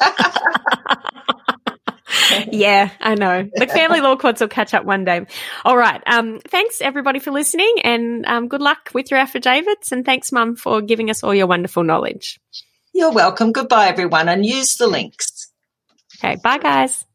yeah, 2.51 2.89
I 2.99 3.15
know. 3.15 3.49
The 3.55 3.67
family 3.67 4.01
law 4.01 4.15
courts 4.15 4.41
will 4.41 4.47
catch 4.47 4.73
up 4.73 4.85
one 4.85 5.05
day. 5.05 5.25
All 5.63 5.77
right. 5.77 6.01
Um, 6.05 6.39
thanks 6.47 6.81
everybody 6.81 7.19
for 7.19 7.31
listening 7.31 7.75
and 7.83 8.25
um, 8.25 8.47
good 8.47 8.61
luck 8.61 8.89
with 8.93 9.11
your 9.11 9.19
affidavits. 9.19 9.91
And 9.91 10.05
thanks, 10.05 10.31
mum, 10.31 10.55
for 10.55 10.81
giving 10.81 11.09
us 11.09 11.23
all 11.23 11.33
your 11.33 11.47
wonderful 11.47 11.83
knowledge. 11.83 12.39
You're 12.93 13.11
welcome. 13.11 13.51
Goodbye, 13.51 13.87
everyone, 13.87 14.29
and 14.29 14.45
use 14.45 14.75
the 14.75 14.87
links. 14.87 15.51
Okay. 16.17 16.35
Bye, 16.43 16.57
guys. 16.57 17.05